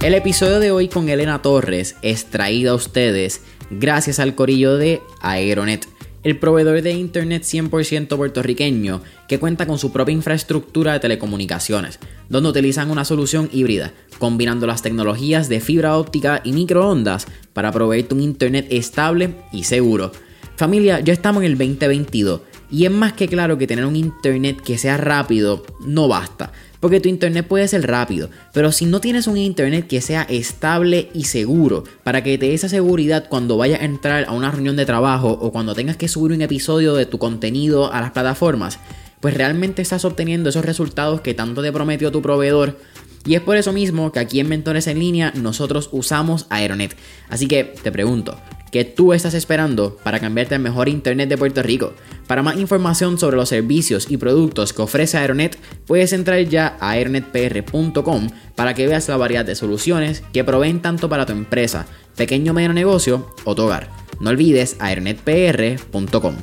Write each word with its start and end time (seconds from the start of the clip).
El 0.00 0.14
episodio 0.14 0.60
de 0.60 0.70
hoy 0.70 0.88
con 0.88 1.08
Elena 1.08 1.42
Torres 1.42 1.96
es 2.02 2.26
traído 2.26 2.72
a 2.72 2.76
ustedes 2.76 3.42
gracias 3.70 4.18
al 4.20 4.34
corillo 4.34 4.76
de 4.76 5.02
Aeronet, 5.20 5.86
el 6.22 6.38
proveedor 6.38 6.82
de 6.82 6.92
internet 6.92 7.42
100% 7.42 8.16
puertorriqueño 8.16 9.02
que 9.28 9.38
cuenta 9.38 9.66
con 9.66 9.78
su 9.78 9.92
propia 9.92 10.12
infraestructura 10.12 10.92
de 10.92 11.00
telecomunicaciones, 11.00 11.98
donde 12.28 12.48
utilizan 12.48 12.90
una 12.90 13.04
solución 13.04 13.50
híbrida, 13.52 13.92
combinando 14.18 14.66
las 14.66 14.82
tecnologías 14.82 15.48
de 15.48 15.60
fibra 15.60 15.96
óptica 15.96 16.40
y 16.44 16.52
microondas 16.52 17.26
para 17.52 17.72
proveerte 17.72 18.14
un 18.14 18.22
internet 18.22 18.66
estable 18.70 19.34
y 19.52 19.64
seguro. 19.64 20.12
Familia, 20.56 21.00
ya 21.00 21.12
estamos 21.12 21.42
en 21.44 21.52
el 21.52 21.58
2022 21.58 22.40
y 22.70 22.84
es 22.84 22.90
más 22.90 23.12
que 23.14 23.28
claro 23.28 23.58
que 23.58 23.66
tener 23.66 23.86
un 23.86 23.96
internet 23.96 24.60
que 24.60 24.76
sea 24.76 24.96
rápido 24.96 25.64
no 25.80 26.08
basta. 26.08 26.52
Porque 26.80 27.00
tu 27.00 27.08
internet 27.08 27.46
puede 27.46 27.66
ser 27.66 27.86
rápido, 27.86 28.30
pero 28.52 28.70
si 28.70 28.86
no 28.86 29.00
tienes 29.00 29.26
un 29.26 29.36
internet 29.36 29.86
que 29.88 30.00
sea 30.00 30.22
estable 30.22 31.10
y 31.12 31.24
seguro, 31.24 31.84
para 32.04 32.22
que 32.22 32.38
te 32.38 32.46
dé 32.46 32.54
esa 32.54 32.68
seguridad 32.68 33.26
cuando 33.28 33.56
vayas 33.56 33.80
a 33.80 33.84
entrar 33.84 34.26
a 34.28 34.32
una 34.32 34.50
reunión 34.50 34.76
de 34.76 34.86
trabajo 34.86 35.30
o 35.30 35.50
cuando 35.50 35.74
tengas 35.74 35.96
que 35.96 36.06
subir 36.06 36.36
un 36.36 36.42
episodio 36.42 36.94
de 36.94 37.06
tu 37.06 37.18
contenido 37.18 37.92
a 37.92 38.00
las 38.00 38.12
plataformas, 38.12 38.78
pues 39.20 39.34
realmente 39.34 39.82
estás 39.82 40.04
obteniendo 40.04 40.50
esos 40.50 40.64
resultados 40.64 41.20
que 41.20 41.34
tanto 41.34 41.62
te 41.62 41.72
prometió 41.72 42.12
tu 42.12 42.22
proveedor. 42.22 42.78
Y 43.26 43.34
es 43.34 43.40
por 43.40 43.56
eso 43.56 43.72
mismo 43.72 44.12
que 44.12 44.20
aquí 44.20 44.38
en 44.40 44.48
Mentores 44.48 44.86
en 44.86 45.00
línea 45.00 45.32
nosotros 45.34 45.88
usamos 45.92 46.46
Aeronet. 46.48 46.96
Así 47.28 47.48
que 47.48 47.64
te 47.64 47.90
pregunto, 47.90 48.38
¿qué 48.70 48.84
tú 48.84 49.12
estás 49.12 49.34
esperando 49.34 49.96
para 49.96 50.20
cambiarte 50.20 50.54
al 50.54 50.60
mejor 50.60 50.88
internet 50.88 51.28
de 51.28 51.38
Puerto 51.38 51.62
Rico? 51.62 51.94
Para 52.26 52.42
más 52.42 52.58
información 52.58 53.18
sobre 53.18 53.36
los 53.36 53.48
servicios 53.48 54.10
y 54.10 54.16
productos 54.16 54.72
que 54.72 54.82
ofrece 54.82 55.18
Aeronet, 55.18 55.58
puedes 55.86 56.12
entrar 56.12 56.40
ya 56.44 56.76
a 56.80 56.90
aeronetpr.com 56.90 58.28
para 58.54 58.74
que 58.74 58.86
veas 58.86 59.08
la 59.08 59.16
variedad 59.16 59.44
de 59.44 59.54
soluciones 59.54 60.22
que 60.32 60.44
proveen 60.44 60.82
tanto 60.82 61.08
para 61.08 61.26
tu 61.26 61.32
empresa, 61.32 61.86
pequeño 62.16 62.52
o 62.52 62.54
medio 62.54 62.72
negocio 62.72 63.34
o 63.44 63.54
tu 63.54 63.62
hogar. 63.62 63.90
No 64.20 64.30
olvides 64.30 64.76
aeronetpr.com. 64.80 66.36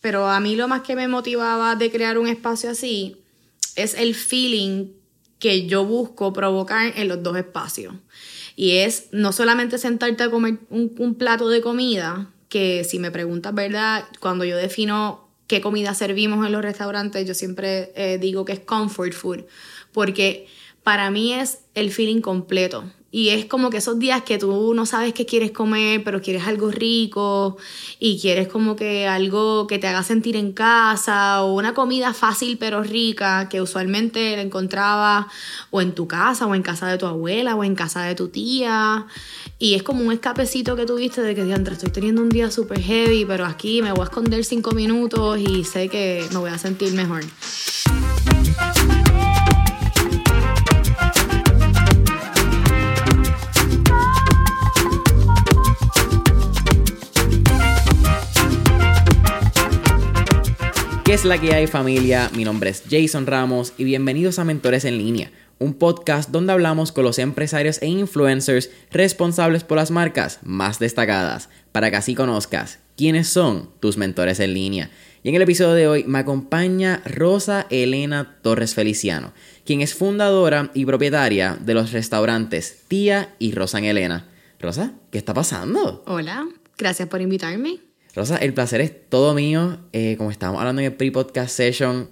Pero 0.00 0.28
a 0.28 0.38
mí 0.38 0.54
lo 0.54 0.68
más 0.68 0.82
que 0.82 0.94
me 0.94 1.08
motivaba 1.08 1.74
de 1.74 1.90
crear 1.90 2.18
un 2.18 2.28
espacio 2.28 2.70
así 2.70 3.22
es 3.74 3.94
el 3.94 4.14
feeling 4.14 4.92
que 5.38 5.66
yo 5.66 5.84
busco 5.84 6.32
provocar 6.32 6.92
en 6.96 7.08
los 7.08 7.22
dos 7.22 7.36
espacios. 7.36 7.94
Y 8.56 8.78
es 8.78 9.08
no 9.12 9.32
solamente 9.32 9.78
sentarte 9.78 10.24
a 10.24 10.30
comer 10.30 10.58
un, 10.70 11.14
plato 11.14 11.48
de 11.48 11.60
comida, 11.60 12.30
que 12.48 12.84
si 12.84 12.98
me 12.98 13.10
preguntas, 13.10 13.54
¿verdad? 13.54 14.04
Cuando 14.18 14.44
yo 14.44 14.56
defino 14.56 15.28
qué 15.46 15.60
comida 15.60 15.94
servimos 15.94 16.44
en 16.44 16.52
los 16.52 16.62
restaurantes, 16.62 17.26
yo 17.28 17.34
siempre 17.34 17.92
eh, 17.94 18.18
digo 18.18 18.46
que 18.46 18.54
es 18.54 18.60
comfort 18.60 19.12
food, 19.12 19.44
porque 19.92 20.46
para 20.82 21.10
mí 21.10 21.34
es 21.34 21.60
el 21.74 21.90
feeling 21.90 22.22
completo. 22.22 22.90
Y 23.16 23.30
es 23.30 23.46
como 23.46 23.70
que 23.70 23.78
esos 23.78 23.98
días 23.98 24.24
que 24.24 24.36
tú 24.36 24.74
no 24.74 24.84
sabes 24.84 25.14
qué 25.14 25.24
quieres 25.24 25.50
comer, 25.50 26.04
pero 26.04 26.20
quieres 26.20 26.46
algo 26.46 26.70
rico 26.70 27.56
y 27.98 28.20
quieres 28.20 28.46
como 28.46 28.76
que 28.76 29.08
algo 29.08 29.66
que 29.66 29.78
te 29.78 29.86
haga 29.86 30.02
sentir 30.02 30.36
en 30.36 30.52
casa 30.52 31.42
o 31.42 31.54
una 31.54 31.72
comida 31.72 32.12
fácil 32.12 32.58
pero 32.58 32.82
rica 32.82 33.48
que 33.48 33.62
usualmente 33.62 34.36
la 34.36 34.42
encontraba 34.42 35.28
o 35.70 35.80
en 35.80 35.94
tu 35.94 36.06
casa 36.06 36.46
o 36.46 36.54
en 36.54 36.60
casa 36.60 36.88
de 36.88 36.98
tu 36.98 37.06
abuela 37.06 37.54
o 37.54 37.64
en 37.64 37.74
casa 37.74 38.02
de 38.02 38.14
tu 38.14 38.28
tía. 38.28 39.06
Y 39.58 39.76
es 39.76 39.82
como 39.82 40.04
un 40.04 40.12
escapecito 40.12 40.76
que 40.76 40.84
tuviste 40.84 41.22
de 41.22 41.34
que, 41.34 41.42
diantre, 41.42 41.72
estoy 41.72 41.88
teniendo 41.88 42.20
un 42.20 42.28
día 42.28 42.50
súper 42.50 42.82
heavy, 42.82 43.24
pero 43.24 43.46
aquí 43.46 43.80
me 43.80 43.92
voy 43.92 44.02
a 44.02 44.04
esconder 44.04 44.44
cinco 44.44 44.72
minutos 44.72 45.38
y 45.38 45.64
sé 45.64 45.88
que 45.88 46.22
me 46.32 46.36
voy 46.36 46.50
a 46.50 46.58
sentir 46.58 46.92
mejor. 46.92 47.24
Es 61.16 61.24
la 61.24 61.40
que 61.40 61.54
hay 61.54 61.66
familia? 61.66 62.30
Mi 62.36 62.44
nombre 62.44 62.68
es 62.68 62.82
Jason 62.90 63.26
Ramos 63.26 63.72
y 63.78 63.84
bienvenidos 63.84 64.38
a 64.38 64.44
Mentores 64.44 64.84
en 64.84 64.98
línea, 64.98 65.30
un 65.58 65.72
podcast 65.72 66.28
donde 66.28 66.52
hablamos 66.52 66.92
con 66.92 67.04
los 67.04 67.18
empresarios 67.18 67.80
e 67.80 67.86
influencers 67.86 68.68
responsables 68.90 69.64
por 69.64 69.78
las 69.78 69.90
marcas 69.90 70.40
más 70.42 70.78
destacadas, 70.78 71.48
para 71.72 71.90
que 71.90 71.96
así 71.96 72.14
conozcas 72.14 72.80
quiénes 72.98 73.28
son 73.28 73.70
tus 73.80 73.96
mentores 73.96 74.40
en 74.40 74.52
línea. 74.52 74.90
Y 75.22 75.30
en 75.30 75.36
el 75.36 75.42
episodio 75.42 75.72
de 75.72 75.88
hoy 75.88 76.04
me 76.04 76.18
acompaña 76.18 77.00
Rosa 77.06 77.66
Elena 77.70 78.36
Torres 78.42 78.74
Feliciano, 78.74 79.32
quien 79.64 79.80
es 79.80 79.94
fundadora 79.94 80.70
y 80.74 80.84
propietaria 80.84 81.56
de 81.58 81.72
los 81.72 81.92
restaurantes 81.92 82.82
Tía 82.88 83.34
y 83.38 83.52
Rosa 83.52 83.78
en 83.78 83.86
Elena. 83.86 84.28
Rosa, 84.60 84.92
¿qué 85.10 85.16
está 85.16 85.32
pasando? 85.32 86.04
Hola, 86.06 86.46
gracias 86.76 87.08
por 87.08 87.22
invitarme. 87.22 87.86
Rosa, 88.16 88.38
el 88.38 88.54
placer 88.54 88.80
es 88.80 88.92
todo 89.10 89.34
mío. 89.34 89.78
Eh, 89.92 90.14
como 90.16 90.30
estábamos 90.30 90.60
hablando 90.60 90.80
en 90.80 90.86
el 90.86 90.94
pre-podcast 90.94 91.54
session, 91.54 92.08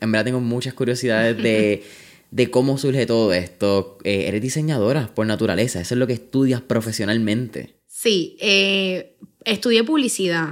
en 0.00 0.12
verdad 0.12 0.26
tengo 0.26 0.40
muchas 0.40 0.74
curiosidades 0.74 1.36
de, 2.30 2.50
cómo 2.50 2.78
surge 2.78 3.04
todo 3.04 3.32
esto. 3.32 3.98
Eh, 4.04 4.26
eres 4.28 4.40
diseñadora 4.40 5.12
por 5.12 5.26
naturaleza, 5.26 5.80
eso 5.80 5.94
es 5.94 5.98
lo 5.98 6.06
que 6.06 6.12
estudias 6.12 6.60
profesionalmente. 6.60 7.74
Sí, 7.88 8.36
eh, 8.40 9.16
estudié 9.44 9.82
publicidad 9.82 10.50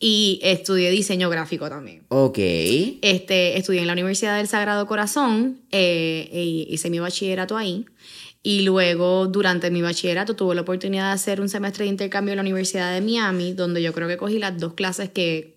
y 0.00 0.40
estudié 0.42 0.90
diseño 0.90 1.30
gráfico 1.30 1.68
también. 1.68 2.02
Ok. 2.08 2.38
Este, 2.38 3.56
estudié 3.56 3.82
en 3.82 3.86
la 3.86 3.92
Universidad 3.92 4.38
del 4.38 4.48
Sagrado 4.48 4.86
Corazón 4.88 5.60
y 5.70 6.66
hice 6.68 6.90
mi 6.90 6.98
bachillerato 6.98 7.56
ahí. 7.56 7.86
Y 8.42 8.62
luego, 8.62 9.26
durante 9.26 9.70
mi 9.70 9.82
bachillerato, 9.82 10.34
tuve 10.34 10.54
la 10.54 10.62
oportunidad 10.62 11.08
de 11.08 11.12
hacer 11.12 11.40
un 11.40 11.48
semestre 11.48 11.84
de 11.84 11.90
intercambio 11.90 12.32
en 12.32 12.38
la 12.38 12.42
Universidad 12.42 12.92
de 12.92 13.00
Miami, 13.00 13.52
donde 13.52 13.82
yo 13.82 13.92
creo 13.92 14.08
que 14.08 14.16
cogí 14.16 14.38
las 14.38 14.58
dos 14.58 14.74
clases 14.74 15.10
que, 15.10 15.56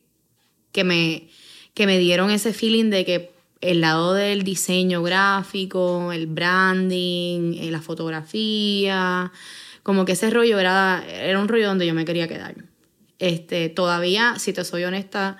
que, 0.71 0.83
me, 0.83 1.27
que 1.73 1.87
me 1.87 1.97
dieron 1.97 2.29
ese 2.29 2.53
feeling 2.53 2.91
de 2.91 3.05
que 3.05 3.31
el 3.61 3.81
lado 3.81 4.13
del 4.13 4.43
diseño 4.43 5.01
gráfico, 5.01 6.11
el 6.11 6.27
branding, 6.27 7.55
eh, 7.55 7.71
la 7.71 7.81
fotografía, 7.81 9.31
como 9.81 10.05
que 10.05 10.11
ese 10.11 10.29
rollo 10.29 10.59
era, 10.59 11.03
era 11.07 11.39
un 11.39 11.47
rollo 11.47 11.67
donde 11.67 11.87
yo 11.87 11.93
me 11.95 12.05
quería 12.05 12.27
quedar. 12.27 12.55
Este, 13.17 13.69
todavía, 13.69 14.35
si 14.37 14.53
te 14.53 14.63
soy 14.63 14.83
honesta, 14.83 15.37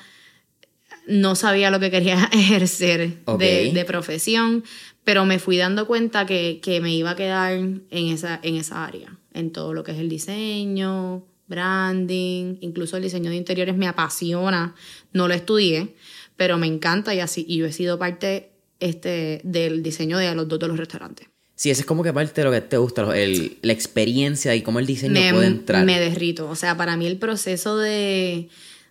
no 1.08 1.36
sabía 1.36 1.70
lo 1.70 1.80
que 1.80 1.92
quería 1.92 2.30
ejercer 2.32 3.24
de, 3.38 3.72
de, 3.74 3.86
profesión, 3.86 4.64
pero 5.06 5.24
me 5.24 5.40
fui 5.40 5.56
dando 5.56 5.88
cuenta 5.88 6.26
que, 6.26 6.60
me 6.82 6.94
iba 6.94 7.12
a 7.12 7.16
quedar 7.16 7.54
en 7.54 7.86
esa, 7.92 8.40
en 8.44 8.56
esa 8.56 8.84
área, 8.84 9.18
en 9.34 9.52
todo 9.52 9.74
lo 9.74 9.84
que 9.84 9.94
es 9.94 10.00
el 10.00 10.10
diseño, 10.10 11.24
branding, 11.48 12.58
incluso 12.60 12.98
el 12.98 13.04
diseño 13.04 13.30
de 13.30 13.38
interiores 13.38 13.78
me 13.78 13.88
apasiona, 13.88 14.76
no 15.14 15.28
lo 15.28 15.36
estudié, 15.36 15.96
pero 16.36 16.58
me 16.58 16.68
encanta 16.68 17.14
y 17.14 17.20
así, 17.20 17.46
y 17.48 17.58
yo 17.58 17.68
he 17.68 17.72
sido 17.72 18.00
parte 18.00 18.50
este, 18.80 19.42
del 19.44 19.84
diseño 19.84 20.18
de 20.18 20.34
los 20.34 20.48
dos 20.48 20.60
de 20.60 20.68
los 20.68 20.78
restaurantes. 20.78 21.28
Sí, 21.54 21.70
eso 21.70 21.82
es 21.82 21.86
como 21.86 22.04
que 22.04 22.12
parte 22.12 22.42
de 22.42 22.46
lo 22.46 22.52
que 22.52 22.62
te 22.62 22.78
gusta, 22.78 23.18
el, 23.18 23.58
la 23.62 23.72
experiencia 23.72 24.56
y 24.56 24.62
cómo 24.62 24.80
el 24.80 24.88
diseño 24.88 25.22
puede 25.32 25.48
entrar. 25.48 25.86
Me 25.86 26.00
derrito, 26.00 26.50
o 26.50 26.56
sea, 26.56 26.76
para 26.76 26.98
mí 26.98 27.06
el 27.06 27.18
proceso 27.18 27.78
de 27.78 28.50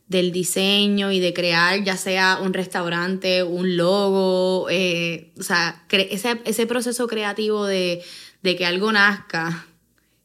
del 0.09 0.33
diseño 0.33 1.11
y 1.13 1.21
de 1.21 1.33
crear 1.33 1.83
ya 1.83 1.97
sea 1.97 2.39
un 2.43 2.53
restaurante, 2.53 3.43
un 3.43 3.77
logo, 3.77 4.69
eh, 4.71 5.33
o 5.39 5.43
sea, 5.43 5.85
ese, 5.91 6.41
ese, 6.45 6.67
proceso 6.67 7.07
creativo 7.07 7.67
de, 7.67 8.03
de, 8.43 8.57
que 8.57 8.67
algo 8.67 8.93
nazca, 8.93 9.67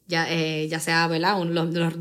ya, 0.08 0.28
eh, 0.30 0.68
ya 0.68 0.80
sea, 0.80 1.08
¿verdad? 1.08 1.42
los, 1.46 1.74
los, 1.74 1.96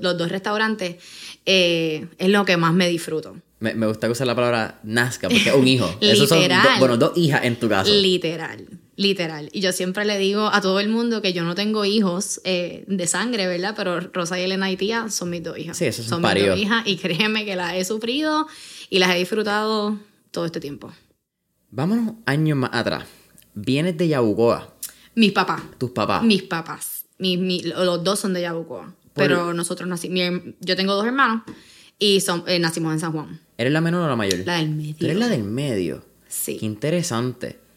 los, 0.00 0.18
dos 0.18 0.28
restaurantes, 0.30 0.96
eh, 1.44 2.06
es 2.18 2.28
lo 2.28 2.44
que 2.44 2.56
más 2.56 2.72
me 2.72 2.88
disfruto. 2.88 3.36
Me, 3.60 3.74
me 3.74 3.86
gusta 3.86 4.08
usar 4.08 4.26
la 4.26 4.36
palabra 4.36 4.78
nazca 4.84 5.28
porque 5.28 5.48
es 5.48 5.54
un 5.54 5.68
hijo. 5.68 5.92
Literal. 6.00 6.78
bueno, 6.78 6.96
dos 6.96 7.16
hijas 7.16 7.44
en 7.44 7.56
tu 7.56 7.68
caso. 7.68 7.92
Literal. 7.92 8.66
Literal. 8.98 9.48
Y 9.52 9.60
yo 9.60 9.70
siempre 9.70 10.04
le 10.04 10.18
digo 10.18 10.48
a 10.52 10.60
todo 10.60 10.80
el 10.80 10.88
mundo 10.88 11.22
que 11.22 11.32
yo 11.32 11.44
no 11.44 11.54
tengo 11.54 11.84
hijos 11.84 12.40
eh, 12.42 12.84
de 12.88 13.06
sangre, 13.06 13.46
¿verdad? 13.46 13.74
Pero 13.76 14.00
Rosa 14.00 14.40
y 14.40 14.42
Elena 14.42 14.72
y 14.72 14.76
Tía 14.76 15.08
son 15.08 15.30
mis 15.30 15.40
dos 15.40 15.56
hijas. 15.56 15.76
Sí, 15.76 15.84
eso 15.84 16.02
son 16.02 16.20
mis 16.20 16.44
dos 16.44 16.58
hijas 16.58 16.84
y 16.84 16.96
créeme 17.00 17.44
que 17.44 17.54
las 17.54 17.74
he 17.74 17.84
sufrido 17.84 18.48
y 18.90 18.98
las 18.98 19.10
he 19.10 19.18
disfrutado 19.18 19.96
todo 20.32 20.46
este 20.46 20.58
tiempo. 20.58 20.92
Vámonos 21.70 22.16
años 22.26 22.58
más 22.58 22.70
atrás. 22.72 23.04
Vienes 23.54 23.96
de 23.96 24.08
Yabucoa. 24.08 24.74
Mis 25.14 25.30
papás. 25.30 25.62
¿Tus 25.78 25.92
papás? 25.92 26.24
Mis 26.24 26.42
papás. 26.42 27.04
los 27.20 28.02
dos 28.02 28.18
son 28.18 28.34
de 28.34 28.40
Yabucoa. 28.40 28.96
Pero 29.14 29.54
nosotros 29.54 29.88
nacimos. 29.88 30.42
Yo 30.58 30.74
tengo 30.74 30.94
dos 30.94 31.06
hermanos 31.06 31.42
y 32.00 32.20
son, 32.20 32.42
eh, 32.48 32.58
nacimos 32.58 32.94
en 32.94 32.98
San 32.98 33.12
Juan. 33.12 33.40
¿Eres 33.58 33.72
la 33.72 33.80
menor 33.80 34.02
o 34.02 34.08
la 34.08 34.16
mayor? 34.16 34.40
La 34.44 34.56
del 34.56 34.70
medio. 34.70 35.06
eres 35.06 35.16
la 35.16 35.28
del 35.28 35.44
medio? 35.44 36.04
Sí. 36.26 36.56
Qué 36.58 36.66
interesante 36.66 37.67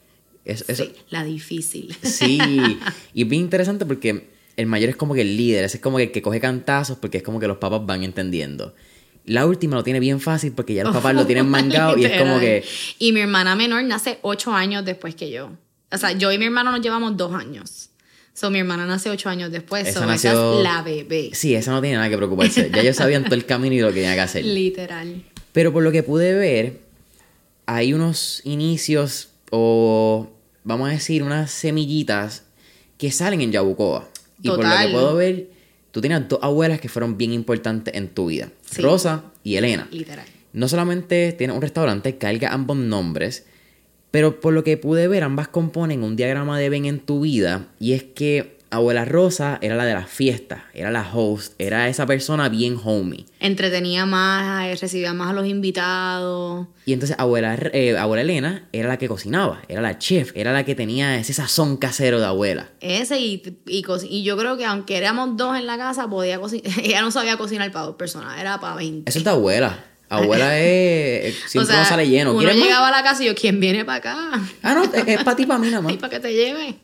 sí, 0.45 0.93
la 1.09 1.23
difícil. 1.23 1.95
Sí, 2.01 2.39
y 3.13 3.21
es 3.23 3.29
bien 3.29 3.43
interesante 3.43 3.85
porque 3.85 4.29
el 4.57 4.65
mayor 4.65 4.89
es 4.89 4.95
como 4.95 5.13
que 5.13 5.21
el 5.21 5.37
líder, 5.37 5.65
ese 5.65 5.77
es 5.77 5.83
como 5.83 5.97
que 5.97 6.03
el 6.03 6.11
que 6.11 6.21
coge 6.21 6.39
cantazos 6.39 6.97
porque 6.97 7.17
es 7.17 7.23
como 7.23 7.39
que 7.39 7.47
los 7.47 7.57
papás 7.57 7.85
van 7.85 8.03
entendiendo. 8.03 8.75
La 9.25 9.45
última 9.45 9.75
lo 9.75 9.83
tiene 9.83 9.99
bien 9.99 10.19
fácil 10.19 10.51
porque 10.51 10.73
ya 10.73 10.83
los 10.83 10.93
papás 10.93 11.13
lo 11.13 11.25
tienen 11.25 11.47
mangado 11.49 11.97
y 11.97 12.05
es 12.05 12.19
como 12.19 12.39
que... 12.39 12.63
Y 12.97 13.11
mi 13.11 13.21
hermana 13.21 13.55
menor 13.55 13.83
nace 13.83 14.17
ocho 14.23 14.51
años 14.53 14.83
después 14.83 15.15
que 15.15 15.29
yo. 15.29 15.51
O 15.91 15.97
sea, 15.97 16.13
yo 16.13 16.31
y 16.31 16.37
mi 16.37 16.45
hermano 16.45 16.71
nos 16.71 16.81
llevamos 16.81 17.15
dos 17.17 17.33
años. 17.33 17.89
So, 18.33 18.49
mi 18.49 18.59
hermana 18.59 18.85
nace 18.85 19.09
ocho 19.09 19.29
años 19.29 19.51
después. 19.51 19.87
Esa 19.87 19.99
so, 19.99 20.05
nació- 20.05 20.31
esa 20.31 20.57
es 20.57 20.63
la 20.63 20.81
bebé. 20.81 21.31
Sí, 21.33 21.53
esa 21.53 21.71
no 21.71 21.81
tiene 21.81 21.97
nada 21.97 22.09
que 22.09 22.17
preocuparse. 22.17 22.71
Ya 22.73 22.81
ellos 22.81 22.95
sabían 22.95 23.25
todo 23.25 23.35
el 23.35 23.45
camino 23.45 23.75
y 23.75 23.79
lo 23.79 23.89
que 23.89 23.95
tenían 23.95 24.15
que 24.15 24.21
hacer. 24.21 24.45
Literal. 24.45 25.23
Pero 25.51 25.73
por 25.73 25.83
lo 25.83 25.91
que 25.91 26.01
pude 26.01 26.33
ver, 26.33 26.79
hay 27.65 27.93
unos 27.93 28.41
inicios 28.45 29.30
o 29.51 30.29
vamos 30.63 30.89
a 30.89 30.93
decir 30.93 31.21
unas 31.21 31.51
semillitas 31.51 32.43
que 32.97 33.11
salen 33.11 33.41
en 33.41 33.51
Yabucoa. 33.51 34.09
Y 34.41 34.49
por 34.49 34.65
lo 34.65 34.77
que 34.77 34.91
puedo 34.91 35.15
ver, 35.15 35.49
tú 35.91 36.01
tienes 36.01 36.27
dos 36.27 36.39
abuelas 36.41 36.81
que 36.81 36.89
fueron 36.89 37.17
bien 37.17 37.31
importantes 37.33 37.93
en 37.93 38.09
tu 38.09 38.27
vida. 38.27 38.49
Sí. 38.61 38.81
Rosa 38.81 39.25
y 39.43 39.55
Elena. 39.55 39.87
Literal. 39.91 40.25
No 40.53 40.67
solamente 40.67 41.31
tienes 41.33 41.55
un 41.55 41.61
restaurante, 41.61 42.17
carga 42.17 42.53
ambos 42.53 42.77
nombres, 42.77 43.45
pero 44.09 44.39
por 44.39 44.53
lo 44.53 44.63
que 44.63 44.77
pude 44.77 45.07
ver, 45.07 45.23
ambas 45.23 45.47
componen 45.47 46.03
un 46.03 46.15
diagrama 46.15 46.59
de 46.59 46.69
Ben 46.69 46.85
en 46.85 46.99
tu 46.99 47.21
vida. 47.21 47.67
Y 47.79 47.93
es 47.93 48.03
que 48.03 48.57
abuela 48.71 49.05
Rosa 49.05 49.59
era 49.61 49.75
la 49.75 49.85
de 49.85 49.93
las 49.93 50.09
fiestas, 50.09 50.61
era 50.73 50.89
la 50.91 51.07
host, 51.13 51.53
era 51.59 51.89
esa 51.89 52.05
persona 52.05 52.49
bien 52.49 52.79
homie. 52.83 53.25
Entretenía 53.39 54.05
más, 54.05 54.65
eh, 54.65 54.75
recibía 54.79 55.13
más 55.13 55.29
a 55.29 55.33
los 55.33 55.45
invitados. 55.45 56.67
Y 56.85 56.93
entonces 56.93 57.17
abuela, 57.19 57.57
eh, 57.73 57.97
abuela 57.97 58.21
Elena 58.21 58.67
era 58.71 58.87
la 58.87 58.97
que 58.97 59.07
cocinaba, 59.07 59.61
era 59.67 59.81
la 59.81 59.99
chef, 59.99 60.31
era 60.35 60.53
la 60.53 60.63
que 60.63 60.73
tenía 60.73 61.17
ese 61.17 61.33
sazón 61.33 61.77
casero 61.77 62.19
de 62.19 62.25
abuela. 62.25 62.69
Ese 62.79 63.19
y, 63.19 63.61
y, 63.67 63.83
y 64.09 64.23
yo 64.23 64.37
creo 64.37 64.57
que 64.57 64.65
aunque 64.65 64.97
éramos 64.97 65.35
dos 65.37 65.57
en 65.57 65.67
la 65.67 65.77
casa, 65.77 66.09
podía 66.09 66.39
cocinar. 66.39 66.71
Ella 66.83 67.01
no 67.01 67.11
sabía 67.11 67.37
cocinar 67.37 67.71
para 67.71 67.85
dos 67.85 67.95
personas, 67.95 68.39
era 68.39 68.59
para 68.59 68.75
20. 68.75 69.09
Eso 69.09 69.19
es 69.19 69.25
de 69.25 69.31
abuela. 69.31 69.85
Abuela 70.07 70.57
es... 70.59 71.35
Siempre 71.47 71.61
O 71.61 71.65
sea, 71.65 71.83
no 71.83 71.89
sale 71.89 72.07
lleno. 72.07 72.31
Uno 72.31 72.39
¿Quieres 72.39 72.57
más? 72.57 72.65
llegaba 72.65 72.87
a 72.87 72.91
la 72.91 73.03
casa 73.03 73.21
y 73.23 73.27
yo, 73.27 73.35
¿quién 73.35 73.59
viene 73.59 73.83
para 73.83 73.97
acá? 73.97 74.41
Ah, 74.63 74.73
no, 74.73 74.83
es, 74.83 75.07
es 75.07 75.23
para 75.23 75.35
ti, 75.35 75.45
para 75.45 75.59
mí 75.59 75.67
nada 75.67 75.81
más. 75.81 75.93
Y 75.93 75.97
para 75.97 76.09
que 76.11 76.19
te 76.21 76.33
lleve. 76.33 76.75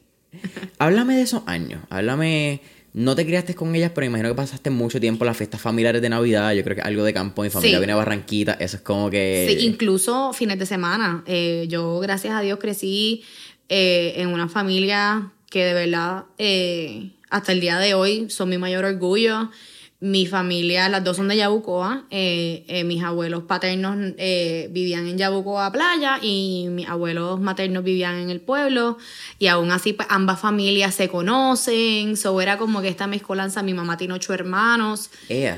Háblame 0.80 1.16
de 1.16 1.22
esos 1.24 1.44
años. 1.46 1.82
Háblame. 1.90 2.62
No 2.94 3.16
te 3.16 3.26
criaste 3.26 3.54
con 3.54 3.76
ellas, 3.76 3.92
pero 3.94 4.08
imagino 4.08 4.30
que 4.30 4.36
pasaste 4.36 4.70
mucho 4.72 5.00
tiempo 5.00 5.24
en 5.24 5.28
las 5.28 5.38
fiestas 5.38 5.62
familiares 5.62 6.02
de 6.02 6.10
Navidad. 6.10 6.54
Yo 6.54 6.64
creo 6.64 6.76
que 6.78 6.82
algo 6.82 7.04
de 7.04 7.14
campo. 7.14 7.44
Mi 7.44 7.50
familia 7.50 7.78
Sí. 7.78 7.80
viene 7.80 7.94
a 7.94 7.98
Barranquita. 7.98 8.54
Eso 8.54 8.78
es 8.78 8.82
como 8.84 9.10
que. 9.12 9.56
Sí, 9.60 9.66
incluso 9.66 10.34
fines 10.34 10.58
de 10.58 10.66
semana. 10.66 11.24
Eh, 11.28 11.66
yo, 11.70 12.00
gracias 12.00 12.34
a 12.34 12.42
Dios, 12.42 12.58
crecí 12.60 13.24
eh, 13.70 14.14
en 14.18 14.30
una 14.30 14.50
familia 14.50 15.32
que 15.52 15.64
de 15.64 15.74
verdad, 15.74 16.24
eh, 16.40 17.12
hasta 17.30 17.52
el 17.52 17.60
día 17.62 17.78
de 17.78 17.94
hoy, 17.94 18.30
son 18.30 18.50
mi 18.50 18.58
mayor 18.58 18.84
orgullo. 18.86 19.52
Mi 20.00 20.28
familia, 20.28 20.90
las 20.90 21.04
dos 21.04 21.18
son 21.18 21.28
de 21.28 21.38
Yabucoa. 21.38 22.06
Eh, 22.12 22.66
eh, 22.68 22.84
mis 22.84 23.02
abuelos 23.04 23.44
paternos 23.44 23.98
eh, 24.20 24.68
vivían 24.72 25.08
en 25.08 25.18
Yabucoa 25.18 25.72
Playa 25.72 26.20
y 26.22 26.68
mis 26.70 26.88
abuelos 26.88 27.40
maternos 27.40 27.84
vivían 27.84 28.16
en 28.20 28.30
el 28.30 28.40
pueblo. 28.40 29.00
Y 29.40 29.48
aún 29.48 29.72
así, 29.72 29.94
pues, 29.94 30.08
ambas 30.12 30.40
familias 30.40 30.94
se 30.94 31.10
conocen. 31.10 32.16
So, 32.16 32.40
era 32.42 32.60
como 32.60 32.82
que 32.84 32.90
esta 32.90 33.08
mezcolanza. 33.08 33.64
Mi 33.64 33.74
mamá 33.74 33.98
tiene 33.98 34.14
ocho 34.14 34.36
hermanos. 34.36 35.10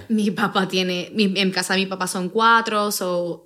Mi 0.07 0.31
papá 0.31 0.69
tiene, 0.69 1.09
mi- 1.13 1.33
en 1.35 1.51
casa 1.51 1.73
de 1.73 1.81
mi 1.81 1.85
papá 1.87 2.07
son 2.07 2.29
cuatro, 2.29 2.93
so, 2.93 3.45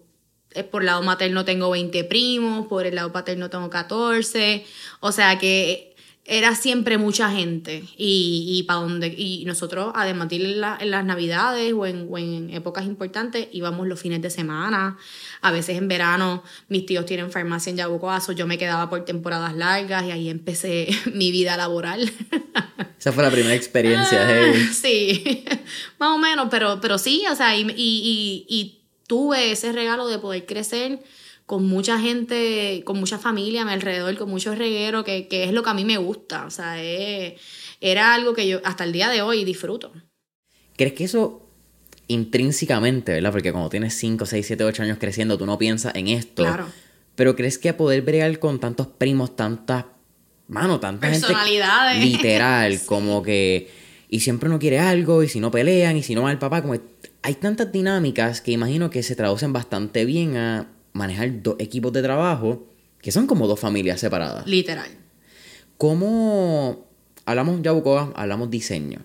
eh, 0.51 0.63
por 0.63 0.83
el 0.83 0.85
lado 0.85 1.01
materno 1.01 1.43
tengo 1.43 1.71
20 1.71 2.03
primos, 2.03 2.67
por 2.67 2.85
el 2.85 2.93
lado 2.93 3.11
paterno 3.11 3.49
tengo 3.49 3.71
14, 3.71 4.63
o 4.99 5.11
sea 5.11 5.39
que 5.39 5.92
era 6.25 6.55
siempre 6.55 6.97
mucha 6.97 7.29
gente 7.29 7.83
y, 7.97 8.45
y 8.57 8.63
para 8.63 8.79
donde 8.79 9.07
y 9.07 9.43
nosotros 9.45 9.91
además 9.93 10.29
de 10.29 10.35
ir 10.37 10.45
en, 10.45 10.61
la- 10.61 10.77
en 10.79 10.89
las 10.91 11.03
navidades 11.03 11.73
o 11.73 11.85
en, 11.85 12.07
o 12.09 12.17
en 12.17 12.49
épocas 12.49 12.85
importantes 12.85 13.47
íbamos 13.51 13.87
los 13.87 13.99
fines 13.99 14.21
de 14.21 14.29
semana 14.29 14.97
a 15.41 15.51
veces 15.51 15.77
en 15.77 15.89
verano 15.89 16.41
mis 16.69 16.85
tíos 16.85 17.05
tienen 17.05 17.29
farmacia 17.29 17.71
en 17.71 17.75
Yabucoa 17.77 18.21
so 18.21 18.31
yo 18.31 18.47
me 18.47 18.57
quedaba 18.57 18.89
por 18.89 19.03
temporadas 19.03 19.53
largas 19.55 20.05
y 20.05 20.11
ahí 20.11 20.29
empecé 20.29 20.87
mi 21.13 21.29
vida 21.31 21.57
laboral 21.57 22.09
Esa 22.99 23.11
fue 23.11 23.23
la 23.23 23.31
primera 23.31 23.53
experiencia. 23.53 24.25
hey. 24.25 24.69
Sí, 24.71 25.43
más 25.99 26.11
o 26.11 26.17
menos, 26.17 26.47
pero, 26.49 26.79
pero 26.79 26.97
sí, 26.97 27.25
o 27.29 27.35
sea, 27.35 27.53
y, 27.57 27.63
y, 27.63 27.65
y, 27.75 28.45
y 28.47 28.79
tuve 29.07 29.51
ese 29.51 29.73
regalo 29.73 30.07
de 30.07 30.19
poder 30.19 30.45
crecer 30.45 31.03
con 31.45 31.65
mucha 31.65 31.99
gente, 31.99 32.81
con 32.85 32.99
mucha 32.99 33.17
familia 33.19 33.63
a 33.63 33.65
mi 33.65 33.71
alrededor, 33.71 34.15
con 34.17 34.29
muchos 34.29 34.57
regueros, 34.57 35.03
que, 35.03 35.27
que 35.27 35.43
es 35.43 35.51
lo 35.51 35.61
que 35.63 35.69
a 35.69 35.73
mí 35.73 35.83
me 35.85 35.97
gusta, 35.97 36.45
o 36.45 36.49
sea, 36.51 36.81
es- 36.81 37.33
era 37.81 38.13
algo 38.13 38.33
que 38.33 38.47
yo 38.47 38.61
hasta 38.63 38.83
el 38.85 38.93
día 38.93 39.09
de 39.09 39.21
hoy 39.21 39.43
disfruto. 39.43 39.91
¿Crees 40.77 40.93
que 40.93 41.03
eso 41.03 41.41
intrínsecamente, 42.07 43.11
¿verdad? 43.13 43.31
Porque 43.31 43.51
cuando 43.51 43.69
tienes 43.69 43.93
5, 43.95 44.25
6, 44.25 44.45
7, 44.47 44.63
8 44.63 44.83
años 44.83 44.97
creciendo, 44.99 45.37
tú 45.37 45.45
no 45.45 45.57
piensas 45.57 45.95
en 45.95 46.07
esto. 46.07 46.43
Claro. 46.43 46.67
Pero 47.15 47.35
¿crees 47.35 47.57
que 47.57 47.69
a 47.69 47.77
poder 47.77 48.01
bregar 48.01 48.39
con 48.39 48.59
tantos 48.59 48.87
primos, 48.87 49.35
tantas. 49.35 49.85
Mano, 50.47 50.79
tanta 50.79 51.07
gente. 51.09 51.27
Personalidades. 51.27 52.03
Literal, 52.03 52.79
como 52.85 53.21
que. 53.23 53.69
Y 54.09 54.19
siempre 54.19 54.47
uno 54.49 54.59
quiere 54.59 54.79
algo, 54.79 55.23
y 55.23 55.29
si 55.29 55.39
no 55.39 55.49
pelean, 55.51 55.97
y 55.97 56.03
si 56.03 56.15
no 56.15 56.23
va 56.23 56.31
el 56.31 56.39
papá, 56.39 56.61
como. 56.61 56.75
Hay 57.21 57.35
tantas 57.35 57.71
dinámicas 57.71 58.41
que 58.41 58.51
imagino 58.51 58.89
que 58.89 59.01
se 59.03 59.15
traducen 59.15 59.53
bastante 59.53 60.05
bien 60.05 60.35
a 60.37 60.67
manejar 60.93 61.41
dos 61.43 61.55
equipos 61.59 61.91
de 61.93 62.01
trabajo 62.01 62.67
que 63.01 63.11
son 63.11 63.27
como 63.27 63.47
dos 63.47 63.59
familias 63.59 63.99
separadas. 63.99 64.47
Literal. 64.47 64.89
¿Cómo 65.77 66.87
hablamos 67.25 67.61
Yabucoa, 67.61 68.13
hablamos 68.15 68.49
diseño? 68.49 68.99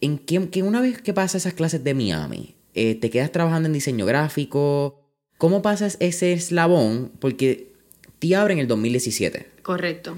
¿En 0.00 0.18
qué, 0.18 0.48
que 0.48 0.62
una 0.62 0.80
vez 0.80 1.00
que 1.00 1.12
pasas 1.12 1.42
esas 1.42 1.54
clases 1.54 1.84
de 1.84 1.94
Miami, 1.94 2.54
eh, 2.74 2.94
te 2.94 3.10
quedas 3.10 3.30
trabajando 3.30 3.66
en 3.66 3.72
diseño 3.74 4.06
gráfico? 4.06 5.04
¿Cómo 5.38 5.62
pasas 5.62 5.96
ese 6.00 6.32
eslabón? 6.32 7.12
Porque 7.20 7.72
te 8.18 8.34
abre 8.34 8.54
en 8.54 8.60
el 8.60 8.66
2017 8.68 9.46
Correcto. 9.62 10.16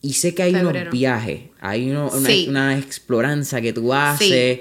y 0.00 0.14
sé 0.14 0.34
que 0.34 0.42
hay 0.44 0.52
Febrero. 0.54 0.80
unos 0.80 0.92
viajes, 0.92 1.40
hay 1.60 1.90
uno- 1.90 2.10
una, 2.14 2.28
Sí. 2.28 2.46
una 2.48 2.78
exploranza 2.78 3.60
que 3.60 3.72
tú 3.72 3.92
haces. 3.92 4.60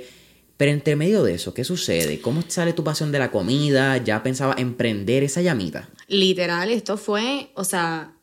Pero 0.63 0.71
entre 0.71 0.95
medio 0.95 1.23
de 1.23 1.33
eso, 1.33 1.53
¿qué 1.53 1.65
sucede? 1.65 2.21
¿Cómo 2.21 2.41
sale 2.47 2.71
tu 2.71 2.85
pasión 2.85 3.11
de 3.11 3.19
la 3.19 3.31
comida? 3.31 3.97
¿Ya 3.97 4.23
pensaba 4.23 4.55
emprender 4.57 5.21
esa 5.21 5.41
llamita? 5.41 5.89
Literal, 6.07 6.71
esto 6.71 6.95
fue, 6.95 7.49
o 7.53 7.65
sea, 7.65 8.13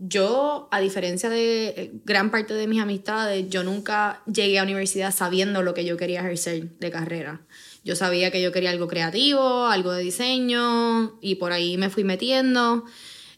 yo, 0.00 0.66
a 0.72 0.80
diferencia 0.80 1.30
de 1.30 1.68
eh, 1.68 1.92
gran 2.04 2.32
parte 2.32 2.54
de 2.54 2.66
mis 2.66 2.80
amistades, 2.80 3.48
yo 3.50 3.62
nunca 3.62 4.20
llegué 4.26 4.58
a 4.58 4.64
universidad 4.64 5.14
sabiendo 5.14 5.62
lo 5.62 5.72
que 5.72 5.84
yo 5.84 5.96
quería 5.96 6.22
ejercer 6.22 6.76
de 6.80 6.90
carrera. 6.90 7.42
Yo 7.84 7.94
sabía 7.94 8.32
que 8.32 8.42
yo 8.42 8.50
quería 8.50 8.70
algo 8.70 8.88
creativo, 8.88 9.66
algo 9.66 9.92
de 9.92 10.02
diseño, 10.02 11.20
y 11.20 11.36
por 11.36 11.52
ahí 11.52 11.76
me 11.76 11.88
fui 11.88 12.02
metiendo. 12.02 12.84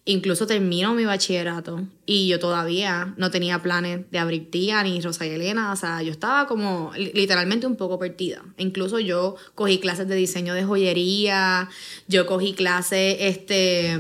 Incluso 0.05 0.49
termino 0.49 0.95
mi 0.95 1.05
bachillerato 1.05 1.83
y 2.06 2.27
yo 2.27 2.41
todavía 2.41 3.15
no 3.17 3.31
tenía 3.31 3.63
planes 3.63 4.01
de 4.11 4.19
abrir 4.19 4.51
tía 4.51 4.82
ni 4.82 5.01
Rosa 5.01 5.25
y 5.27 5.31
Elena. 5.31 5.71
O 5.73 5.77
sea, 5.77 6.03
yo 6.03 6.11
estaba 6.11 6.49
como 6.49 6.91
li- 6.97 7.13
literalmente 7.15 7.69
un 7.69 7.77
poco 7.77 8.01
perdida. 8.01 8.43
Incluso 8.59 8.99
yo 8.99 9.37
cogí 9.55 9.79
clases 9.79 10.09
de 10.09 10.17
diseño 10.17 10.55
de 10.55 10.65
joyería, 10.65 11.69
yo 12.09 12.27
cogí 12.27 12.53
clases, 12.53 13.17
este, 13.21 13.97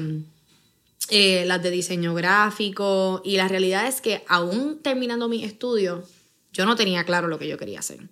eh, 1.10 1.44
las 1.46 1.62
de 1.62 1.70
diseño 1.70 2.14
gráfico. 2.14 3.22
Y 3.24 3.36
la 3.36 3.46
realidad 3.46 3.86
es 3.86 4.00
que 4.00 4.24
aún 4.26 4.80
terminando 4.82 5.28
mis 5.28 5.44
estudios, 5.46 6.08
yo 6.52 6.66
no 6.66 6.74
tenía 6.74 7.04
claro 7.04 7.28
lo 7.28 7.38
que 7.38 7.46
yo 7.46 7.58
quería 7.58 7.78
hacer. 7.78 8.08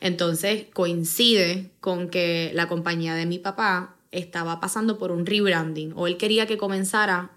Entonces 0.00 0.66
coincide 0.74 1.70
con 1.80 2.10
que 2.10 2.50
la 2.54 2.68
compañía 2.68 3.14
de 3.14 3.24
mi 3.24 3.38
papá 3.38 3.94
estaba 4.10 4.60
pasando 4.60 4.98
por 4.98 5.10
un 5.12 5.26
rebranding 5.26 5.92
o 5.96 6.06
él 6.06 6.16
quería 6.16 6.46
que 6.46 6.56
comenzara 6.58 7.30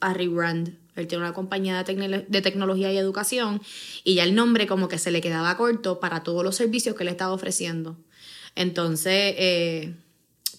a 0.00 0.12
rebrand. 0.14 0.76
Él 0.94 1.06
tiene 1.06 1.24
una 1.24 1.34
compañía 1.34 1.82
de, 1.82 1.84
tecno- 1.94 2.24
de 2.26 2.40
tecnología 2.42 2.90
y 2.92 2.96
educación 2.96 3.60
y 4.02 4.14
ya 4.14 4.24
el 4.24 4.34
nombre 4.34 4.66
como 4.66 4.88
que 4.88 4.98
se 4.98 5.10
le 5.10 5.20
quedaba 5.20 5.56
corto 5.56 6.00
para 6.00 6.22
todos 6.22 6.42
los 6.42 6.56
servicios 6.56 6.96
que 6.96 7.04
le 7.04 7.10
estaba 7.10 7.32
ofreciendo. 7.34 7.98
Entonces, 8.54 9.34
eh, 9.36 9.94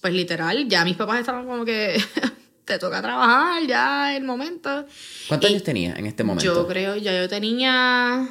pues 0.01 0.13
literal, 0.13 0.67
ya 0.67 0.85
mis 0.85 0.95
papás 0.95 1.19
estaban 1.21 1.47
como 1.47 1.65
que 1.65 1.99
te 2.65 2.77
toca 2.77 3.01
trabajar, 3.01 3.65
ya 3.65 4.15
el 4.15 4.23
momento. 4.23 4.85
¿Cuántos 5.27 5.49
Y 5.49 5.53
años 5.53 5.63
tenías 5.63 5.97
en 5.97 6.05
este 6.05 6.23
momento? 6.23 6.45
Yo 6.53 6.67
creo, 6.67 6.95
ya 6.97 7.17
yo 7.19 7.27
tenía 7.27 8.29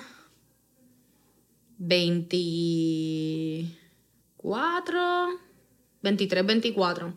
24, 4.37 5.29
23, 6.11 6.47
24. 6.47 7.13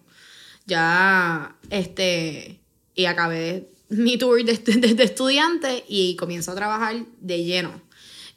Ya, 0.66 1.56
este, 1.70 2.60
y 2.96 3.06
acabé 3.06 3.70
mi 3.90 4.18
tour 4.18 4.44
de, 4.44 4.54
de- 4.58 4.94
de 4.94 5.04
estudiante 5.04 5.84
y 5.88 6.16
comienzo 6.16 6.52
a 6.52 6.56
trabajar 6.56 6.96
de 7.22 7.44
lleno. 7.44 7.82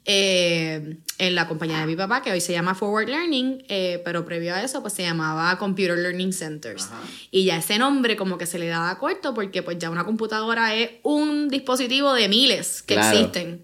eh, 0.05 0.97
en 1.19 1.35
la 1.37 1.47
compañía 1.47 1.79
de 1.79 1.87
mi 1.87 1.95
papá, 1.95 2.23
que 2.23 2.33
hoy 2.33 2.41
se 2.41 2.53
llama 2.53 2.75
Forward 2.75 3.09
Learning, 3.09 3.65
eh, 3.69 4.03
pero 4.05 4.25
previo 4.25 4.53
a 4.53 4.61
eso, 4.61 4.81
pues 4.83 4.95
se 4.95 5.03
llamaba 5.05 5.57
Computer 5.59 5.97
Learning 5.97 6.33
Centers. 6.33 6.89
Y 7.31 7.45
ya 7.45 7.57
ese 7.59 7.79
nombre 7.79 8.17
como 8.17 8.37
que 8.37 8.47
se 8.47 8.59
le 8.59 8.67
daba 8.67 8.99
corto 8.99 9.33
porque 9.33 9.63
pues 9.63 9.79
ya 9.79 9.91
una 9.91 10.05
computadora 10.05 10.75
es 10.75 10.91
un 11.05 11.49
dispositivo 11.49 12.13
de 12.15 12.29
miles 12.29 12.83
que 12.83 12.95
Claro. 12.95 13.17
existen. 13.17 13.63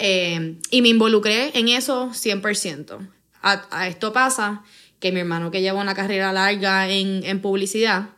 Eh, 0.00 0.56
y 0.72 0.82
me 0.82 0.88
involucré 0.88 1.56
en 1.56 1.68
eso 1.68 2.10
100%. 2.12 2.98
A, 3.42 3.64
a 3.70 3.86
esto 3.86 4.12
pasa 4.12 4.64
que 5.00 5.12
mi 5.12 5.20
hermano 5.20 5.50
que 5.50 5.60
lleva 5.60 5.80
una 5.80 5.94
carrera 5.94 6.32
larga 6.32 6.88
en, 6.88 7.24
en 7.24 7.40
publicidad, 7.40 8.10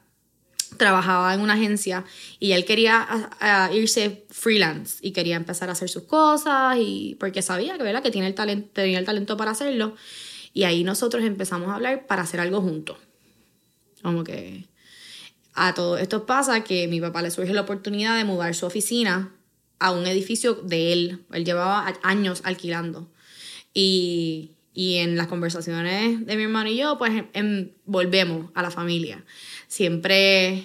trabajaba 0.76 1.34
en 1.34 1.40
una 1.40 1.54
agencia 1.54 2.04
y 2.38 2.52
él 2.52 2.64
quería 2.64 3.30
irse 3.72 4.26
freelance 4.30 4.98
y 5.00 5.12
quería 5.12 5.36
empezar 5.36 5.68
a 5.68 5.72
hacer 5.72 5.88
sus 5.88 6.04
cosas 6.04 6.76
y 6.78 7.16
porque 7.18 7.42
sabía 7.42 7.76
que, 7.76 7.82
¿verdad? 7.82 8.02
que 8.02 8.10
tiene 8.10 8.26
el 8.26 8.34
talento, 8.34 8.70
tenía 8.72 8.98
el 8.98 9.04
talento 9.04 9.36
para 9.36 9.52
hacerlo. 9.52 9.94
Y 10.52 10.64
ahí 10.64 10.84
nosotros 10.84 11.24
empezamos 11.24 11.68
a 11.68 11.74
hablar 11.74 12.06
para 12.06 12.22
hacer 12.22 12.40
algo 12.40 12.60
juntos. 12.60 12.96
Como 14.02 14.24
que 14.24 14.66
a 15.54 15.74
todo 15.74 15.98
esto 15.98 16.26
pasa 16.26 16.64
que 16.64 16.88
mi 16.88 17.00
papá 17.00 17.22
le 17.22 17.30
surge 17.30 17.52
la 17.52 17.62
oportunidad 17.62 18.16
de 18.16 18.24
mudar 18.24 18.54
su 18.54 18.66
oficina 18.66 19.34
a 19.78 19.92
un 19.92 20.06
edificio 20.06 20.54
de 20.54 20.92
él. 20.92 21.24
Él 21.32 21.44
llevaba 21.44 21.92
años 22.02 22.42
alquilando. 22.44 23.10
Y, 23.74 24.52
y 24.78 24.98
en 24.98 25.16
las 25.16 25.26
conversaciones 25.26 26.24
de 26.24 26.36
mi 26.36 26.44
hermano 26.44 26.70
y 26.70 26.76
yo, 26.76 26.98
pues 26.98 27.24
em, 27.32 27.70
volvemos 27.84 28.52
a 28.54 28.62
la 28.62 28.70
familia. 28.70 29.24
Siempre, 29.66 30.62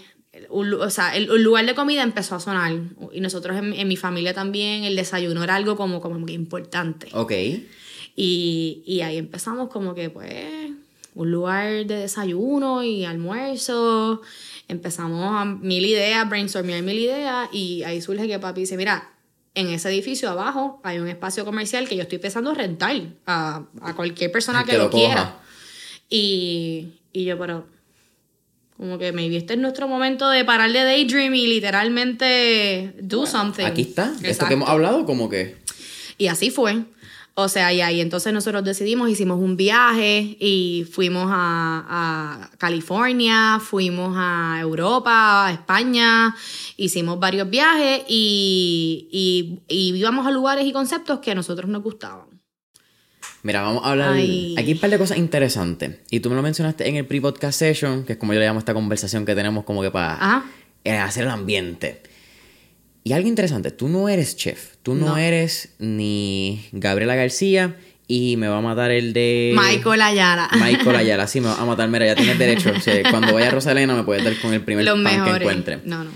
un, 0.52 0.72
o 0.76 0.90
sea, 0.92 1.18
el, 1.18 1.26
lugar 1.42 1.66
de 1.66 1.74
comida 1.74 2.04
empezó 2.04 2.36
a 2.36 2.40
sonar. 2.40 2.74
Y 3.12 3.22
nosotros 3.22 3.58
en, 3.58 3.74
en 3.74 3.88
mi 3.88 3.98
familia 3.98 4.36
también, 4.36 4.84
el 4.84 4.96
desayuno 4.96 5.44
era 5.44 5.56
algo 5.56 5.76
como, 5.76 6.00
como 6.00 6.24
que 6.28 6.34
importante. 6.34 7.08
Ok. 7.14 7.32
Y, 8.16 8.84
y 8.86 9.02
ahí 9.02 9.18
empezamos 9.18 9.70
como 9.70 9.96
que, 9.96 10.12
pues, 10.12 10.46
un 11.16 11.32
lugar 11.32 11.88
de 11.88 11.96
desayuno 11.96 12.84
y 12.84 13.06
almuerzo. 13.06 14.22
Empezamos 14.68 15.42
a 15.42 15.46
mil 15.46 15.84
ideas, 15.84 16.30
brainstormear 16.30 16.84
mil 16.84 17.00
ideas. 17.00 17.50
Y 17.52 17.82
ahí 17.82 18.00
surge 18.00 18.28
que 18.28 18.38
papi 18.38 18.62
dice, 18.62 18.78
mira, 18.78 19.13
en 19.56 19.68
ese 19.70 19.90
edificio 19.90 20.30
abajo 20.30 20.82
hay 20.84 21.00
un 21.00 21.08
espacio 21.08 21.46
comercial 21.46 21.88
que 21.88 21.96
yo 21.96 22.04
estoy 22.04 22.18
pensando 22.18 22.52
en 22.52 22.56
rentar 22.56 22.96
a, 23.26 23.64
a 23.82 23.96
cualquier 23.96 24.32
persona 24.32 24.64
que, 24.64 24.72
que 24.72 24.78
lo, 24.78 24.90
quiera. 24.90 25.40
Y, 26.10 26.90
y 27.12 27.26
yo, 27.26 27.38
pero 27.38 27.68
como 28.78 28.98
que 28.98 29.12
maybe 29.12 29.38
este 29.38 29.54
es 29.54 29.60
nuestro 29.60 29.88
momento 29.88 30.30
de 30.30 30.44
parar 30.44 30.72
de 30.72 30.84
daydream 30.84 31.34
y 31.36 31.48
literalmente 31.48 32.94
do 33.00 33.26
something. 33.26 33.66
Aquí 33.66 33.84
está. 33.84 34.14
Esto 34.24 34.48
que 34.48 34.56
hemos 34.56 34.70
hablado, 34.70 35.06
como 35.06 35.30
que. 35.30 35.56
Y 36.18 36.28
así 36.28 36.50
fue. 36.50 36.84
O 37.36 37.50
sea, 37.50 37.74
y 37.74 37.82
ahí 37.82 38.00
entonces 38.00 38.32
nosotros 38.32 38.64
decidimos, 38.64 39.10
hicimos 39.10 39.40
un 39.40 39.58
viaje 39.58 40.38
y 40.40 40.86
fuimos 40.92 41.26
a, 41.30 42.46
a 42.52 42.58
California, 42.60 43.60
fuimos 43.60 44.14
a 44.16 44.60
Europa, 44.62 45.48
a 45.48 45.52
España, 45.52 46.36
hicimos 46.78 47.20
varios 47.20 47.50
viajes 47.50 48.04
y, 48.08 49.08
y, 49.12 49.62
y 49.68 49.96
íbamos 49.98 50.28
a 50.28 50.32
lugares 50.32 50.68
y 50.68 50.72
conceptos 50.72 51.20
que 51.22 51.32
a 51.32 51.36
nosotros 51.36 51.68
nos 51.72 51.82
gustaban. 51.82 52.28
Mira, 53.42 53.64
vamos 53.64 53.84
a 53.84 53.92
hablar. 53.92 54.14
Ay. 54.14 54.54
Aquí 54.56 54.68
hay 54.68 54.74
un 54.74 54.80
par 54.80 54.92
de 54.92 54.98
cosas 55.00 55.18
interesantes. 55.18 56.02
Y 56.12 56.20
tú 56.20 56.30
me 56.30 56.36
lo 56.36 56.44
mencionaste 56.44 56.88
en 56.88 56.98
el 56.98 57.08
pre-podcast 57.08 57.58
session, 57.58 58.06
que 58.06 58.14
es 58.14 58.20
como 58.20 58.34
yo 58.34 58.40
le 58.40 58.46
llamo 58.46 58.60
esta 58.60 58.76
conversación 58.76 59.26
que 59.26 59.34
tenemos 59.34 59.64
como 59.66 59.82
que 59.82 59.90
para 59.90 60.14
Ajá. 60.14 60.46
eh, 60.84 60.98
hacer 60.98 61.24
el 61.24 61.32
ambiente. 61.32 62.04
Y 63.04 63.12
algo 63.12 63.28
interesante, 63.28 63.72
tú 63.72 63.90
no 63.90 64.08
eres 64.08 64.38
chef. 64.38 64.73
Tú 64.84 64.96
no, 64.96 65.08
No. 65.08 65.18
eres 65.18 65.70
ni 65.80 66.66
Gabriela 66.72 67.16
García 67.16 67.76
y 68.08 68.36
me 68.38 68.48
va 68.50 68.58
a 68.58 68.62
matar 68.62 68.92
el 68.92 69.14
de. 69.14 69.56
Michael 69.58 70.02
Ayala. 70.02 70.50
Michael 70.60 70.96
Ayala, 70.98 71.26
sí, 71.28 71.40
me 71.42 71.48
va 71.48 71.56
a 71.62 71.66
matar. 71.66 71.88
Mira, 71.90 72.06
ya 72.06 72.16
tienes 72.16 72.38
derecho. 72.38 72.72
O 72.76 72.80
sea, 72.80 73.02
cuando 73.10 73.34
vaya 73.34 73.48
a 73.48 73.52
Rosalena 73.52 73.96
me 73.96 74.04
puedes 74.04 74.24
dar 74.24 74.38
con 74.40 74.54
el 74.54 74.62
primer 74.62 74.84
Los 74.86 75.02
pan 75.02 75.24
que 75.24 75.32
encuentre. 75.44 75.80
No, 75.86 76.04
no. 76.04 76.12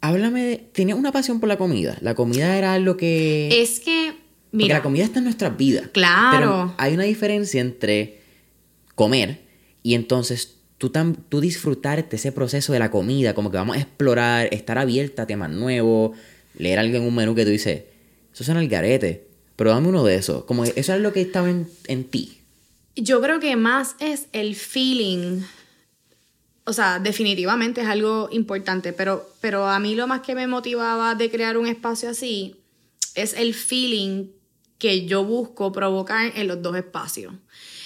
Háblame, 0.00 0.42
de- 0.44 0.56
¿tenías 0.58 0.98
una 0.98 1.12
pasión 1.12 1.40
por 1.40 1.48
la 1.48 1.56
comida? 1.56 1.96
La 2.00 2.14
comida 2.14 2.56
era 2.56 2.72
algo 2.74 2.96
que... 2.96 3.48
Es 3.62 3.80
que, 3.80 4.12
Porque 4.12 4.56
mira, 4.64 4.76
la 4.76 4.82
comida 4.82 5.04
está 5.04 5.18
en 5.18 5.24
nuestras 5.24 5.56
vidas. 5.56 5.88
Claro. 5.92 6.36
Pero 6.38 6.74
hay 6.78 6.94
una 6.94 7.02
diferencia 7.04 7.60
entre 7.60 8.20
comer 8.94 9.40
y 9.82 9.94
entonces 9.94 10.56
tú, 10.78 10.90
tam- 10.90 11.16
tú 11.28 11.40
disfrutarte 11.40 12.14
ese 12.16 12.30
proceso 12.30 12.72
de 12.72 12.78
la 12.78 12.90
comida, 12.92 13.34
como 13.34 13.50
que 13.50 13.56
vamos 13.56 13.76
a 13.76 13.80
explorar, 13.80 14.48
estar 14.52 14.78
abierta 14.78 15.22
a 15.22 15.26
temas 15.26 15.50
nuevos, 15.50 16.16
leer 16.58 16.78
algo 16.78 16.96
en 16.98 17.04
un 17.04 17.14
menú 17.14 17.34
que 17.34 17.44
tú 17.44 17.50
dices, 17.50 17.84
eso 18.34 18.44
suena 18.44 18.60
al 18.60 18.68
garete, 18.68 19.26
pero 19.56 19.70
dame 19.70 19.88
uno 19.88 20.04
de 20.04 20.16
esos. 20.16 20.44
Como 20.44 20.64
eso 20.64 20.94
es 20.94 21.00
lo 21.00 21.12
que 21.12 21.22
estaba 21.22 21.48
en, 21.48 21.68
en 21.86 22.04
ti. 22.04 22.38
Yo 22.94 23.20
creo 23.20 23.40
que 23.40 23.56
más 23.56 23.96
es 24.00 24.26
el 24.32 24.54
feeling. 24.54 25.40
O 26.64 26.72
sea, 26.72 26.98
definitivamente 26.98 27.80
es 27.80 27.86
algo 27.86 28.28
importante, 28.30 28.92
pero, 28.92 29.28
pero 29.40 29.66
a 29.66 29.78
mí 29.78 29.94
lo 29.94 30.06
más 30.06 30.20
que 30.20 30.34
me 30.34 30.46
motivaba 30.46 31.14
de 31.14 31.30
crear 31.30 31.56
un 31.56 31.66
espacio 31.66 32.10
así 32.10 32.56
es 33.14 33.34
el 33.34 33.54
feeling 33.54 34.26
que 34.78 35.06
yo 35.06 35.24
busco 35.24 35.72
provocar 35.72 36.32
en 36.36 36.46
los 36.46 36.62
dos 36.62 36.76
espacios. 36.76 37.34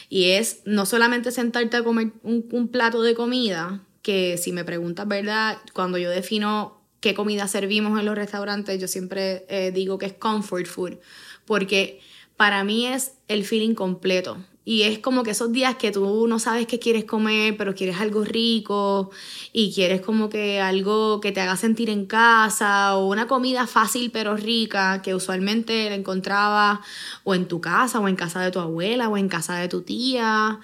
Y 0.08 0.30
es 0.32 0.60
no 0.66 0.84
solamente 0.84 1.30
sentarte 1.30 1.78
a 1.78 1.84
comer 1.84 2.12
un, 2.22 2.46
un 2.52 2.68
plato 2.68 3.02
de 3.02 3.14
comida, 3.14 3.82
que 4.02 4.36
si 4.36 4.52
me 4.52 4.64
preguntas, 4.64 5.08
¿verdad? 5.08 5.56
Cuando 5.72 5.96
yo 5.96 6.10
defino 6.10 6.81
qué 7.02 7.14
comida 7.14 7.48
servimos 7.48 7.98
en 7.98 8.06
los 8.06 8.14
restaurantes, 8.14 8.80
yo 8.80 8.88
siempre 8.88 9.44
eh, 9.48 9.72
digo 9.72 9.98
que 9.98 10.06
es 10.06 10.14
comfort 10.14 10.66
food, 10.66 10.98
porque 11.44 12.00
para 12.36 12.64
mí 12.64 12.86
es 12.86 13.12
el 13.28 13.44
feeling 13.44 13.74
completo. 13.74 14.38
Y 14.64 14.82
es 14.82 15.00
como 15.00 15.24
que 15.24 15.32
esos 15.32 15.50
días 15.50 15.74
que 15.74 15.90
tú 15.90 16.28
no 16.28 16.38
sabes 16.38 16.68
qué 16.68 16.78
quieres 16.78 17.04
comer, 17.04 17.56
pero 17.56 17.74
quieres 17.74 18.00
algo 18.00 18.22
rico 18.22 19.10
y 19.52 19.74
quieres 19.74 20.00
como 20.00 20.28
que 20.28 20.60
algo 20.60 21.20
que 21.20 21.32
te 21.32 21.40
haga 21.40 21.56
sentir 21.56 21.90
en 21.90 22.06
casa 22.06 22.96
o 22.96 23.08
una 23.08 23.26
comida 23.26 23.66
fácil 23.66 24.12
pero 24.12 24.36
rica 24.36 25.02
que 25.02 25.16
usualmente 25.16 25.88
la 25.88 25.96
encontraba 25.96 26.80
o 27.24 27.34
en 27.34 27.48
tu 27.48 27.60
casa 27.60 27.98
o 27.98 28.06
en 28.06 28.14
casa 28.14 28.40
de 28.40 28.52
tu 28.52 28.60
abuela 28.60 29.08
o 29.08 29.16
en 29.16 29.28
casa 29.28 29.56
de 29.56 29.66
tu 29.66 29.82
tía. 29.82 30.60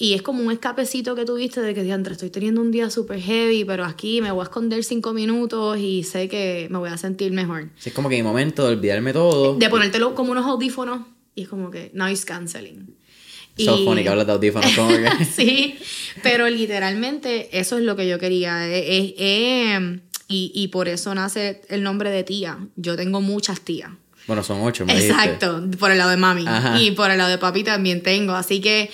Y 0.00 0.14
es 0.14 0.22
como 0.22 0.44
un 0.44 0.52
escapecito 0.52 1.16
que 1.16 1.24
tuviste 1.24 1.60
de 1.60 1.74
que, 1.74 1.82
diantre, 1.82 2.12
estoy 2.12 2.30
teniendo 2.30 2.60
un 2.60 2.70
día 2.70 2.88
súper 2.88 3.20
heavy, 3.20 3.64
pero 3.64 3.84
aquí 3.84 4.20
me 4.20 4.30
voy 4.30 4.42
a 4.42 4.44
esconder 4.44 4.84
cinco 4.84 5.12
minutos 5.12 5.76
y 5.78 6.04
sé 6.04 6.28
que 6.28 6.68
me 6.70 6.78
voy 6.78 6.88
a 6.88 6.96
sentir 6.96 7.32
mejor. 7.32 7.68
Así 7.76 7.88
es 7.88 7.94
como 7.96 8.08
que 8.08 8.14
mi 8.14 8.22
momento 8.22 8.64
de 8.64 8.74
olvidarme 8.76 9.12
todo. 9.12 9.54
De 9.56 9.68
ponértelo 9.68 10.14
como 10.14 10.30
unos 10.30 10.46
audífonos 10.46 11.00
y 11.34 11.42
es 11.42 11.48
como 11.48 11.72
que 11.72 11.90
noise 11.94 12.24
canceling. 12.24 12.94
So 13.58 13.76
Y- 13.76 13.84
funny 13.84 14.04
que 14.04 14.08
hablas 14.08 14.26
de 14.28 14.32
audífonos 14.34 14.70
como 14.76 14.90
que... 14.90 15.24
sí, 15.34 15.74
pero 16.22 16.48
literalmente 16.48 17.58
eso 17.58 17.76
es 17.76 17.82
lo 17.82 17.96
que 17.96 18.06
yo 18.06 18.20
quería. 18.20 18.68
Eh, 18.68 18.78
eh, 18.98 19.14
eh, 19.18 20.00
y, 20.28 20.52
y 20.54 20.68
por 20.68 20.86
eso 20.86 21.12
nace 21.12 21.62
el 21.68 21.82
nombre 21.82 22.10
de 22.10 22.22
tía. 22.22 22.56
Yo 22.76 22.94
tengo 22.94 23.20
muchas 23.20 23.62
tías. 23.62 23.90
Bueno, 24.28 24.44
son 24.44 24.60
ocho, 24.60 24.84
me 24.86 24.92
dijiste. 24.94 25.12
Exacto, 25.12 25.64
por 25.78 25.90
el 25.90 25.98
lado 25.98 26.10
de 26.10 26.18
mami. 26.18 26.44
Ajá. 26.46 26.80
Y 26.80 26.90
por 26.92 27.10
el 27.10 27.18
lado 27.18 27.30
de 27.30 27.38
papi 27.38 27.64
también 27.64 28.02
tengo. 28.02 28.34
Así 28.34 28.60
que 28.60 28.90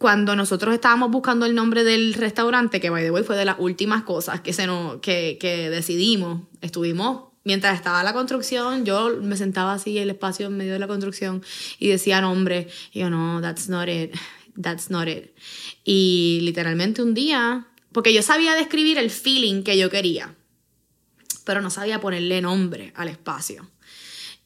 cuando 0.00 0.34
nosotros 0.34 0.72
estábamos 0.72 1.10
buscando 1.10 1.44
el 1.44 1.54
nombre 1.54 1.84
del 1.84 2.14
restaurante, 2.14 2.80
que 2.80 2.88
by 2.88 3.04
the 3.04 3.10
way 3.10 3.22
fue 3.22 3.36
de 3.36 3.44
las 3.44 3.56
últimas 3.58 4.02
cosas 4.02 4.40
que, 4.40 4.54
se 4.54 4.66
que, 5.02 5.36
que 5.38 5.68
decidimos, 5.68 6.44
estuvimos, 6.62 7.24
mientras 7.44 7.74
estaba 7.74 8.02
la 8.02 8.14
construcción, 8.14 8.86
yo 8.86 9.18
me 9.20 9.36
sentaba 9.36 9.74
así 9.74 9.98
en 9.98 10.04
el 10.04 10.10
espacio 10.10 10.46
en 10.46 10.56
medio 10.56 10.72
de 10.72 10.78
la 10.78 10.86
construcción 10.86 11.42
y 11.78 11.88
decía 11.88 12.22
nombre. 12.22 12.68
Y 12.92 13.00
yo, 13.00 13.10
no, 13.10 13.42
that's 13.42 13.68
not 13.68 13.90
it, 13.90 14.14
that's 14.58 14.88
not 14.88 15.06
it. 15.06 15.32
Y 15.84 16.38
literalmente 16.44 17.02
un 17.02 17.12
día, 17.12 17.66
porque 17.92 18.14
yo 18.14 18.22
sabía 18.22 18.54
describir 18.54 18.96
el 18.96 19.10
feeling 19.10 19.62
que 19.62 19.76
yo 19.76 19.90
quería, 19.90 20.34
pero 21.44 21.60
no 21.60 21.68
sabía 21.68 22.00
ponerle 22.00 22.40
nombre 22.40 22.94
al 22.96 23.08
espacio. 23.08 23.68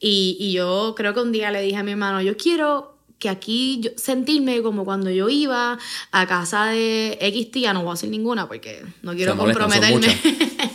Y, 0.00 0.37
y 0.40 0.50
yo 0.50 0.94
creo 0.96 1.14
que 1.14 1.20
un 1.20 1.30
día 1.30 1.52
le 1.52 1.62
dije 1.62 1.76
a 1.76 1.84
mi 1.84 1.92
hermano, 1.92 2.20
yo 2.23 2.37
quiero 2.37 2.93
que 3.25 3.31
aquí 3.31 3.81
yo- 3.81 3.90
sentirme 3.97 4.61
como 4.62 4.85
cuando 4.85 5.09
yo 5.11 5.31
iba 5.31 5.78
a 6.12 6.26
casa 6.26 6.66
de 6.66 7.16
X 7.23 7.50
tía, 7.50 7.73
no 7.73 7.81
voy 7.83 7.93
a 7.93 7.95
decir 7.95 8.11
ninguna 8.11 8.47
porque 8.47 8.85
no 9.00 9.14
quiero 9.14 9.35
molestan, 9.35 9.71
comprometerme. 9.71 10.19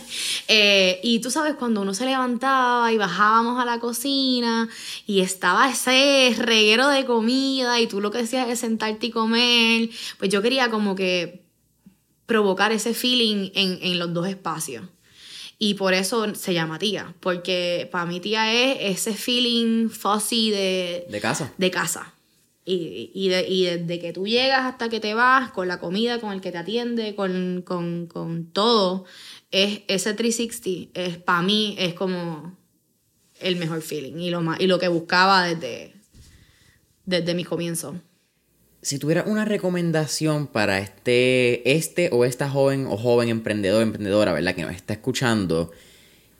Eh, 0.52 0.98
y 1.04 1.20
tú 1.20 1.30
sabes, 1.30 1.54
cuando 1.54 1.80
uno 1.82 1.94
se 1.94 2.04
levantaba 2.04 2.92
y 2.92 2.98
bajábamos 2.98 3.60
a 3.62 3.64
la 3.64 3.78
cocina 3.78 4.68
y 5.06 5.20
estaba 5.20 5.70
ese 5.70 6.34
reguero 6.36 6.88
de 6.88 7.04
comida 7.04 7.78
y 7.78 7.86
tú 7.86 8.00
lo 8.00 8.10
que 8.10 8.18
decías 8.18 8.48
es 8.48 8.58
sentarte 8.58 9.06
y 9.06 9.10
comer, 9.10 9.90
pues 10.18 10.28
yo 10.28 10.42
quería 10.42 10.68
como 10.68 10.96
que 10.96 11.44
provocar 12.26 12.72
ese 12.72 12.94
feeling 12.94 13.50
en, 13.54 13.78
en 13.80 13.98
los 14.00 14.12
dos 14.12 14.26
espacios. 14.26 14.84
Y 15.56 15.74
por 15.74 15.94
eso 15.94 16.34
se 16.34 16.52
llama 16.54 16.80
tía, 16.80 17.14
porque 17.20 17.88
para 17.92 18.06
mi 18.06 18.18
tía 18.18 18.52
es 18.52 18.98
ese 18.98 19.14
feeling 19.14 19.88
fuzzy 19.88 20.50
de, 20.50 21.06
De 21.10 21.20
casa. 21.20 21.52
de 21.58 21.70
casa. 21.70 22.12
Y, 22.64 23.10
y, 23.14 23.28
de- 23.30 23.48
y 23.48 23.64
desde 23.64 23.98
que 23.98 24.12
tú 24.12 24.26
llegas 24.26 24.60
hasta 24.66 24.88
que 24.88 25.00
te 25.00 25.14
vas, 25.14 25.50
con 25.50 25.66
la 25.66 25.80
comida, 25.80 26.20
con 26.20 26.32
el 26.32 26.40
que 26.40 26.52
te 26.52 26.58
atiende, 26.58 27.14
con, 27.14 27.62
con, 27.66 28.06
con 28.06 28.46
todo, 28.52 29.04
es, 29.50 29.80
ese 29.88 30.14
360 30.14 31.00
es, 31.00 31.16
para 31.18 31.42
mí 31.42 31.74
es 31.78 31.94
como 31.94 32.56
el 33.40 33.56
mejor 33.56 33.80
feeling 33.82 34.18
y 34.18 34.30
lo, 34.30 34.42
más, 34.42 34.60
y 34.60 34.66
lo 34.66 34.78
que 34.78 34.88
buscaba 34.88 35.46
desde, 35.46 35.94
desde 37.06 37.34
mi 37.34 37.44
comienzo. 37.44 37.96
Si 38.82 38.98
tuviera 38.98 39.24
una 39.24 39.44
recomendación 39.44 40.46
para 40.46 40.78
este, 40.78 41.70
este 41.76 42.08
o 42.12 42.24
esta 42.24 42.48
joven 42.48 42.86
o 42.86 42.96
joven 42.96 43.28
emprendedor, 43.28 43.82
emprendedora, 43.82 44.32
¿verdad? 44.32 44.54
Que 44.54 44.62
nos 44.62 44.74
está 44.74 44.92
escuchando, 44.94 45.70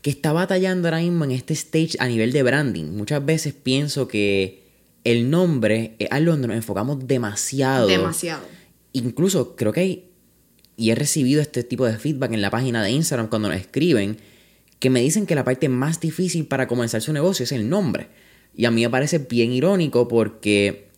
que 0.02 0.10
está 0.10 0.32
batallando 0.32 0.88
ahora 0.88 1.00
mismo 1.00 1.24
en 1.24 1.32
este 1.32 1.52
stage 1.54 1.96
a 1.98 2.06
nivel 2.08 2.32
de 2.32 2.42
branding. 2.42 2.84
Muchas 2.96 3.24
veces 3.24 3.52
pienso 3.52 4.08
que 4.08 4.69
el 5.04 5.30
nombre 5.30 5.96
es 5.98 6.10
algo 6.10 6.32
donde 6.32 6.48
nos 6.48 6.56
enfocamos 6.56 7.06
demasiado. 7.06 7.86
Demasiado. 7.86 8.42
Incluso 8.92 9.56
creo 9.56 9.72
que 9.72 9.80
hay, 9.80 10.04
y 10.76 10.90
he 10.90 10.94
recibido 10.94 11.40
este 11.40 11.62
tipo 11.62 11.86
de 11.86 11.96
feedback 11.98 12.32
en 12.32 12.42
la 12.42 12.50
página 12.50 12.82
de 12.82 12.90
Instagram 12.90 13.28
cuando 13.28 13.48
nos 13.48 13.58
escriben, 13.58 14.18
que 14.78 14.90
me 14.90 15.00
dicen 15.00 15.26
que 15.26 15.34
la 15.34 15.44
parte 15.44 15.68
más 15.68 16.00
difícil 16.00 16.46
para 16.46 16.66
comenzar 16.66 17.02
su 17.02 17.12
negocio 17.12 17.44
es 17.44 17.52
el 17.52 17.68
nombre. 17.68 18.08
Y 18.54 18.64
a 18.64 18.70
mí 18.70 18.82
me 18.82 18.90
parece 18.90 19.18
bien 19.18 19.52
irónico 19.52 20.08
porque 20.08 20.88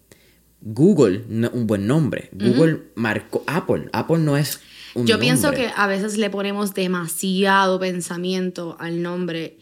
Google 0.61 1.25
no 1.29 1.49
es 1.49 1.53
un 1.53 1.67
buen 1.67 1.87
nombre. 1.87 2.31
Google 2.33 2.83
marcó 2.95 3.43
Apple. 3.47 3.89
Apple 3.93 4.19
no 4.19 4.37
es 4.37 4.61
un 4.95 5.07
Yo 5.07 5.15
nombre. 5.15 5.27
pienso 5.27 5.51
que 5.51 5.71
a 5.75 5.87
veces 5.87 6.17
le 6.17 6.31
ponemos 6.31 6.75
demasiado 6.75 7.81
pensamiento 7.81 8.77
al 8.79 9.03
nombre 9.03 9.59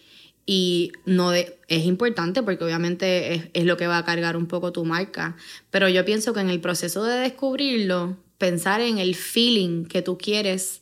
y 0.53 0.91
no 1.05 1.33
es 1.33 1.55
importante 1.69 2.43
porque 2.43 2.65
obviamente 2.65 3.51
es, 3.53 3.65
lo 3.65 3.77
que 3.77 3.87
va 3.87 3.99
a 3.99 4.05
cargar 4.05 4.37
un 4.37 4.47
poco 4.47 4.73
tu 4.73 4.85
marca, 4.85 5.37
pero 5.71 5.89
yo 5.89 6.05
pienso 6.05 6.33
que 6.33 6.41
en 6.41 6.51
el 6.51 6.61
proceso 6.61 7.05
de 7.05 7.21
descubrirlo, 7.21 8.17
pensar 8.37 8.81
en 8.81 8.99
el 8.99 9.15
feeling 9.15 9.85
que 9.85 10.03
tú 10.03 10.19
quieres 10.19 10.81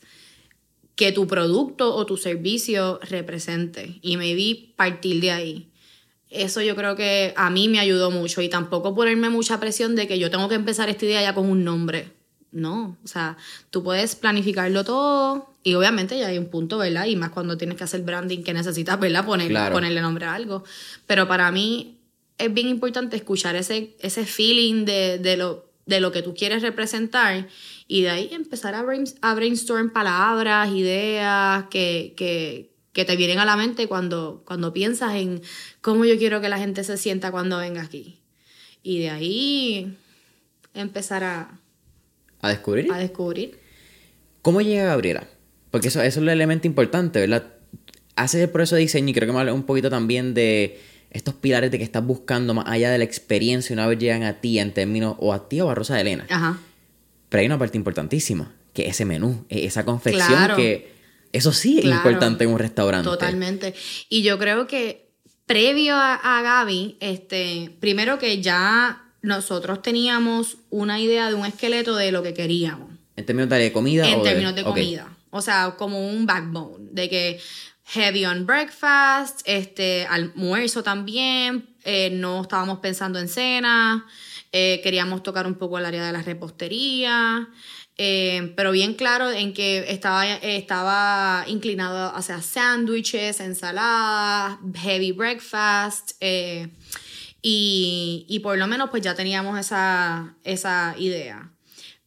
que 0.97 1.13
tu 1.13 1.27
producto 1.27 1.95
o 1.95 2.07
tu 2.07 2.17
servicio 2.17 2.99
represente 3.11 3.99
y 4.01 4.17
maybe 4.17 4.73
partir 4.75 5.21
de 5.21 5.33
ahí. 5.33 5.69
Eso 6.31 6.63
yo 6.63 6.75
creo 6.75 6.97
que 6.97 7.35
a 7.37 7.51
mí 7.51 7.69
me 7.69 7.79
ayudó 7.79 8.11
mucho 8.11 8.41
y 8.41 8.49
tampoco 8.49 8.95
ponerme 8.95 9.29
mucha 9.29 9.61
presión 9.61 9.97
de 9.97 10.09
que 10.09 10.19
yo 10.19 10.31
tengo 10.31 10.49
que 10.49 10.55
empezar 10.55 10.89
esta 10.89 11.05
idea 11.05 11.21
ya 11.21 11.35
con 11.35 11.45
un 11.45 11.63
nombre. 11.63 12.18
No, 12.51 12.97
o 13.05 13.09
sea, 13.09 13.37
tú 13.71 13.83
puedes 13.85 14.15
planificarlo 14.17 14.83
todo 14.85 15.53
y 15.63 15.75
obviamente 15.75 16.19
ya 16.19 16.29
hay 16.29 16.39
un 16.39 16.47
punto, 16.49 16.79
¿verdad? 16.79 17.05
Y 17.07 17.15
más 17.15 17.31
cuando 17.31 17.59
tienes 17.59 17.77
que 17.77 17.85
hacer 17.85 18.01
branding 18.03 18.43
que 18.43 18.55
necesitas, 18.55 18.99
¿verdad? 18.99 19.27
Poner, 19.27 19.49
Claro. 19.49 19.75
Ponerle 19.75 20.01
nombre 20.01 20.25
a 20.25 20.35
algo. 20.35 20.65
Pero 21.07 21.29
para 21.29 21.53
mí 21.53 21.99
es 22.39 22.53
bien 22.55 22.69
importante 22.69 23.17
escuchar 23.17 23.55
ese, 23.57 23.97
ese 24.01 24.25
feeling 24.25 24.85
de, 24.87 25.19
de 25.19 25.37
lo, 25.37 25.67
de 25.85 26.01
lo 26.01 26.11
que 26.11 26.23
tú 26.23 26.35
quieres 26.35 26.63
representar 26.63 27.49
y 27.87 28.03
de 28.03 28.11
ahí 28.11 28.29
empezar 28.33 28.75
a, 28.75 28.83
brain- 28.83 29.13
a 29.21 29.35
brainstorm 29.35 29.91
palabras, 29.91 30.71
ideas 30.71 31.65
que, 31.71 32.15
que, 32.17 32.71
que 32.95 33.05
te 33.05 33.17
vienen 33.17 33.41
a 33.41 33.45
la 33.45 33.57
mente 33.57 33.89
cuando, 33.89 34.43
cuando 34.47 34.73
piensas 34.73 35.15
en 35.17 35.43
cómo 35.83 36.07
yo 36.07 36.17
quiero 36.17 36.41
que 36.41 36.49
la 36.49 36.59
gente 36.59 36.83
se 36.83 36.97
sienta 36.97 37.31
cuando 37.31 37.59
venga 37.59 37.83
aquí. 37.83 38.21
Y 38.83 39.01
de 39.01 39.11
ahí 39.11 39.97
empezar 40.75 41.25
a, 41.25 41.59
A 42.41 42.49
descubrir. 42.51 42.91
a 42.93 42.99
descubrir. 42.99 43.59
¿Cómo 44.43 44.61
llega 44.61 44.85
Gabriela? 44.85 45.27
Porque 45.71 45.89
eso, 45.89 46.01
eso 46.01 46.07
es 46.21 46.23
el 46.23 46.29
elemento 46.29 46.67
importante, 46.67 47.21
¿verdad? 47.21 47.45
Haces 48.17 48.43
el 48.43 48.51
proceso 48.51 48.77
de 48.77 48.83
diseño 48.83 49.09
y 49.11 49.13
creo 49.13 49.27
que 49.27 49.33
me 49.33 49.41
hablas 49.41 49.55
un 49.55 49.65
poquito 49.65 49.91
también 49.91 50.35
de 50.35 50.81
estos 51.11 51.35
pilares 51.35 51.71
de 51.71 51.79
que 51.79 51.85
estás 51.85 52.05
buscando 52.05 52.55
más 52.55 52.67
allá 52.69 52.91
de 52.91 52.99
la 52.99 53.05
experiencia 53.05 53.73
una 53.75 53.87
vez 53.87 53.99
llegan 53.99 54.23
a 54.23 54.41
ti 54.41 54.59
en 54.59 54.73
términos, 54.73 55.17
o 55.19 55.33
a 55.33 55.49
ti 55.49 55.61
o 55.61 55.71
a 55.71 55.75
Rosa 55.75 55.95
de 55.97 56.03
Elena. 56.03 56.27
Ajá. 56.29 56.59
Pero 57.29 57.41
hay 57.41 57.47
una 57.47 57.59
parte 57.59 57.77
importantísima, 57.77 58.55
que 58.73 58.85
es 58.85 58.91
ese 58.91 59.05
menú, 59.05 59.45
e- 59.49 59.65
esa 59.67 59.85
confección 59.85 60.27
Claro. 60.29 60.57
que 60.57 60.93
eso 61.33 61.53
sí 61.53 61.79
es 61.79 61.85
Claro. 61.85 61.97
importante 61.99 62.45
en 62.45 62.51
un 62.51 62.59
restaurante. 62.59 63.05
Totalmente. 63.09 63.75
Y 64.09 64.23
yo 64.23 64.39
creo 64.39 64.67
que 64.67 65.09
previo 65.47 65.95
a, 65.95 66.15
a 66.15 66.43
Gaby, 66.43 66.97
este, 67.01 67.71
primero 67.81 68.19
que 68.19 68.41
ya 68.43 69.08
nosotros 69.23 69.83
teníamos 69.83 70.59
una 70.71 71.01
idea 71.01 71.29
de 71.29 71.35
un 71.35 71.47
esqueleto 71.47 71.97
de 71.97 72.13
lo 72.13 72.23
que 72.23 72.35
queríamos. 72.35 72.91
En 73.17 73.27
términos 73.27 73.51
de 73.51 73.73
comida 73.73 74.09
En 74.09 74.21
o 74.21 74.23
términos 74.23 74.55
de 74.55 74.63
comida. 74.63 75.09
O 75.31 75.43
sea, 75.43 75.75
como 75.77 76.09
un 76.09 76.25
backbone. 76.25 76.89
De 76.93 77.09
que 77.09 77.41
heavy 77.87 78.25
on 78.27 78.47
breakfast, 78.47 79.41
este, 79.45 80.07
almuerzo 80.07 80.83
también. 80.83 81.69
eh, 81.85 82.11
no 82.13 82.43
estábamos 82.43 82.79
pensando 82.79 83.19
en 83.19 83.29
cena. 83.29 84.07
eh, 84.53 84.81
queríamos 84.83 85.23
tocar 85.23 85.47
un 85.47 85.55
poco 85.57 85.79
el 85.79 85.85
área 85.85 86.05
de 86.07 86.13
la 86.13 86.23
repostería. 86.23 87.49
eh, 88.01 88.53
pero 88.57 88.71
bien 88.71 88.95
claro 88.95 89.31
en 89.33 89.53
que 89.53 89.91
estaba, 89.91 90.25
estaba 90.27 91.45
inclinado 91.49 92.15
hacia 92.15 92.41
sándwiches, 92.41 93.41
ensaladas, 93.41 94.59
heavy 94.77 95.11
breakfast. 95.13 96.13
Y, 97.43 98.27
y 98.29 98.41
por 98.41 98.59
lo 98.59 98.67
menos 98.67 98.91
pues 98.91 99.03
ya 99.03 99.15
teníamos 99.15 99.59
esa, 99.59 100.37
esa 100.45 100.95
idea. 100.99 101.51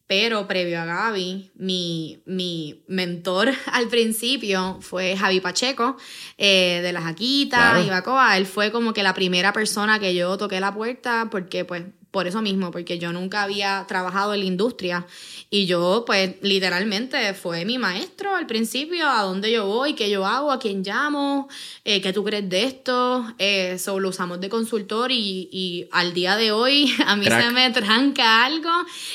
Pero 0.07 0.45
previo 0.45 0.81
a 0.81 0.85
Gaby, 0.85 1.51
mi, 1.55 2.21
mi 2.25 2.83
mentor 2.87 3.53
al 3.71 3.87
principio 3.87 4.77
fue 4.81 5.15
Javi 5.15 5.39
Pacheco, 5.39 5.95
eh, 6.37 6.81
de 6.83 6.91
la 6.91 7.01
Jaquita 7.01 7.57
Claro. 7.57 7.83
y 7.83 7.89
Bacoa. 7.89 8.35
Él 8.35 8.45
fue 8.45 8.73
como 8.73 8.91
que 8.93 9.03
la 9.03 9.13
primera 9.13 9.53
persona 9.53 9.99
que 9.99 10.13
yo 10.13 10.37
toqué 10.37 10.59
la 10.59 10.73
puerta, 10.73 11.29
porque 11.31 11.63
pues, 11.63 11.83
por 12.11 12.27
eso 12.27 12.41
mismo, 12.41 12.71
porque 12.71 12.99
yo 12.99 13.13
nunca 13.13 13.43
había 13.43 13.85
trabajado 13.87 14.33
en 14.33 14.41
la 14.41 14.45
industria. 14.45 15.07
Y 15.49 15.65
yo, 15.65 16.03
pues, 16.05 16.35
literalmente 16.41 17.33
fue 17.33 17.63
mi 17.65 17.77
maestro 17.77 18.35
al 18.35 18.47
principio, 18.47 19.09
a 19.09 19.23
dónde 19.23 19.51
yo 19.51 19.65
voy, 19.65 19.93
qué 19.93 20.09
yo 20.09 20.25
hago, 20.25 20.51
a 20.51 20.59
quién 20.59 20.83
llamo, 20.83 21.47
eh, 21.85 22.01
qué 22.01 22.11
tú 22.11 22.23
crees 22.23 22.49
de 22.49 22.63
esto. 22.65 23.25
Eh, 23.39 23.77
so, 23.79 23.99
lo 23.99 24.09
usamos 24.09 24.41
de 24.41 24.49
consultor 24.49 25.11
y, 25.11 25.49
y 25.51 25.87
al 25.91 26.13
día 26.13 26.35
de 26.35 26.51
hoy 26.51 26.93
a 27.05 27.15
mí 27.15 27.25
Crack. 27.25 27.45
se 27.45 27.51
me 27.51 27.69
tranca 27.71 28.45
algo 28.45 28.69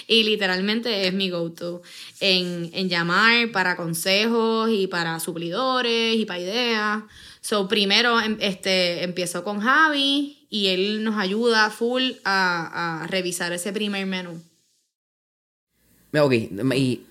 y 0.08 0.22
literalmente 0.24 1.06
es 1.06 1.12
mi 1.12 1.28
go-to 1.30 1.82
en, 2.20 2.70
en 2.72 2.88
llamar 2.88 3.50
para 3.52 3.76
consejos 3.76 4.70
y 4.70 4.86
para 4.86 5.20
suplidores 5.20 6.16
y 6.16 6.24
para 6.24 6.40
ideas. 6.40 7.02
So, 7.42 7.68
primero 7.68 8.20
em- 8.20 8.38
este, 8.40 9.04
empiezo 9.04 9.44
con 9.44 9.60
Javi 9.60 10.45
y 10.56 10.68
él 10.68 11.04
nos 11.04 11.16
ayuda 11.18 11.70
full 11.70 12.12
a, 12.24 13.02
a 13.02 13.06
revisar 13.06 13.52
ese 13.52 13.72
primer 13.72 14.06
menú. 14.06 14.42
Ok, 16.18 16.32
y 16.74 17.02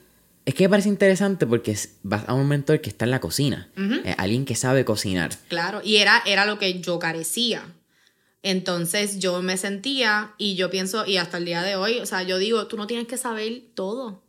es 0.46 0.54
que 0.56 0.64
me 0.64 0.70
parece 0.70 0.90
interesante 0.90 1.46
porque 1.46 1.78
vas 2.04 2.24
a 2.28 2.34
un 2.34 2.48
mentor 2.48 2.82
que 2.82 2.90
está 2.90 3.06
en 3.06 3.12
la 3.12 3.20
cocina, 3.20 3.70
eh, 4.04 4.16
alguien 4.18 4.46
que 4.46 4.56
sabe 4.56 4.84
cocinar. 4.84 5.32
Claro, 5.48 5.82
y 5.84 5.98
era, 5.98 6.24
era 6.26 6.46
lo 6.46 6.58
que 6.58 6.80
yo 6.82 6.98
carecía. 6.98 7.64
Entonces 8.42 9.20
yo 9.20 9.42
me 9.42 9.58
sentía 9.58 10.34
y 10.38 10.56
yo 10.56 10.70
pienso, 10.70 11.06
y 11.06 11.18
hasta 11.18 11.38
el 11.38 11.46
día 11.46 11.62
de 11.64 11.76
hoy, 11.76 12.00
o 12.00 12.06
sea, 12.06 12.24
yo 12.24 12.38
digo, 12.38 12.68
tú 12.68 12.78
no 12.78 12.88
tienes 12.88 13.08
que 13.08 13.18
saber 13.18 13.62
todo. 13.74 14.24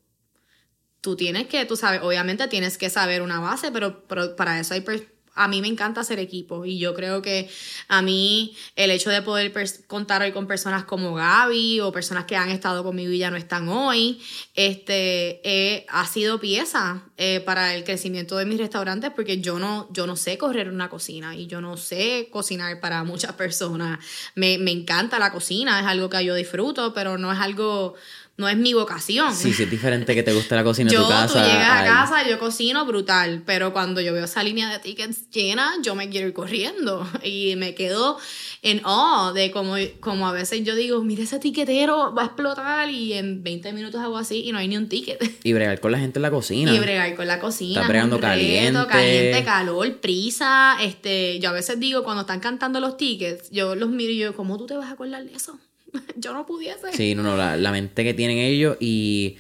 Tú 1.01 1.17
tienes 1.17 1.47
que, 1.47 1.65
tú 1.67 1.77
sabes, 1.77 2.01
obviamente 2.03 2.49
tienes 2.49 2.79
que 2.79 2.91
saber 2.91 3.23
una 3.23 3.41
base, 3.41 3.71
pero, 3.71 4.05
pero 4.09 4.35
para 4.37 4.59
eso 4.59 4.75
hay... 4.75 4.81
per- 4.81 5.16
a 5.37 5.49
mí 5.49 5.61
me 5.61 5.69
encanta 5.69 6.01
hacer 6.01 6.19
equipo 6.19 6.65
y 6.65 6.79
yo 6.79 6.95
creo 6.95 7.23
que 7.23 7.49
a 7.89 8.03
mí 8.03 8.57
el 8.75 8.91
hecho 8.91 9.11
de 9.11 9.23
poder 9.23 9.53
contar 9.87 10.23
hoy 10.23 10.33
con 10.33 10.47
personas 10.47 10.85
como 10.85 11.15
Gaby 11.15 11.81
o 11.81 11.93
personas 11.93 12.25
que 12.25 12.37
han 12.37 12.49
estado 12.49 12.83
conmigo 12.83 13.13
y 13.13 13.19
ya 13.19 13.31
no 13.31 13.37
están 13.37 13.69
hoy, 13.69 14.21
este, 14.55 15.41
eh, 15.45 15.87
ha 15.89 16.07
sido 16.07 16.41
pieza 16.41 17.05
eh, 17.19 17.41
para 17.41 17.75
el 17.75 17.85
crecimiento 17.85 18.37
de 18.37 18.47
mis 18.47 18.59
restaurantes 18.59 19.11
porque 19.15 19.41
yo 19.41 19.59
no, 19.59 19.89
yo 19.93 20.07
no 20.07 20.17
sé 20.17 20.39
correr 20.39 20.71
una 20.71 20.89
cocina 20.89 21.37
y 21.37 21.47
yo 21.47 21.61
no 21.61 21.77
sé 21.77 22.29
cocinar 22.33 22.81
para 22.81 23.05
muchas 23.05 23.33
personas. 23.33 23.99
Me, 24.35 24.59
me 24.59 24.71
encanta 24.71 25.19
la 25.19 25.33
cocina, 25.33 25.81
es 25.81 25.87
algo 25.87 26.09
que 26.09 26.25
yo 26.25 26.35
disfruto, 26.35 26.95
pero 26.95 27.19
no 27.19 27.33
es 27.33 27.39
algo, 27.39 27.95
no 28.37 28.49
es 28.49 28.57
mi 28.57 28.75
vocación. 28.75 29.35
Sí, 29.35 29.55
sí, 29.55 29.63
es 29.63 29.71
diferente 29.71 30.15
que 30.15 30.23
te 30.23 30.33
guste 30.35 30.55
la 30.55 30.63
cocina 30.63 30.91
Yo, 30.91 31.01
en 31.01 31.05
tu 31.05 31.11
casa. 31.11 31.33
tú 31.33 31.39
llegas 31.39 31.71
a 31.71 31.85
casa, 31.85 32.29
yo 32.29 32.39
cocino 32.39 32.85
brutal, 32.85 33.43
pero 33.47 33.73
cuando 33.73 34.03
yo 34.03 34.13
veo 34.13 34.27
esa 34.27 34.43
línea 34.43 34.71
de 34.71 34.79
tickets 34.79 35.31
llena, 35.31 35.73
yo 35.83 35.95
me 35.95 36.11
quiero 36.11 36.29
ir 36.29 36.35
corriendo 36.35 37.09
y 37.23 37.57
me 37.57 37.75
quedo 37.75 38.19
en 38.61 38.83
awe 38.85 39.33
de 39.33 39.51
como, 39.51 39.77
como 40.01 40.29
a 40.29 40.33
veces 40.33 40.65
yo 40.65 40.75
digo, 40.75 41.03
mira 41.03 41.23
ese 41.23 41.39
tiquetero, 41.39 42.15
va 42.15 42.23
a 42.23 42.27
explotar 42.27 42.91
y 42.91 43.15
en 43.15 43.43
20 43.43 43.73
minutos 43.73 44.03
hago 44.03 44.19
así 44.19 44.45
y 44.45 44.53
no 44.53 44.59
hay 44.59 44.69
ni 44.69 44.77
un 44.77 44.89
ticket. 44.89 45.23
Y 45.47 45.53
bregar 45.53 45.81
con 45.81 45.93
la 45.93 45.99
gente 45.99 46.19
en 46.19 46.23
la 46.23 46.31
cocina. 46.31 46.75
Y 46.75 46.79
bregar 46.79 47.15
con 47.15 47.27
la 47.27 47.39
cocina. 47.39 47.71
Estás 47.71 47.85
es 47.85 47.89
bregando 47.89 48.17
reto, 48.17 48.27
caliente. 48.27 48.87
caliente, 48.89 49.45
calor, 49.45 49.97
prisa. 50.01 50.77
Este, 50.83 51.39
yo 51.39 51.51
a 51.51 51.53
veces 51.53 51.79
digo, 51.79 52.03
cuando 52.03 52.23
están 52.23 52.41
cantando 52.41 52.81
los 52.81 52.97
tickets, 52.97 53.51
yo 53.51 53.77
los 53.77 53.89
miro 53.89 54.13
y 54.13 54.19
yo, 54.19 54.35
¿cómo 54.35 54.59
tú 54.59 54.67
te 54.67 54.77
vas 54.77 54.91
a 54.91 54.93
acordar 54.93 55.25
de 55.25 55.33
eso? 55.33 55.59
yo 56.17 56.33
no 56.33 56.47
pudiese. 56.47 56.93
Sí, 56.93 57.15
no, 57.15 57.23
no, 57.23 57.37
la, 57.37 57.57
la 57.57 57.73
mente 57.73 58.05
que 58.05 58.15
tienen 58.15 58.39
ellos 58.39 58.77
y 58.81 59.37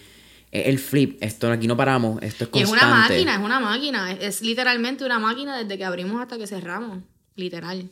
el 0.52 0.78
flip, 0.78 1.18
esto 1.20 1.50
aquí 1.50 1.66
no 1.66 1.76
paramos, 1.76 2.22
esto 2.22 2.44
es 2.44 2.50
Y 2.54 2.58
es 2.62 2.68
constante. 2.68 2.86
una 2.94 2.96
máquina, 3.08 3.34
es 3.34 3.40
una 3.40 3.60
máquina. 3.60 4.12
Es, 4.12 4.18
es 4.22 4.42
literalmente 4.42 5.04
una 5.04 5.18
máquina 5.18 5.58
desde 5.58 5.76
que 5.76 5.84
abrimos 5.84 6.20
hasta 6.20 6.38
que 6.38 6.46
cerramos. 6.46 6.98
Literal. 7.34 7.90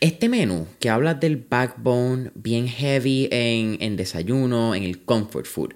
Este 0.00 0.28
menú 0.28 0.66
que 0.80 0.88
habla 0.90 1.14
del 1.14 1.36
backbone 1.36 2.30
bien 2.34 2.66
heavy 2.68 3.28
en, 3.30 3.76
en 3.80 3.96
desayuno, 3.96 4.74
en 4.74 4.82
el 4.82 5.04
comfort 5.04 5.46
food. 5.46 5.74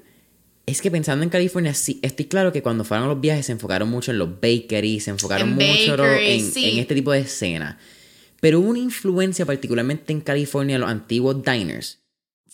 Es 0.67 0.81
que 0.81 0.91
pensando 0.91 1.23
en 1.23 1.29
California, 1.29 1.75
sí, 1.75 2.01
estoy 2.03 2.25
claro 2.25 2.51
que 2.51 2.63
cuando 2.63 2.85
fueron 2.85 3.05
a 3.05 3.09
los 3.11 3.21
viajes 3.21 3.45
se 3.47 3.53
enfocaron 3.53 3.91
mucho 3.91 4.13
en 4.13 4.19
los 4.19 4.41
bakeries, 4.41 5.05
se 5.05 5.11
enfocaron 5.11 5.51
En 5.51 5.55
mucho 5.57 6.05
en, 6.07 6.41
sí. 6.41 6.71
en 6.71 6.79
este 6.79 6.95
tipo 6.95 7.13
de 7.13 7.21
escena. 7.21 7.79
Pero 8.41 8.61
hubo 8.61 8.71
una 8.71 8.79
influencia 8.79 9.45
particularmente 9.45 10.13
en 10.15 10.23
California, 10.23 10.79
los 10.79 10.89
antiguos 10.89 11.43
diners. 11.45 12.01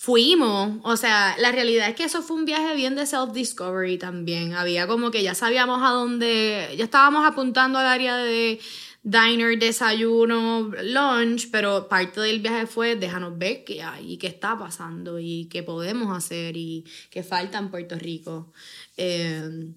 Fuimos, 0.02 0.78
o 0.82 0.96
sea, 0.96 1.36
la 1.38 1.52
realidad 1.52 1.90
es 1.90 1.94
que 1.94 2.04
eso 2.04 2.22
fue 2.22 2.38
un 2.38 2.46
viaje 2.46 2.74
bien 2.74 2.94
de 2.94 3.02
self-discovery 3.02 3.98
también. 3.98 4.54
Había 4.54 4.86
como 4.86 5.10
que 5.10 5.22
ya 5.22 5.34
sabíamos 5.34 5.82
a 5.82 5.90
dónde, 5.90 6.74
ya 6.78 6.84
estábamos 6.84 7.26
apuntando 7.26 7.78
al 7.78 7.86
área 7.86 8.16
de, 8.16 8.58
diner, 9.02 9.58
desayuno, 9.58 10.72
lunch, 10.82 11.50
pero 11.50 11.86
parte 11.90 12.18
del 12.22 12.40
viaje 12.40 12.66
fue 12.66 12.96
déjanos 12.96 13.36
ver 13.36 13.62
qué 13.64 13.82
hay 13.82 14.14
y 14.14 14.16
qué 14.16 14.28
está 14.28 14.58
pasando 14.58 15.18
y 15.18 15.50
qué 15.50 15.62
podemos 15.62 16.16
hacer 16.16 16.56
y 16.56 16.86
qué 17.10 17.22
falta 17.22 17.58
en 17.58 17.70
Puerto 17.70 17.98
Rico. 17.98 18.54
Eh, 18.96 19.70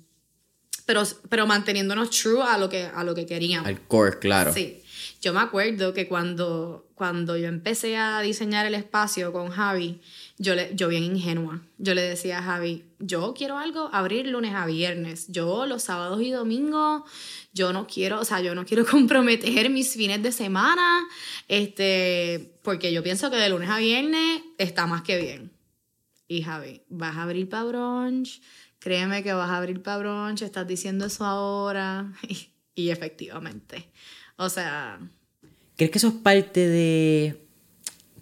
pero, 0.85 1.03
pero 1.27 1.45
manteniéndonos 1.47 2.09
true 2.11 2.41
a 2.41 2.57
lo 2.57 2.69
que, 2.69 2.83
a 2.85 3.03
lo 3.03 3.13
que 3.13 3.25
queríamos. 3.25 3.67
Al 3.67 3.81
core, 3.87 4.19
claro. 4.19 4.53
Sí. 4.53 4.82
Yo 5.23 5.31
me 5.31 5.39
acuerdo 5.39 5.93
que 5.93 6.09
cuando, 6.09 6.85
cuando 6.95 7.37
yo 7.37 7.47
empecé 7.47 7.95
a 7.95 8.19
diseñar 8.19 8.65
el 8.65 8.75
espacio 8.75 9.31
con 9.31 9.51
Javi, 9.51 10.01
yo, 10.37 10.53
le, 10.53 10.75
yo 10.75 10.89
bien 10.89 11.05
ingenua, 11.05 11.61
yo 11.77 11.93
le 11.93 12.01
decía 12.01 12.39
a 12.39 12.43
Javi, 12.43 12.83
yo 12.99 13.33
quiero 13.33 13.57
algo 13.57 13.89
abrir 13.93 14.27
lunes 14.27 14.53
a 14.53 14.65
viernes, 14.65 15.27
yo 15.29 15.65
los 15.65 15.81
sábados 15.81 16.21
y 16.21 16.31
domingos, 16.31 17.03
yo 17.53 17.71
no 17.71 17.87
quiero, 17.87 18.19
o 18.19 18.25
sea, 18.25 18.41
yo 18.41 18.53
no 18.53 18.65
quiero 18.65 18.85
comprometer 18.91 19.69
mis 19.69 19.93
fines 19.93 20.21
de 20.21 20.33
semana, 20.33 21.07
este, 21.47 22.59
porque 22.61 22.91
yo 22.91 23.01
pienso 23.01 23.31
que 23.31 23.37
de 23.37 23.47
lunes 23.47 23.69
a 23.69 23.77
viernes 23.77 24.41
está 24.57 24.87
más 24.87 25.03
que 25.03 25.17
bien. 25.21 25.53
Y 26.27 26.41
Javi, 26.41 26.81
vas 26.89 27.15
a 27.15 27.23
abrir 27.23 27.47
para 27.47 27.63
brunch, 27.63 28.41
créeme 28.77 29.23
que 29.23 29.31
vas 29.31 29.49
a 29.49 29.55
abrir 29.55 29.81
para 29.81 29.99
brunch, 29.99 30.41
estás 30.41 30.67
diciendo 30.67 31.05
eso 31.05 31.23
ahora, 31.23 32.11
y 32.75 32.89
efectivamente. 32.89 33.89
O 34.37 34.49
sea... 34.49 34.99
¿Crees 35.75 35.91
que 35.91 35.97
eso 35.97 36.09
es 36.09 36.13
parte 36.13 36.67
de 36.67 37.41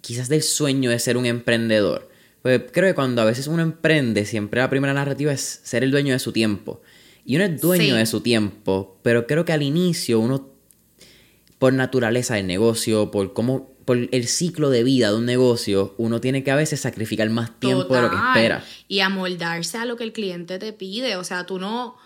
quizás 0.00 0.28
del 0.28 0.42
sueño 0.42 0.90
de 0.90 0.98
ser 0.98 1.16
un 1.16 1.26
emprendedor? 1.26 2.10
Pues 2.42 2.62
creo 2.72 2.88
que 2.88 2.94
cuando 2.94 3.22
a 3.22 3.24
veces 3.24 3.46
uno 3.46 3.62
emprende, 3.62 4.24
siempre 4.24 4.60
la 4.60 4.70
primera 4.70 4.92
narrativa 4.92 5.32
es 5.32 5.60
ser 5.62 5.84
el 5.84 5.90
dueño 5.90 6.12
de 6.12 6.18
su 6.18 6.32
tiempo. 6.32 6.82
Y 7.24 7.36
uno 7.36 7.44
es 7.44 7.60
dueño 7.60 7.94
de 7.94 8.06
su 8.06 8.20
tiempo, 8.20 8.98
pero 9.02 9.28
creo 9.28 9.44
que 9.44 9.52
al 9.52 9.62
inicio 9.62 10.18
uno, 10.18 10.50
por 11.58 11.72
naturaleza 11.72 12.34
del 12.34 12.48
negocio, 12.48 13.12
por 13.12 13.32
cómo, 13.32 13.70
por 13.84 13.96
el 14.10 14.26
ciclo 14.26 14.70
de 14.70 14.82
vida 14.82 15.10
de 15.10 15.16
un 15.16 15.26
negocio, 15.26 15.94
uno 15.98 16.20
tiene 16.20 16.42
que 16.42 16.50
a 16.50 16.56
veces 16.56 16.80
sacrificar 16.80 17.30
más 17.30 17.60
tiempo 17.60 17.94
de 17.94 18.02
lo 18.02 18.10
que 18.10 18.16
espera. 18.16 18.64
Y 18.88 19.00
amoldarse 19.00 19.78
a 19.78 19.84
lo 19.84 19.96
que 19.96 20.02
el 20.02 20.12
cliente 20.12 20.58
te 20.58 20.72
pide. 20.72 21.14
O 21.14 21.22
sea, 21.22 21.46
tú 21.46 21.60
no 21.60 21.96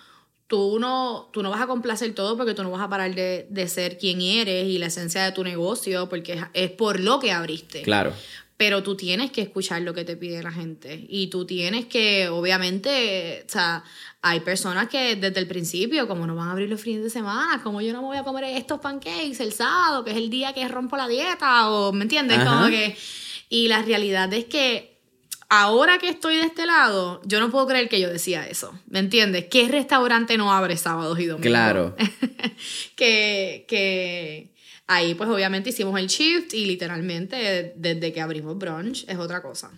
tú 0.47 0.79
no, 0.79 1.29
tú 1.33 1.43
no 1.43 1.51
vas 1.51 1.61
a 1.61 1.67
complacer 1.67 2.15
todo 2.15 2.37
porque 2.37 2.55
tú 2.55 2.63
no 2.63 2.71
vas 2.71 2.83
a 2.83 2.89
parar 2.89 3.15
de, 3.15 3.69
ser 3.69 3.99
quien 3.99 4.21
eres 4.21 4.67
y 4.67 4.79
la 4.79 4.87
esencia 4.87 5.25
de 5.25 5.33
tu 5.33 5.43
negocio 5.43 6.09
porque 6.09 6.41
es, 6.53 6.71
por 6.71 7.01
lo 7.01 7.19
que 7.19 7.33
abriste. 7.33 7.83
Claro. 7.83 8.13
Pero 8.57 8.83
tú 8.83 8.97
tienes 8.97 9.31
que 9.33 9.43
escuchar 9.43 9.83
lo 9.83 9.93
que 9.93 10.05
te 10.05 10.17
pide 10.17 10.43
la 10.43 10.53
gente 10.53 11.05
y 11.11 11.27
tú 11.27 11.45
tienes 11.45 11.87
que, 11.87 12.29
obviamente, 12.29 13.45
o 13.47 13.53
sea, 13.53 13.85
hay 14.23 14.41
personas 14.41 14.89
que 14.89 15.17
desde 15.17 15.39
el 15.41 15.47
principio, 15.47 16.09
como 16.09 16.27
no 16.27 16.35
van 16.35 16.49
a 16.49 16.53
abrir 16.53 16.71
los 16.71 16.81
fines 16.81 17.03
de 17.03 17.11
semana, 17.11 17.63
como 17.63 17.83
yo 17.83 17.93
no 17.93 18.01
me 18.01 18.09
voy 18.09 18.17
a 18.17 18.23
comer 18.23 18.45
estos 18.45 18.81
pancakes 18.81 19.41
el 19.41 19.53
sábado, 19.53 20.05
que 20.05 20.13
es 20.13 20.17
el 20.17 20.31
día 20.31 20.55
que 20.55 20.67
rompo 20.69 20.97
la 20.97 21.07
dieta, 21.07 21.71
o, 21.71 21.93
¿me 21.93 22.03
entiendes? 22.03 22.39
Como 22.45 22.69
que... 22.69 22.97
Y 23.49 23.69
la 23.69 23.83
realidad 23.83 24.33
es 24.33 24.47
que 24.47 24.96
ahora 25.49 25.99
que 25.99 26.09
estoy 26.09 26.37
de 26.37 26.43
este 26.43 26.67
lado, 26.67 27.21
yo 27.25 27.41
no 27.41 27.51
puedo 27.51 27.67
creer 27.67 27.89
que 27.89 28.01
yo 28.01 28.09
decía 28.09 28.47
eso. 28.47 28.79
¿Me 28.89 28.99
entiendes? 28.99 29.47
¿Qué 29.51 29.69
restaurante 29.69 30.37
no 30.37 30.53
abre 30.53 30.77
sábados 30.77 31.19
y 31.19 31.27
domingos? 31.27 31.47
Claro. 31.47 31.97
que, 32.97 33.65
que 33.69 34.53
ahí 34.87 35.15
pues 35.15 35.29
obviamente 35.29 35.71
hicimos 35.71 35.99
el 35.99 36.07
shift 36.09 36.55
y 36.55 36.67
literalmente 36.67 37.75
desde 37.77 38.13
que 38.13 38.21
abrimos 38.21 38.57
brunch 38.59 39.05
es 39.09 39.19
otra 39.19 39.43
cosa. 39.43 39.71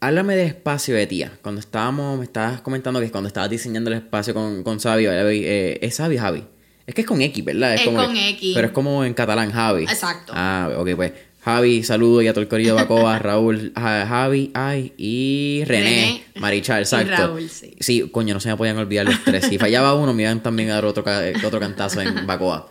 Háblame 0.00 0.36
de 0.36 0.46
espacio 0.46 0.94
de 0.94 1.06
tía. 1.06 1.38
Cuando 1.40 1.60
estábamos, 1.60 2.18
me 2.18 2.24
estabas 2.24 2.60
comentando 2.60 3.00
que 3.00 3.10
cuando 3.10 3.28
estabas 3.28 3.48
diseñando 3.48 3.90
el 3.90 3.96
espacio 3.96 4.34
con, 4.34 4.62
con 4.62 4.78
Sabio, 4.78 5.10
eh, 5.12 5.78
¿es 5.80 5.96
Sabio 5.96 6.20
Javi? 6.20 6.44
Es 6.86 6.94
que 6.94 7.00
es 7.00 7.06
con 7.06 7.22
X, 7.22 7.42
¿verdad? 7.42 7.74
Es, 7.74 7.82
con 7.82 8.14
X. 8.14 8.52
Pero 8.54 8.66
es 8.66 8.72
como 8.74 9.04
en 9.04 9.14
catalán, 9.14 9.50
Javi. 9.50 9.84
Exacto. 9.84 10.32
Ah, 10.36 10.70
ok, 10.76 10.90
pues 10.94 11.12
Javi, 11.44 11.82
saludo 11.82 12.22
y 12.22 12.28
a 12.28 12.32
todo 12.32 12.40
el 12.40 12.48
corillo 12.48 12.74
Bacoa, 12.74 13.18
Raúl, 13.20 13.72
Javi, 13.76 14.50
ay, 14.54 14.94
y 14.96 15.62
René, 15.66 16.24
Marichal, 16.36 16.80
exacto. 16.80 17.12
Y 17.12 17.16
Raúl, 17.16 17.50
sí. 17.50 17.74
sí. 17.80 18.08
coño, 18.10 18.32
no 18.32 18.40
se 18.40 18.48
me 18.48 18.56
podían 18.56 18.78
olvidar 18.78 19.04
los 19.04 19.22
tres. 19.24 19.44
Si 19.44 19.58
fallaba 19.58 19.94
uno, 19.94 20.14
me 20.14 20.22
iban 20.22 20.42
también 20.42 20.70
a 20.70 20.76
dar 20.76 20.86
otro, 20.86 21.04
otro 21.44 21.60
cantazo 21.60 22.00
en 22.00 22.26
Bacoa. 22.26 22.70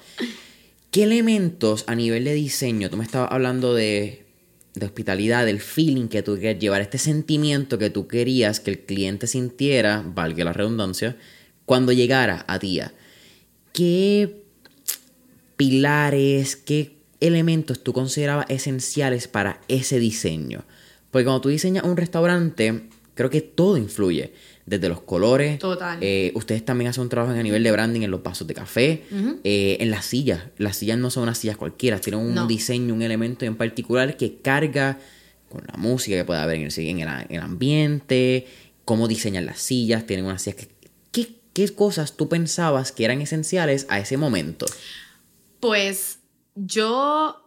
¿Qué 0.90 1.04
elementos 1.04 1.84
a 1.86 1.94
nivel 1.94 2.24
de 2.24 2.34
diseño, 2.34 2.90
tú 2.90 2.98
me 2.98 3.04
estabas 3.04 3.32
hablando 3.32 3.76
de, 3.76 4.26
de 4.74 4.86
hospitalidad, 4.88 5.46
del 5.46 5.60
feeling 5.60 6.08
que 6.08 6.24
tú 6.24 6.36
querías 6.36 6.58
llevar, 6.58 6.82
este 6.82 6.98
sentimiento 6.98 7.78
que 7.78 7.92
tú 7.92 8.08
querías 8.08 8.60
que 8.60 8.72
el 8.72 8.80
cliente 8.80 9.28
sintiera, 9.28 10.04
valga 10.04 10.46
la 10.46 10.54
redundancia, 10.54 11.16
cuando 11.66 11.92
llegara 11.92 12.44
a 12.48 12.58
ti? 12.58 12.82
¿Qué 13.72 14.44
pilares, 15.58 16.56
qué 16.56 17.03
elementos 17.26 17.84
tú 17.84 17.94
considerabas 17.94 18.46
esenciales 18.50 19.28
para 19.28 19.62
ese 19.68 20.00
diseño? 20.00 20.64
Porque 21.12 21.26
cuando 21.26 21.42
tú 21.42 21.50
diseñas 21.50 21.84
un 21.84 21.96
restaurante, 21.96 22.90
creo 23.14 23.30
que 23.30 23.42
todo 23.42 23.78
influye. 23.78 24.34
Desde 24.66 24.88
los 24.88 25.02
colores. 25.02 25.60
Total. 25.60 25.98
Eh, 26.00 26.32
ustedes 26.36 26.64
también 26.64 26.90
hacen 26.90 27.04
un 27.04 27.10
trabajo 27.10 27.38
a 27.38 27.44
nivel 27.44 27.64
de 27.64 27.72
branding 27.74 28.02
en 28.02 28.12
los 28.12 28.24
vasos 28.24 28.48
de 28.48 28.54
café. 28.54 29.04
Eh, 29.44 29.76
en 29.82 29.92
las 29.92 30.06
sillas. 30.06 30.42
Las 30.58 30.78
sillas 30.78 30.98
no 30.98 31.10
son 31.10 31.24
unas 31.24 31.38
sillas 31.38 31.58
cualquiera. 31.58 32.00
Tienen 32.00 32.22
un 32.22 32.48
diseño, 32.48 32.94
un 32.94 33.02
elemento 33.02 33.44
en 33.44 33.58
particular 33.58 34.16
que 34.16 34.38
carga 34.38 35.00
con 35.50 35.64
la 35.68 35.78
música 35.78 36.16
que 36.16 36.24
puede 36.24 36.40
haber 36.40 36.56
en 36.56 36.68
el, 36.68 36.80
en 36.80 37.36
el, 37.36 37.42
ambiente. 37.42 38.48
Cómo 38.86 39.10
diseñan 39.10 39.46
las 39.46 39.60
sillas. 39.60 40.08
Tienen 40.08 40.26
unas 40.26 40.42
sillas 40.42 40.62
que. 40.62 40.70
¿Qué, 41.12 41.36
¿Qué 41.52 41.68
cosas 41.76 42.16
tú 42.16 42.30
pensabas 42.30 42.94
que 42.94 43.04
eran 43.04 43.20
esenciales 43.20 43.86
a 43.90 44.00
ese 44.00 44.16
momento? 44.16 44.66
Pues 45.60 46.20
yo 46.56 47.40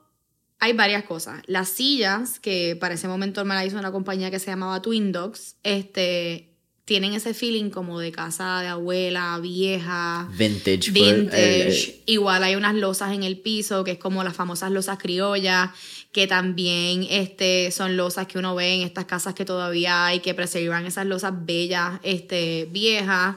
hay 0.59 0.73
varias 0.73 1.05
cosas. 1.05 1.43
Las 1.47 1.69
sillas, 1.69 2.41
que 2.41 2.77
para 2.77 2.95
ese 2.95 3.09
momento 3.09 3.45
me 3.45 3.55
la 3.55 3.65
hizo 3.65 3.79
una 3.79 3.93
compañía 3.93 4.31
que 4.31 4.39
se 4.39 4.51
llamaba 4.51 4.81
Twin 4.81 5.13
Dogs, 5.13 5.57
este, 5.63 6.57
tienen 6.87 7.15
ese 7.15 7.35
feeling 7.35 7.71
como 7.71 7.99
de 7.99 8.13
casa 8.13 8.63
de 8.63 8.69
abuela, 8.69 9.39
vieja. 9.43 10.29
Vintage. 10.33 10.93
Vintage. 10.93 11.91
Eh, 11.91 12.03
Igual 12.07 12.45
hay 12.45 12.55
unas 12.55 12.75
losas 12.75 13.13
en 13.13 13.23
el 13.25 13.39
piso, 13.41 13.85
que 13.85 13.93
es 13.93 13.99
como 13.99 14.25
las 14.25 14.35
famosas 14.35 14.71
losas 14.71 14.97
criollas, 14.99 15.71
que 16.13 16.27
también 16.27 17.07
este, 17.11 17.71
son 17.73 17.97
losas 17.97 18.27
que 18.27 18.39
uno 18.39 18.55
ve 18.55 18.75
en 18.75 18.83
estas 18.83 19.05
casas 19.05 19.35
que 19.35 19.45
todavía 19.45 20.07
hay, 20.07 20.21
que 20.21 20.33
preservan 20.33 20.87
esas 20.87 21.07
losas 21.07 21.33
bellas, 21.45 22.01
este, 22.03 22.69
viejas. 22.71 23.37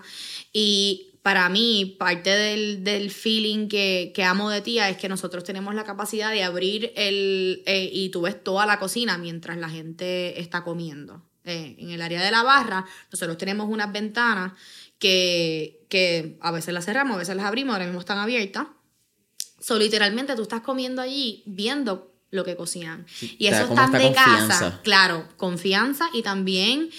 Y 0.53 1.08
para 1.21 1.49
mí, 1.49 1.95
parte 1.99 2.29
del, 2.29 3.11
feeling 3.11 3.67
que, 3.67 4.13
amo 4.25 4.49
de 4.49 4.61
tía 4.61 4.89
es 4.89 4.97
que 4.97 5.09
nosotros 5.09 5.43
tenemos 5.43 5.75
la 5.75 5.83
capacidad 5.83 6.31
de 6.31 6.43
abrir 6.43 6.93
el. 6.95 7.63
Eh, 7.65 7.89
y 7.91 8.09
tú 8.09 8.21
ves 8.21 8.41
toda 8.43 8.65
la 8.65 8.79
cocina 8.79 9.17
mientras 9.17 9.57
la 9.57 9.69
gente 9.69 10.39
está 10.39 10.63
comiendo. 10.63 11.25
Eh, 11.43 11.75
en 11.79 11.89
el 11.89 12.01
área 12.01 12.21
de 12.21 12.31
la 12.31 12.43
barra, 12.43 12.85
nosotros 13.11 13.37
tenemos 13.37 13.69
unas 13.69 13.91
ventanas 13.91 14.53
que, 14.97 15.85
que 15.89 16.37
a 16.41 16.51
veces 16.51 16.73
las 16.73 16.85
cerramos, 16.85 17.15
a 17.15 17.19
veces 17.19 17.35
las 17.35 17.45
abrimos, 17.45 17.73
ahora 17.73 17.85
mismo 17.85 17.99
están 17.99 18.17
abiertas. 18.17 18.67
So, 19.59 19.77
literalmente 19.77 20.35
tú 20.35 20.43
estás 20.43 20.61
comiendo 20.61 21.01
allí 21.01 21.43
viendo 21.45 22.13
lo 22.31 22.43
que 22.43 22.55
cocinan. 22.55 23.05
y 23.21 23.47
eso 23.47 23.63
está 23.63 23.87
de 23.87 24.13
casa. 24.13 24.79
Claro, 24.83 25.27
confianza 25.37 26.09
y 26.13 26.21
también 26.21 26.89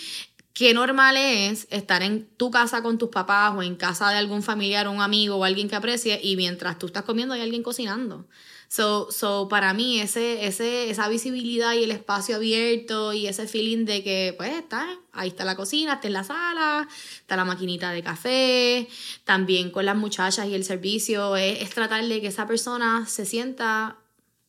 qué 0.53 0.75
normal 0.75 1.17
es 1.17 1.67
estar 1.71 2.03
en 2.03 2.27
tu 2.37 2.51
casa 2.51 2.83
con 2.83 2.99
tus 2.99 3.11
papás 3.11 3.55
o 3.57 3.63
en 3.63 3.77
casa 3.77 4.11
de 4.11 4.17
algún 4.17 4.43
familiar 4.43 4.87
o 4.87 4.93
un 4.93 5.01
amigo 5.01 5.37
o 5.37 5.45
alguien 5.45 5.69
que 5.69 5.77
aprecie 5.77 6.21
y 6.23 6.37
mientras 6.37 6.79
tú 6.79 6.87
estás 6.87 7.05
comiendo 7.05 7.35
hay 7.35 7.43
alguien 7.43 7.63
cocinando. 7.63 8.27
So, 8.69 9.11
so 9.11 9.49
para 9.49 9.75
mí 9.75 10.01
ese, 10.01 10.47
ese, 10.47 10.91
esa 10.91 11.09
visibilidad 11.09 11.75
y 11.75 11.83
el 11.83 11.91
espacio 11.91 12.37
abierto 12.37 13.13
y 13.13 13.27
ese 13.27 13.49
feeling 13.49 13.85
de 13.85 14.05
que 14.05 14.33
pues 14.37 14.53
está, 14.53 14.87
ahí 15.13 15.29
está 15.29 15.45
la 15.45 15.57
cocina, 15.57 15.95
está 15.95 16.07
en 16.07 16.13
la 16.13 16.23
sala, 16.23 16.89
está 17.19 17.35
la 17.35 17.45
maquinita 17.45 17.91
de 17.91 18.05
café, 18.05 18.89
también 19.25 19.73
con 19.73 19.87
las 19.87 19.97
muchachas 19.97 20.47
y 20.47 20.55
el 20.55 20.63
servicio, 20.63 21.35
es, 21.35 21.63
es 21.63 21.71
tratar 21.71 22.05
de 22.05 22.21
que 22.21 22.29
esa 22.29 22.47
persona 22.47 23.07
se 23.09 23.27
sienta 23.27 23.97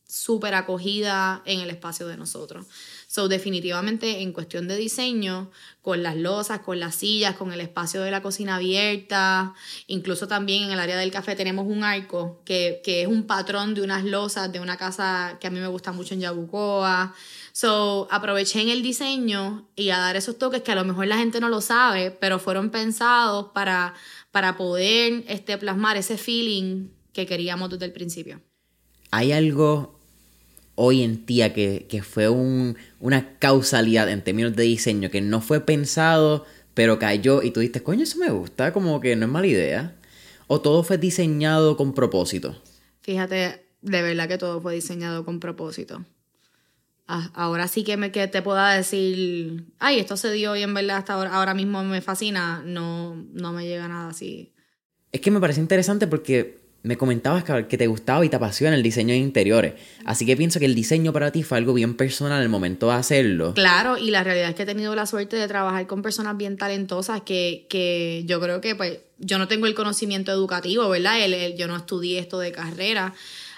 súper 0.06 0.54
acogida 0.54 1.42
en 1.44 1.58
el 1.60 1.70
espacio 1.70 2.06
de 2.06 2.16
nosotros. 2.16 2.66
So, 3.12 3.28
definitivamente 3.28 4.22
en 4.22 4.32
cuestión 4.32 4.66
de 4.68 4.74
diseño, 4.74 5.50
con 5.82 6.02
las 6.02 6.16
losas, 6.16 6.60
con 6.60 6.80
las 6.80 6.94
sillas, 6.94 7.36
con 7.36 7.52
el 7.52 7.60
espacio 7.60 8.00
de 8.00 8.10
la 8.10 8.22
cocina 8.22 8.56
abierta, 8.56 9.52
incluso 9.86 10.26
también 10.26 10.62
en 10.62 10.70
el 10.70 10.80
área 10.80 10.96
del 10.96 11.10
café 11.10 11.36
tenemos 11.36 11.66
un 11.66 11.84
arco 11.84 12.40
que, 12.46 12.80
es 12.82 13.06
un 13.06 13.26
patrón 13.26 13.74
de 13.74 13.82
unas 13.82 14.04
losas 14.04 14.50
de 14.50 14.60
una 14.60 14.78
casa 14.78 15.36
que 15.42 15.46
a 15.46 15.50
mí 15.50 15.60
me 15.60 15.66
gusta 15.66 15.92
mucho 15.92 16.14
en 16.14 16.20
Yabucoa. 16.20 17.14
So, 17.52 18.08
aproveché 18.10 18.62
en 18.62 18.70
el 18.70 18.82
diseño 18.82 19.68
y 19.76 19.90
a 19.90 19.98
dar 19.98 20.16
esos 20.16 20.38
toques 20.38 20.62
que 20.62 20.72
a 20.72 20.76
lo 20.76 20.86
mejor 20.86 21.06
la 21.06 21.18
gente 21.18 21.38
no 21.38 21.50
lo 21.50 21.60
sabe, 21.60 22.12
pero 22.12 22.38
fueron 22.38 22.70
pensados 22.70 23.48
para, 23.52 23.92
para 24.30 24.56
poder 24.56 25.22
este, 25.28 25.58
plasmar 25.58 25.98
ese 25.98 26.16
feeling 26.16 26.88
que 27.12 27.26
queríamos 27.26 27.68
desde 27.68 27.84
el 27.84 27.92
principio. 27.92 28.40
¿Hay 29.10 29.32
algo 29.32 30.01
hoy 30.74 31.02
en 31.02 31.26
día 31.26 31.52
que, 31.52 32.02
fue 32.02 32.28
una 32.28 33.38
causalidad 33.38 34.08
en 34.08 34.22
términos 34.22 34.56
de 34.56 34.64
diseño 34.64 35.10
que 35.10 35.20
no 35.20 35.40
fue 35.40 35.60
pensado, 35.60 36.46
pero 36.74 36.98
cayó 36.98 37.42
y 37.42 37.50
tú 37.50 37.60
dices, 37.60 37.82
coño, 37.82 38.02
eso 38.02 38.18
me 38.18 38.30
gusta, 38.30 38.72
como 38.72 39.00
que 39.00 39.14
no 39.16 39.26
es 39.26 39.32
mala 39.32 39.46
idea? 39.46 39.96
¿O 40.46 40.60
todo 40.60 40.82
fue 40.82 40.98
diseñado 40.98 41.76
con 41.76 41.94
propósito? 41.94 42.60
Fíjate, 43.02 43.66
de 43.80 44.02
verdad 44.02 44.28
que 44.28 44.38
todo 44.38 44.60
fue 44.60 44.74
diseñado 44.74 45.24
con 45.24 45.40
propósito. 45.40 46.04
Ah, 47.06 47.30
ahora 47.34 47.68
sí 47.68 47.84
que, 47.84 47.96
me, 47.96 48.12
que 48.12 48.26
te 48.28 48.42
pueda 48.42 48.74
decir, 48.74 49.66
ay, 49.78 49.98
esto 49.98 50.16
se 50.16 50.32
dio 50.32 50.56
y 50.56 50.62
en 50.62 50.72
verdad 50.72 50.98
hasta 50.98 51.14
ahora, 51.14 51.34
ahora 51.34 51.52
mismo 51.52 51.82
me 51.84 52.00
fascina, 52.00 52.62
no, 52.64 53.16
no 53.32 53.52
me 53.52 53.66
llega 53.66 53.88
nada 53.88 54.08
así. 54.08 54.52
Es 55.10 55.20
que 55.20 55.30
me 55.30 55.40
parece 55.40 55.60
interesante 55.60 56.06
porque 56.06 56.61
me 56.82 56.96
comentabas 56.96 57.44
que 57.44 57.78
te 57.78 57.86
gustaba 57.86 58.24
y 58.24 58.28
te 58.28 58.36
apasiona 58.36 58.74
el 58.74 58.82
diseño 58.82 59.14
de 59.14 59.18
interiores. 59.20 59.74
Así 60.04 60.26
que 60.26 60.36
pienso 60.36 60.58
que 60.58 60.66
el 60.66 60.74
diseño 60.74 61.12
para 61.12 61.30
ti 61.30 61.42
fue 61.42 61.58
algo 61.58 61.74
bien 61.74 61.94
personal 61.96 62.38
en 62.38 62.42
el 62.42 62.48
momento 62.48 62.88
de 62.88 62.94
hacerlo. 62.94 63.54
Claro, 63.54 63.96
y 63.98 64.10
la 64.10 64.24
realidad 64.24 64.50
es 64.50 64.54
que 64.56 64.64
he 64.64 64.66
tenido 64.66 64.94
la 64.94 65.06
suerte 65.06 65.36
de 65.36 65.46
trabajar 65.46 65.86
con 65.86 66.02
personas 66.02 66.36
bien 66.36 66.56
talentosas 66.56 67.22
que, 67.22 67.66
que 67.68 68.24
yo 68.26 68.40
creo 68.40 68.60
que 68.60 68.74
pues 68.74 68.98
yo 69.18 69.38
no 69.38 69.46
tengo 69.46 69.66
el 69.66 69.74
conocimiento 69.74 70.32
educativo, 70.32 70.88
¿verdad? 70.88 71.18
yo 71.56 71.68
no 71.68 71.76
estudié 71.76 72.18
esto 72.18 72.40
de 72.40 72.50
carrera. 72.50 73.14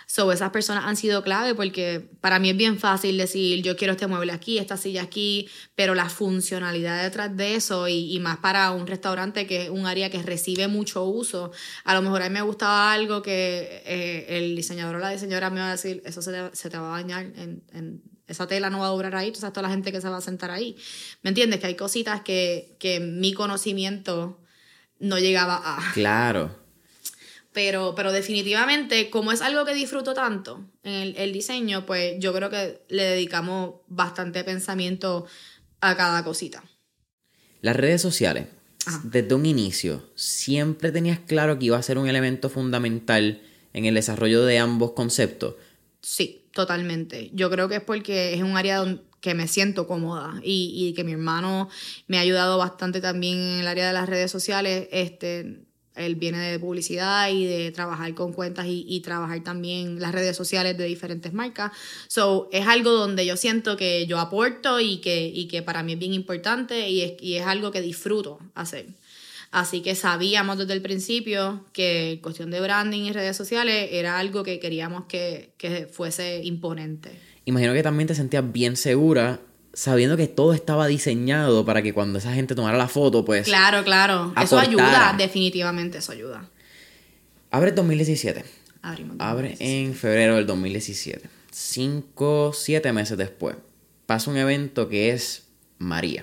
So, 0.07 0.31
esas 0.33 0.51
personas 0.51 0.85
han 0.85 0.97
sido 0.97 1.23
clave 1.23 1.55
porque 1.55 2.09
para 2.21 2.39
mí 2.39 2.51
es 2.51 2.57
bien 2.57 2.79
fácil 2.79 3.17
decir, 3.17 3.63
yo 3.63 3.77
quiero 3.77 3.93
este 3.93 4.07
mueble 4.07 4.33
aquí, 4.33 4.59
esta 4.59 4.77
silla 4.77 5.03
aquí, 5.03 5.49
pero 5.75 5.95
la 5.95 6.09
funcionalidad 6.09 7.03
detrás 7.03 7.37
de 7.37 7.57
eso 7.57 7.89
y, 7.89 8.19
más 8.21 8.39
para 8.39 8.71
un 8.71 8.87
restaurante 8.87 9.47
que 9.47 9.65
es 9.65 9.71
un 9.71 9.87
área 9.87 10.11
que 10.11 10.23
recibe 10.23 10.69
mucho 10.69 11.05
uso, 11.05 11.53
a 11.85 11.95
lo 11.95 12.03
mejor 12.03 12.23
a 12.23 12.29
mí 12.29 12.35
me 12.35 12.43
gustaba 12.43 12.93
algo 12.93 13.23
que 13.23 13.83
eh, 13.85 14.27
el 14.29 14.57
diseñador 14.57 14.97
o 14.97 14.99
la 14.99 15.11
diseñadora 15.11 15.51
me 15.51 15.61
va 15.61 15.69
a 15.69 15.73
decir, 15.73 16.03
eso 16.05 16.23
se 16.23 16.71
te, 16.71 16.79
va 16.79 16.97
a 16.97 17.03
dañar 17.03 17.27
en, 17.37 18.03
esa 18.27 18.47
tela 18.47 18.71
no 18.71 18.81
va 18.81 18.87
a 18.87 18.91
durar 18.91 19.15
ahí, 19.17 19.33
tú 19.33 19.41
sabes 19.41 19.53
toda 19.53 19.69
la 19.69 19.75
gente 19.75 19.93
que 19.93 20.01
se 20.01 20.09
va 20.09 20.17
a 20.17 20.23
sentar 20.23 20.51
ahí. 20.51 20.77
¿Me 21.23 21.29
entiendes? 21.29 21.61
Que 21.61 21.67
hay 21.67 21.75
cositas 21.75 22.23
que, 22.23 22.75
que 22.79 22.99
mi 22.99 23.35
conocimiento 23.35 24.41
no 24.99 25.19
llegaba 25.19 25.61
a. 25.63 25.93
Claro. 25.93 26.64
Pero, 27.55 27.95
pero 27.95 28.11
definitivamente, 28.11 29.11
como 29.11 29.31
es 29.31 29.41
algo 29.41 29.65
que 29.65 29.75
disfruto 29.75 30.13
tanto 30.13 30.69
en 30.83 31.15
el, 31.17 31.33
diseño, 31.33 31.87
pues 31.87 32.17
yo 32.19 32.35
creo 32.35 32.51
que 32.51 32.83
le 32.89 33.05
dedicamos 33.05 33.77
bastante 33.87 34.43
pensamiento 34.43 35.25
a 35.81 35.97
cada 35.97 36.25
cosita. 36.25 36.65
Las 37.61 37.77
redes 37.77 38.03
sociales, 38.03 38.49
desde 39.05 39.37
un 39.37 39.47
inicio, 39.47 40.11
¿siempre 40.17 40.91
tenías 40.91 41.21
claro 41.21 41.57
que 41.57 41.67
iba 41.67 41.79
a 41.79 41.83
ser 41.83 41.97
un 41.97 42.09
elemento 42.09 42.51
fundamental 42.51 43.41
en 43.73 43.85
el 43.85 43.95
desarrollo 43.95 44.45
de 44.45 44.59
ambos 44.59 44.91
conceptos? 44.91 45.55
Sí, 46.03 46.49
totalmente. 46.53 47.31
Yo 47.35 47.51
creo 47.51 47.69
que 47.69 47.77
es 47.77 47.83
porque 47.83 48.35
es 48.35 48.43
un 48.43 48.57
área 48.57 48.79
donde 48.79 49.01
que 49.21 49.33
me 49.33 49.49
siento 49.49 49.87
cómoda 49.87 50.39
y, 50.43 50.71
y, 50.77 50.93
que 50.93 51.03
mi 51.03 51.13
hermano 51.13 51.71
me 52.09 52.19
ha 52.19 52.21
ayudado 52.21 52.59
bastante 52.59 53.01
también 53.01 53.39
en 53.39 53.61
el 53.61 53.67
área 53.67 53.87
de 53.87 53.95
las 53.95 54.07
redes 54.07 54.31
sociales. 54.31 54.87
Este, 54.93 55.65
él 55.95 56.17
viene 56.17 56.39
de 56.39 56.59
publicidad 56.59 57.31
y 57.31 57.47
de 57.47 57.71
trabajar 57.71 58.15
con 58.15 58.33
cuentas 58.33 58.67
y, 58.69 59.01
trabajar 59.01 59.43
también 59.45 60.01
las 60.01 60.13
redes 60.13 60.37
sociales 60.37 60.77
de 60.79 60.85
diferentes 60.85 61.33
marcas. 61.33 61.73
So, 62.09 62.49
es 62.53 62.67
algo 62.67 62.91
donde 62.93 63.27
yo 63.27 63.37
siento 63.37 63.77
que 63.77 64.07
yo 64.07 64.19
aporto 64.19 64.81
y 64.81 64.99
que, 64.99 65.27
y 65.27 65.47
que 65.47 65.63
para 65.63 65.83
mí 65.83 65.93
es 65.93 65.99
bien 65.99 66.15
importante 66.15 66.89
y 66.89 67.03
es, 67.03 67.13
y 67.21 67.35
es 67.37 67.47
algo 67.47 67.71
que 67.71 67.81
disfruto 67.81 68.39
hacer. 68.55 68.87
Así 69.51 69.83
que 69.83 69.95
sabíamos 69.95 70.59
desde 70.59 70.73
el 70.73 70.83
principio 70.83 71.65
que 71.73 72.19
cuestión 72.23 72.51
de 72.51 72.61
branding 72.61 73.03
y 73.03 73.13
redes 73.13 73.37
sociales 73.37 73.91
era 73.93 74.19
algo 74.19 74.43
que 74.43 74.59
queríamos 74.59 75.05
que, 75.05 75.53
que 75.59 75.87
fuese 75.87 76.43
imponente. 76.43 77.13
Imagino 77.45 77.73
que 77.73 77.83
también 77.83 78.09
te 78.09 78.15
sentías 78.15 78.51
bien 78.51 78.77
segura 78.77 79.41
sabiendo 79.75 80.17
que 80.17 80.29
todo 80.29 80.55
estaba 80.55 80.87
diseñado 80.87 81.65
para 81.65 81.83
que 81.83 81.93
cuando 81.93 82.19
esa 82.19 82.33
gente 82.33 82.55
tomara 82.55 82.79
la 82.79 82.89
foto, 82.89 83.25
pues. 83.25 83.45
Claro, 83.45 83.85
claro. 83.85 84.33
Eso 84.41 84.59
ayuda, 84.59 85.15
definitivamente, 85.19 85.99
eso 85.99 86.13
ayuda. 86.13 86.49
Abre 87.51 87.73
2017. 87.73 88.45
Abre 89.19 89.57
en 89.61 89.95
febrero 89.95 90.37
del 90.37 90.47
2017. 90.47 91.29
Cinco, 91.51 92.53
siete 92.55 92.93
meses 92.93 93.17
después. 93.17 93.57
Pasa 94.07 94.31
un 94.31 94.37
evento 94.37 94.89
que 94.89 95.11
es 95.11 95.45
María. 95.79 96.23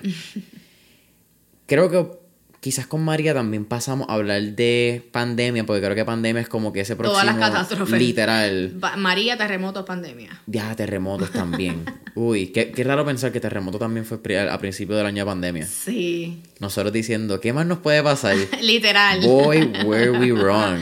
Creo 1.66 1.90
que 1.90 2.21
Quizás 2.62 2.86
con 2.86 3.02
María 3.02 3.34
también 3.34 3.64
pasamos 3.64 4.08
a 4.08 4.14
hablar 4.14 4.40
de 4.40 5.08
pandemia, 5.10 5.66
porque 5.66 5.82
creo 5.82 5.96
que 5.96 6.04
pandemia 6.04 6.42
es 6.42 6.48
como 6.48 6.72
que 6.72 6.82
ese 6.82 6.94
próximo... 6.94 7.20
Todas 7.20 7.26
las 7.26 7.36
catástrofes. 7.36 7.98
Literal. 7.98 8.76
María, 8.98 9.36
terremotos, 9.36 9.84
pandemia. 9.84 10.40
Ya, 10.46 10.76
terremotos 10.76 11.32
también. 11.32 11.84
Uy, 12.14 12.52
qué, 12.52 12.70
qué, 12.70 12.84
raro 12.84 13.04
pensar 13.04 13.32
que 13.32 13.40
terremoto 13.40 13.80
también 13.80 14.06
fue 14.06 14.20
a 14.48 14.58
principio 14.60 14.94
del 14.94 15.06
año 15.06 15.24
de 15.24 15.26
pandemia. 15.26 15.66
Sí. 15.66 16.40
Nosotros 16.60 16.92
diciendo, 16.92 17.40
¿qué 17.40 17.52
más 17.52 17.66
nos 17.66 17.78
puede 17.78 18.00
pasar? 18.00 18.36
literal. 18.62 19.22
Boy, 19.22 19.72
were 19.84 20.12
we 20.12 20.30
wrong. 20.40 20.78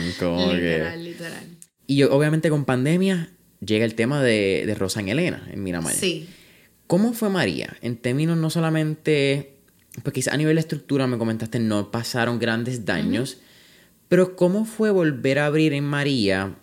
literal, 0.51 1.03
literal. 1.03 1.47
Y 1.87 2.03
obviamente 2.03 2.51
con 2.51 2.63
pandemia 2.63 3.31
llega 3.59 3.85
el 3.85 3.95
tema 3.95 4.21
de, 4.21 4.65
de 4.67 4.75
Rosa 4.75 4.99
en 4.99 5.09
Elena, 5.09 5.49
en 5.51 5.63
Miramar. 5.63 5.95
Sí. 5.95 6.29
¿Cómo 6.85 7.13
fue 7.13 7.31
María? 7.31 7.75
En 7.81 7.97
términos 7.97 8.37
no 8.37 8.51
solamente 8.51 9.60
pues 10.03 10.13
quizá 10.13 10.33
a 10.33 10.37
nivel 10.37 10.55
de 10.55 10.61
estructura 10.61 11.07
me 11.07 11.17
comentaste 11.17 11.59
no 11.59 11.91
pasaron 11.91 12.39
grandes 12.39 12.85
daños, 12.85 13.37
pero 14.07 14.35
¿cómo 14.35 14.65
fue 14.65 14.91
volver 14.91 15.39
a 15.39 15.45
abrir 15.45 15.73
en 15.73 15.83
María 15.83 16.55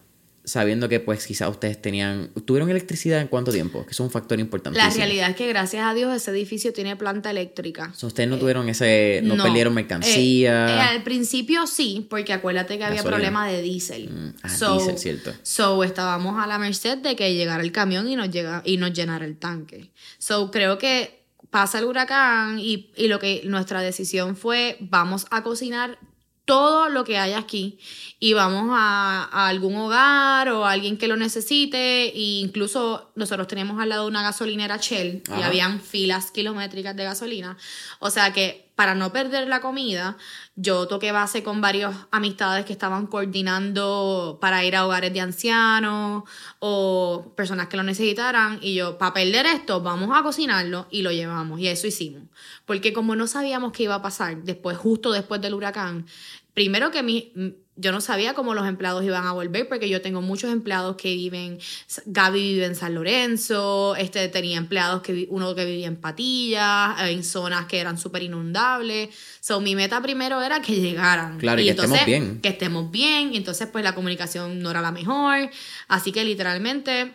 sabiendo 0.48 0.88
que 0.88 0.98
pues 0.98 1.26
quizá 1.26 1.48
ustedes 1.48 1.80
tenían, 1.80 2.30
tuvieron 2.44 2.70
electricidad 2.70 3.20
en 3.20 3.28
cuánto 3.28 3.52
tiempo, 3.52 3.84
que 3.84 3.92
es 3.92 4.00
un 4.00 4.10
factor 4.10 4.40
importante. 4.40 4.78
La 4.78 4.90
realidad 4.90 5.30
es 5.30 5.36
que 5.36 5.46
gracias 5.46 5.84
a 5.86 5.94
Dios 5.94 6.14
ese 6.14 6.30
edificio 6.30 6.72
tiene 6.72 6.96
planta 6.96 7.30
eléctrica. 7.30 7.92
ustedes 8.02 8.28
no 8.28 8.36
eh, 8.36 8.38
tuvieron 8.38 8.68
ese, 8.68 9.20
no, 9.22 9.36
perdieron 9.42 9.74
mercancía. 9.74 10.66
Eh, 10.66 10.70
eh, 10.70 10.80
al 10.96 11.02
principio 11.02 11.66
sí, 11.66 12.06
porque 12.08 12.32
acuérdate 12.32 12.78
que 12.78 12.84
había 12.84 13.02
problema 13.02 13.46
de 13.46 13.62
diésel. 13.62 14.08
Mm, 14.10 14.34
ah, 14.42 14.48
diésel, 14.48 14.98
cierto. 14.98 15.34
So 15.42 15.84
estábamos 15.84 16.42
a 16.42 16.46
la 16.46 16.58
merced 16.58 16.98
de 16.98 17.14
que 17.14 17.34
llegara 17.34 17.62
el 17.62 17.72
camión 17.72 18.08
y 18.08 18.16
nos, 18.16 18.30
llega, 18.30 18.62
y 18.64 18.78
nos 18.78 18.92
llenara 18.92 19.24
el 19.24 19.36
tanque. 19.36 19.90
So 20.18 20.50
creo 20.50 20.78
que 20.78 21.17
pasa 21.50 21.78
el 21.78 21.84
huracán 21.84 22.58
y, 22.58 22.90
lo 22.96 23.18
que 23.18 23.42
nuestra 23.44 23.80
decisión 23.80 24.36
fue, 24.36 24.76
vamos 24.80 25.26
a 25.30 25.42
cocinar 25.42 25.98
todo 26.44 26.88
lo 26.88 27.04
que 27.04 27.18
hay 27.18 27.34
aquí 27.34 27.78
y 28.18 28.32
vamos 28.32 28.70
a, 28.72 29.48
algún 29.48 29.76
hogar 29.76 30.48
o 30.48 30.64
a 30.64 30.72
alguien 30.72 30.96
que 30.96 31.08
lo 31.08 31.16
necesite. 31.16 32.06
E 32.06 32.40
incluso 32.40 33.12
nosotros 33.16 33.48
tenemos 33.48 33.80
al 33.80 33.90
lado 33.90 34.06
una 34.06 34.22
gasolinera 34.22 34.78
Shell 34.78 35.22
y 35.38 35.42
habían 35.42 35.80
filas 35.80 36.30
kilométricas 36.30 36.96
de 36.96 37.04
gasolina. 37.04 37.58
O 37.98 38.10
sea 38.10 38.32
que 38.32 38.67
para 38.78 38.94
no 38.94 39.12
perder 39.12 39.48
la 39.48 39.60
comida, 39.60 40.16
yo 40.54 40.86
toqué 40.86 41.10
base 41.10 41.42
con 41.42 41.60
varias 41.60 41.96
amistades 42.12 42.64
que 42.64 42.72
estaban 42.72 43.08
coordinando 43.08 44.38
para 44.40 44.64
ir 44.64 44.76
a 44.76 44.86
hogares 44.86 45.12
de 45.12 45.20
ancianos 45.20 46.22
o 46.60 47.32
personas 47.36 47.66
que 47.66 47.76
lo 47.76 47.82
necesitaran. 47.82 48.60
Y 48.62 48.76
yo, 48.76 48.96
para 48.96 49.14
perder 49.14 49.46
esto, 49.46 49.80
vamos 49.80 50.16
a 50.16 50.22
cocinarlo 50.22 50.86
y 50.92 51.02
lo 51.02 51.10
llevamos. 51.10 51.58
Y 51.58 51.66
eso 51.66 51.88
hicimos. 51.88 52.22
Porque 52.66 52.92
como 52.92 53.16
no 53.16 53.26
sabíamos 53.26 53.72
qué 53.72 53.82
iba 53.82 53.96
a 53.96 54.02
pasar 54.02 54.44
después, 54.44 54.78
justo 54.78 55.10
después 55.10 55.40
del 55.40 55.54
huracán, 55.54 56.06
primero 56.54 56.92
que 56.92 57.02
mi 57.02 57.32
yo 57.80 57.92
no 57.92 58.00
sabía 58.00 58.34
cómo 58.34 58.54
los 58.54 58.66
empleados 58.66 59.04
iban 59.04 59.24
a 59.24 59.32
volver 59.32 59.68
porque 59.68 59.88
yo 59.88 60.02
tengo 60.02 60.20
muchos 60.20 60.52
empleados 60.52 60.96
que 60.96 61.14
viven, 61.14 61.60
Gaby 62.06 62.40
vive 62.40 62.64
en 62.64 62.74
San 62.74 62.94
Lorenzo, 62.94 63.94
este 63.94 64.28
tenía 64.28 64.58
empleados 64.58 65.00
que 65.00 65.28
uno 65.30 65.54
que 65.54 65.64
vivía 65.64 65.86
en 65.86 65.96
Patillas, 65.96 67.00
en 67.02 67.22
zonas 67.22 67.66
que 67.66 67.78
eran 67.78 67.96
súper 67.96 68.24
inundables. 68.24 69.10
So, 69.40 69.60
mi 69.60 69.76
meta 69.76 70.02
primero 70.02 70.42
era 70.42 70.60
que 70.60 70.74
llegaran. 70.74 71.38
Claro, 71.38 71.60
y, 71.60 71.66
que 71.66 71.70
estemos 71.70 72.04
bien. 72.04 72.40
Que 72.40 72.48
estemos 72.48 72.90
bien, 72.90 73.32
y 73.32 73.36
entonces 73.36 73.68
pues 73.68 73.84
la 73.84 73.94
comunicación 73.94 74.58
no 74.58 74.72
era 74.72 74.82
la 74.82 74.90
mejor. 74.90 75.48
Así 75.86 76.10
que 76.10 76.24
literalmente 76.24 77.14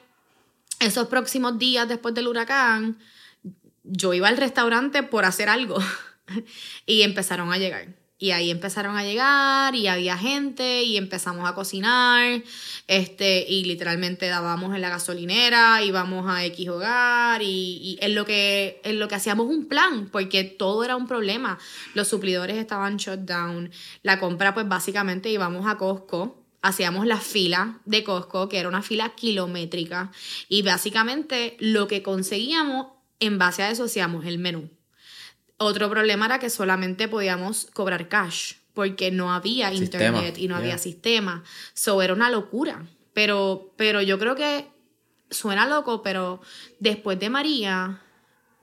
esos 0.80 1.10
próximos 1.10 1.60
días 1.60 1.90
después 1.90 2.16
del 2.16 2.28
huracán, 2.28 2.98
yo 3.84 4.14
iba 4.14 4.30
al 4.30 4.38
restaurante 4.38 5.04
por 5.04 5.26
hacer 5.26 5.50
algo 5.50 5.78
y 6.86 7.02
empezaron 7.02 7.52
a 7.52 7.58
llegar 7.58 8.03
y 8.24 8.32
ahí 8.32 8.52
empezaron 8.52 8.96
a 8.96 9.04
llegar 9.04 9.76
y 9.76 9.88
había 9.88 10.18
gente 10.18 10.84
y 10.84 10.96
empezamos 10.96 11.46
a 11.46 11.54
cocinar. 11.56 12.42
Este, 12.88 13.46
y 13.50 13.66
literalmente 13.66 14.28
dábamos 14.28 14.74
en 14.74 14.80
la 14.80 14.88
gasolinera, 14.88 15.84
íbamos 15.84 16.26
a 16.30 16.46
X 16.46 16.70
hogar 16.70 17.42
y, 17.42 17.82
y 17.82 17.98
en, 18.00 18.16
lo 18.16 18.24
que, 18.24 18.80
en 18.86 18.98
lo 19.02 19.10
que 19.10 19.16
hacíamos 19.16 19.48
un 19.48 19.66
plan, 19.66 20.08
porque 20.10 20.46
todo 20.46 20.86
era 20.86 20.96
un 20.96 21.06
problema. 21.06 21.60
Los 21.96 22.08
suplidores 22.08 22.56
estaban 22.56 22.96
shut 22.96 23.20
down. 23.20 23.70
La 24.04 24.22
compra, 24.22 24.54
pues 24.54 24.70
básicamente 24.70 25.30
íbamos 25.30 25.68
a 25.68 25.78
Costco 25.78 26.40
hacíamos 26.62 27.06
la 27.06 27.20
fila 27.20 27.82
de 27.84 28.06
Costco, 28.06 28.48
que 28.48 28.58
era 28.58 28.70
una 28.70 28.82
fila 28.82 29.16
kilométrica, 29.16 30.14
y 30.48 30.62
básicamente 30.62 31.58
lo 31.60 31.90
que 31.90 32.02
conseguíamos, 32.02 32.88
en 33.20 33.38
base 33.38 33.64
a 33.64 33.70
eso 33.70 33.84
hacíamos 33.84 34.26
el 34.26 34.38
menú. 34.38 34.70
Otro 35.58 35.90
problema 35.90 36.26
era 36.26 36.40
que 36.40 36.50
solamente 36.50 37.08
podíamos 37.08 37.68
cobrar 37.74 38.08
cash 38.10 38.54
porque 38.74 39.12
no 39.12 39.32
había 39.32 39.72
internet 39.72 40.38
y 40.38 40.48
no 40.48 40.56
había 40.56 40.78
sistema. 40.78 41.44
So 41.74 42.02
era 42.02 42.14
una 42.14 42.30
locura. 42.30 42.88
Pero, 43.14 43.72
pero 43.78 44.02
yo 44.02 44.18
creo 44.18 44.36
que 44.36 44.68
suena 45.30 45.68
loco, 45.68 46.02
pero 46.02 46.42
después 46.80 47.20
de 47.20 47.30
María, 47.30 48.02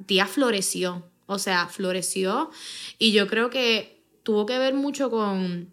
Tía 0.07 0.27
floreció. 0.27 1.09
O 1.27 1.39
sea, 1.39 1.67
floreció. 1.69 2.51
Y 2.99 3.13
yo 3.13 3.29
creo 3.29 3.51
que 3.51 4.03
tuvo 4.25 4.47
que 4.47 4.59
ver 4.59 4.75
mucho 4.75 5.11
con 5.11 5.73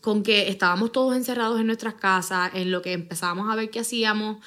con 0.00 0.22
que 0.22 0.48
estábamos 0.48 0.92
todos 0.92 1.16
encerrados 1.16 1.60
en 1.60 1.66
nuestras 1.66 1.94
casas, 1.94 2.52
en 2.54 2.70
lo 2.70 2.82
que 2.82 2.92
empezábamos 2.92 3.50
a 3.50 3.56
ver 3.56 3.70
qué 3.70 3.80
hacíamos, 3.80 4.38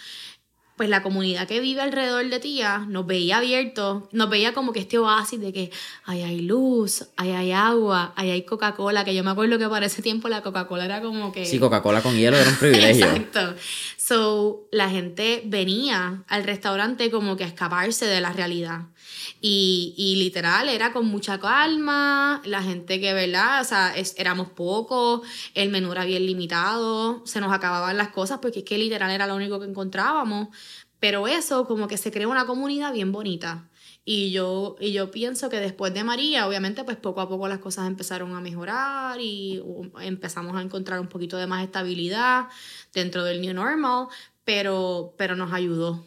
pues 0.76 0.90
la 0.90 1.04
comunidad 1.04 1.48
que 1.48 1.60
vive 1.60 1.82
alrededor 1.82 2.28
de 2.30 2.40
tía 2.40 2.86
nos 2.88 3.06
veía 3.06 3.38
abiertos, 3.38 4.04
nos 4.12 4.30
veía 4.30 4.54
como 4.54 4.74
que 4.74 4.80
este 4.80 4.98
oasis 4.98 5.40
de 5.40 5.54
que 5.54 5.72
ahí 6.06 6.24
hay 6.24 6.42
luz, 6.42 7.08
ahí 7.16 7.32
hay 7.32 7.52
agua, 7.52 8.14
ahí 8.16 8.32
hay 8.32 8.44
Coca-Cola, 8.44 9.06
que 9.06 9.14
yo 9.14 9.24
me 9.24 9.32
acuerdo 9.32 9.60
que 9.60 9.68
para 9.70 9.86
ese 9.86 10.02
tiempo 10.02 10.30
la 10.30 10.42
Coca-Cola 10.42 10.86
era 10.86 11.02
como 11.02 11.32
que... 11.32 11.46
Sí, 11.46 11.60
Coca-Cola 11.60 12.02
con 12.02 12.16
hielo 12.18 12.38
era 12.38 12.50
un 12.50 12.56
privilegio. 12.56 13.06
Exacto. 13.16 13.56
So, 13.98 14.68
la 14.72 14.90
gente 14.90 15.44
venía 15.46 16.24
al 16.28 16.44
restaurante 16.44 17.12
como 17.12 17.38
que 17.38 17.44
a 17.44 17.48
escaparse 17.48 18.06
de 18.06 18.20
la 18.20 18.34
realidad. 18.34 18.82
Y, 19.46 20.16
literal, 20.20 20.70
era 20.70 20.94
con 20.94 21.06
mucha 21.06 21.38
calma, 21.38 22.42
la 22.46 22.64
gente 22.64 23.02
que, 23.02 23.14
¿verdad? 23.14 23.60
O 23.60 23.66
sea, 23.66 23.94
éramos 24.16 24.48
pocos, 24.52 25.28
el 25.54 25.70
menú 25.70 25.92
era 25.92 26.06
bien 26.06 26.26
limitado, 26.26 27.22
se 27.26 27.42
nos 27.42 27.52
acababan 27.52 27.98
las 27.98 28.08
cosas 28.08 28.40
porque 28.42 28.60
es 28.60 28.66
que 28.66 28.78
literal 28.78 29.12
era 29.12 29.28
lo 29.28 29.36
único 29.36 29.60
que 29.60 29.66
encontrábamos. 29.66 30.48
Pero 31.02 31.28
eso 31.28 31.68
como 31.68 31.90
que 31.90 31.98
se 31.98 32.10
creó 32.10 32.30
una 32.30 32.46
comunidad 32.46 32.94
bien 32.94 33.12
bonita. 33.12 33.70
Y 34.06 34.32
yo, 34.32 34.78
y 34.80 34.94
yo 34.94 35.12
pienso 35.12 35.50
que 35.50 35.60
después 35.60 35.94
de 35.94 36.06
María, 36.06 36.48
obviamente, 36.48 36.86
pues 36.86 36.96
poco 36.96 37.20
a 37.20 37.28
poco 37.28 37.50
las 37.50 37.60
cosas 37.60 37.88
empezaron 37.88 38.34
a 38.36 38.40
mejorar 38.40 39.20
y 39.20 39.62
empezamos 40.00 40.56
a 40.56 40.62
encontrar 40.62 41.02
un 41.02 41.08
poquito 41.08 41.36
de 41.36 41.48
más 41.48 41.66
estabilidad 41.66 42.48
dentro 42.94 43.26
del 43.26 43.42
New 43.42 43.54
Normal, 43.54 44.08
pero, 44.46 45.16
pero 45.18 45.36
nos 45.36 45.52
ayudó. 45.52 46.02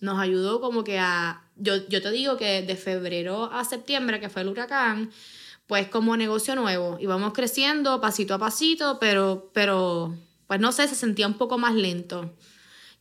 Nos 0.00 0.18
ayudó 0.18 0.60
como 0.60 0.82
que 0.82 0.98
a, 0.98 1.43
yo, 1.56 1.86
yo 1.88 2.02
te 2.02 2.10
digo 2.10 2.36
que 2.36 2.62
de 2.62 2.76
febrero 2.76 3.50
a 3.52 3.64
septiembre, 3.64 4.20
que 4.20 4.28
fue 4.28 4.42
el 4.42 4.48
huracán, 4.48 5.10
pues 5.66 5.88
como 5.88 6.16
negocio 6.16 6.54
nuevo, 6.54 6.98
íbamos 7.00 7.32
creciendo 7.32 8.00
pasito 8.00 8.34
a 8.34 8.38
pasito, 8.38 8.98
pero, 8.98 9.50
pero, 9.54 10.14
pues 10.46 10.60
no 10.60 10.72
sé, 10.72 10.88
se 10.88 10.94
sentía 10.94 11.26
un 11.26 11.34
poco 11.34 11.58
más 11.58 11.74
lento. 11.74 12.34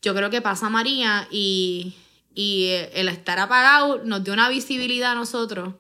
Yo 0.01 0.13
creo 0.15 0.29
que 0.29 0.41
pasa 0.41 0.69
María 0.69 1.27
y, 1.31 1.95
y 2.33 2.69
el 2.93 3.09
estar 3.09 3.39
apagado 3.39 4.03
nos 4.03 4.23
dio 4.23 4.33
una 4.33 4.49
visibilidad 4.49 5.11
a 5.11 5.15
nosotros 5.15 5.75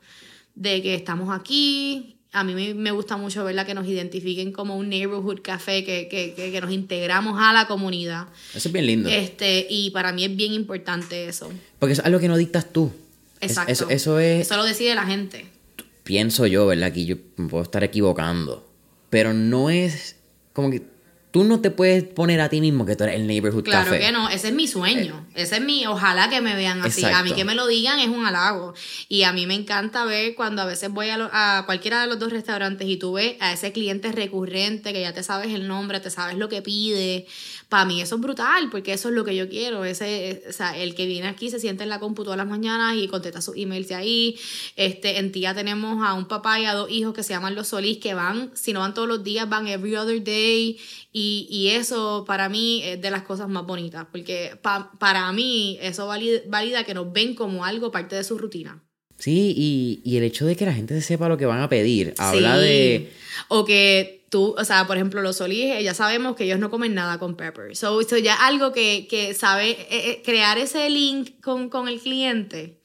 de 0.55 0.81
que 0.81 0.95
estamos 0.95 1.35
aquí, 1.35 2.17
a 2.33 2.43
mí 2.43 2.73
me, 2.73 2.91
gusta 2.91 3.15
mucho 3.15 3.43
verla 3.43 3.63
que 3.63 3.75
nos 3.75 3.87
identifiquen 3.87 4.51
como 4.51 4.75
un 4.75 4.89
neighborhood 4.89 5.41
café, 5.43 5.83
que, 5.85 6.07
que, 6.07 6.33
que, 6.33 6.61
nos 6.61 6.71
integramos 6.71 7.39
a 7.39 7.53
la 7.53 7.67
comunidad. 7.67 8.27
Eso 8.55 8.69
es 8.69 8.71
bien 8.73 8.87
lindo. 8.87 9.07
Este, 9.09 9.67
y 9.69 9.91
para 9.91 10.11
mí 10.11 10.25
es 10.25 10.35
bien 10.35 10.51
importante 10.53 11.27
eso. 11.27 11.51
Porque 11.77 11.93
es 11.93 11.99
algo 11.99 12.19
que 12.19 12.27
no 12.27 12.35
dictas 12.35 12.73
tú. 12.73 12.91
Exacto. 13.39 13.71
eso, 13.71 13.89
eso, 13.89 14.19
es... 14.19 14.47
Eso 14.47 14.57
lo 14.57 14.63
decide 14.63 14.95
la 14.95 15.05
gente. 15.05 15.45
Pienso 16.03 16.47
yo, 16.47 16.65
¿verdad? 16.65 16.91
Que 16.91 17.05
yo 17.05 17.17
me 17.37 17.47
puedo 17.47 17.63
estar 17.63 17.83
equivocando. 17.83 18.67
Pero 19.11 19.33
no 19.33 19.69
es 19.69 20.15
como 20.53 20.71
que 20.71 20.81
tú 21.33 21.43
no 21.43 21.61
te 21.61 21.71
puedes 21.71 22.03
poner 22.03 22.39
a 22.41 22.47
ti 22.47 22.61
mismo 22.61 22.85
que 22.85 22.95
tú 22.95 23.05
eres 23.05 23.15
el 23.15 23.25
neighborhood 23.25 23.63
claro 23.63 23.85
café. 23.85 23.97
Claro 23.97 24.05
que 24.05 24.11
no, 24.11 24.29
ese 24.29 24.49
es 24.49 24.53
mi 24.53 24.67
sueño, 24.67 25.25
eh, 25.33 25.41
ese 25.41 25.55
es 25.55 25.63
mi, 25.63 25.87
ojalá 25.87 26.29
que 26.29 26.41
me 26.41 26.55
vean 26.55 26.79
así, 26.83 27.03
a 27.05 27.23
mí 27.23 27.31
que 27.31 27.43
me 27.43 27.55
lo 27.55 27.65
digan 27.65 27.99
es 27.99 28.09
un 28.09 28.23
halago 28.23 28.75
y 29.09 29.23
a 29.23 29.33
mí 29.33 29.47
me 29.47 29.55
encanta 29.55 30.05
ver 30.05 30.35
cuando 30.35 30.61
a 30.61 30.65
veces 30.65 30.91
voy 30.91 31.09
a, 31.09 31.17
a, 31.57 31.65
cualquiera 31.65 32.01
de 32.01 32.07
los 32.07 32.19
dos 32.19 32.31
restaurantes 32.31 32.87
y 32.87 32.97
tú 32.97 33.13
ves 33.13 33.35
a 33.39 33.51
ese 33.51 33.71
cliente 33.71 34.11
recurrente 34.11 34.93
que 34.93 35.01
ya 35.01 35.11
te 35.11 35.23
sabes 35.23 35.51
el 35.55 35.67
nombre, 35.67 35.99
te 35.99 36.11
sabes 36.11 36.37
lo 36.37 36.49
que 36.49 36.61
pide, 36.61 37.25
para 37.67 37.85
mí 37.85 37.99
eso 37.99 38.13
es 38.13 38.21
brutal 38.21 38.69
porque 38.69 38.93
eso 38.93 39.09
es 39.09 39.15
lo 39.15 39.25
que 39.25 39.35
yo 39.35 39.49
quiero, 39.49 39.85
ese, 39.85 40.43
o 40.47 40.53
sea, 40.53 40.77
el 40.77 40.93
que 40.93 41.07
viene 41.07 41.27
aquí 41.27 41.49
se 41.49 41.59
siente 41.59 41.81
en 41.81 41.89
la 41.89 41.99
compu 41.99 42.23
todas 42.23 42.37
las 42.37 42.47
mañanas 42.47 42.95
y 42.95 43.07
contesta 43.07 43.41
sus 43.41 43.57
emails 43.57 43.87
de 43.87 43.95
ahí, 43.95 44.39
este, 44.75 45.17
en 45.17 45.31
tía 45.31 45.55
tenemos 45.55 46.05
a 46.07 46.13
un 46.13 46.27
papá 46.27 46.59
y 46.59 46.65
a 46.65 46.75
dos 46.75 46.91
hijos 46.91 47.15
que 47.15 47.23
se 47.23 47.33
llaman 47.33 47.55
los 47.55 47.69
Solís 47.69 47.97
que 47.97 48.13
van, 48.13 48.51
si 48.53 48.71
no 48.71 48.81
van 48.81 48.93
todos 48.93 49.07
los 49.07 49.23
días, 49.23 49.49
van 49.49 49.67
every 49.67 49.95
other 49.95 50.23
day 50.23 50.77
y, 51.15 51.22
y, 51.49 51.69
eso 51.69 52.23
para 52.27 52.49
mí 52.49 52.81
es 52.83 53.01
de 53.01 53.11
las 53.11 53.23
cosas 53.23 53.47
más 53.49 53.65
bonitas, 53.65 54.05
porque 54.11 54.57
para 54.99 55.31
mí 55.31 55.77
eso 55.81 56.07
valida, 56.07 56.83
que 56.83 56.93
nos 56.93 57.11
ven 57.11 57.35
como 57.35 57.65
algo 57.65 57.91
parte 57.91 58.15
de 58.15 58.23
su 58.23 58.37
rutina. 58.37 58.83
Sí, 59.17 59.53
y, 59.55 60.01
y, 60.03 60.17
el 60.17 60.23
hecho 60.23 60.45
de 60.45 60.55
que 60.55 60.65
la 60.65 60.73
gente 60.73 60.99
sepa 61.01 61.29
lo 61.29 61.37
que 61.37 61.45
van 61.45 61.61
a 61.61 61.69
pedir, 61.69 62.13
habla 62.17 62.57
de... 62.57 63.11
O 63.47 63.63
que 63.63 64.25
tú, 64.29 64.55
o 64.57 64.65
sea, 64.65 64.87
por 64.87 64.97
ejemplo, 64.97 65.21
los 65.21 65.37
solís, 65.37 65.81
ya 65.83 65.93
sabemos 65.93 66.35
que 66.35 66.45
ellos 66.45 66.59
no 66.59 66.71
comen 66.71 66.95
nada 66.95 67.19
con 67.19 67.35
pepper. 67.35 67.75
So, 67.75 68.01
so 68.01 68.17
ya 68.17 68.35
algo 68.47 68.73
que, 68.73 69.07
que 69.07 69.33
sabe 69.33 69.71
eh, 69.71 69.87
eh, 69.89 70.21
crear 70.25 70.57
ese 70.57 70.89
link 70.89 71.39
con, 71.41 71.69
con 71.69 71.87
el 71.87 71.99
cliente. 71.99 72.81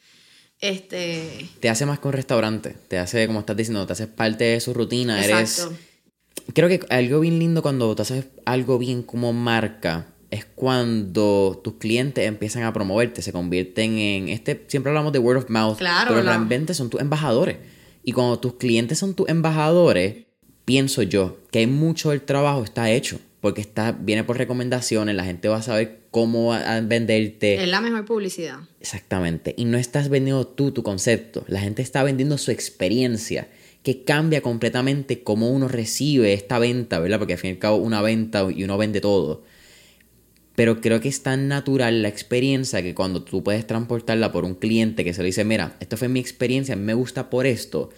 Este... 0.61 1.49
Te 1.61 1.71
hace 1.71 1.87
más 1.87 1.99
con 1.99 2.13
restaurante, 2.13 2.77
te 2.89 2.99
hace, 2.99 3.27
como 3.27 3.41
estás 3.41 3.57
diciendo, 3.57 3.87
te 3.87 3.95
haces 3.95 4.09
parte 4.09 4.45
de 4.45 4.61
su 4.61 4.75
rutina, 4.75 5.25
Exacto. 5.25 5.73
eres 5.73 5.88
creo 6.55 6.69
que 6.69 6.81
algo 6.91 7.21
bien 7.21 7.39
lindo 7.39 7.63
cuando 7.63 7.95
tú 7.95 8.03
haces 8.03 8.27
algo 8.45 8.79
bien 8.79 9.03
como 9.03 9.33
marca 9.33 10.07
es 10.31 10.45
cuando 10.45 11.61
tus 11.63 11.75
clientes 11.75 12.27
empiezan 12.27 12.65
a 12.65 12.73
promoverte, 12.73 13.23
se 13.23 13.33
convierten 13.33 13.99
en 13.99 14.29
este, 14.29 14.65
siempre 14.69 14.91
hablamos 14.91 15.13
de 15.13 15.19
word 15.19 15.39
of 15.39 15.51
mouth, 15.51 15.79
claro, 15.79 16.11
pero 16.11 16.23
realmente 16.23 16.75
son 16.75 16.91
tus 16.91 17.01
embajadores. 17.01 17.57
Y 18.05 18.13
cuando 18.13 18.39
tus 18.39 18.55
clientes 18.55 18.99
son 18.99 19.15
tus 19.15 19.29
embajadores, 19.29 20.27
pienso 20.65 21.03
yo 21.03 21.39
que 21.51 21.67
mucho 21.67 22.11
del 22.11 22.23
trabajo 22.23 22.63
está 22.63 22.91
hecho, 22.91 23.19
porque 23.41 23.63
está 23.63 23.93
viene 23.93 24.25
por 24.25 24.37
recomendaciones, 24.37 25.15
la 25.15 25.25
gente 25.25 25.49
va 25.49 25.59
a 25.59 25.63
saber 25.63 26.01
cómo 26.11 26.55
venderte. 26.83 27.63
Es 27.63 27.69
la 27.69 27.81
mejor 27.81 28.05
publicidad. 28.05 28.59
Exactamente, 28.81 29.55
y 29.57 29.65
no 29.65 29.79
estás 29.79 30.11
vendiendo 30.11 30.47
tú 30.47 30.73
tu 30.73 30.83
concepto, 30.83 31.45
la 31.49 31.61
gente 31.61 31.81
está 31.81 32.03
vendiendo 32.03 32.37
su 32.37 32.51
experiencia 32.51 33.49
que 33.83 34.05
cambia 34.05 34.41
completamente 34.43 35.23
cómo 35.23 35.51
uno 35.51 35.69
recibe 35.69 36.33
esta 36.33 36.59
venta, 36.59 36.99
¿verdad? 36.99 37.19
Porque 37.19 37.35
al 37.35 37.39
fin 37.39 37.51
y 37.51 37.53
al 37.55 37.59
cabo 37.59 37.77
una 37.77 38.03
venta 38.03 38.47
y 38.55 38.65
uno 38.65 38.77
vende 38.77 39.01
todo. 39.01 39.45
Pero 40.55 40.81
creo 40.81 41.01
que 41.01 41.09
es 41.09 41.23
tan 41.23 41.47
natural 41.47 42.03
la 42.03 42.09
experiencia 42.09 42.83
que 42.83 42.95
cuando 42.95 43.23
tú 43.23 43.45
puedes 43.45 43.67
transportarla 43.67 44.33
por 44.33 44.45
un 44.45 44.55
cliente 44.55 45.05
que 45.05 45.15
se 45.15 45.23
le 45.23 45.27
dice, 45.27 45.45
mira, 45.45 45.77
esto 45.79 45.97
fue 45.97 46.09
mi 46.09 46.19
experiencia, 46.19 46.75
me 46.75 46.95
gusta 46.95 47.31
por 47.31 47.47
esto, 47.47 47.91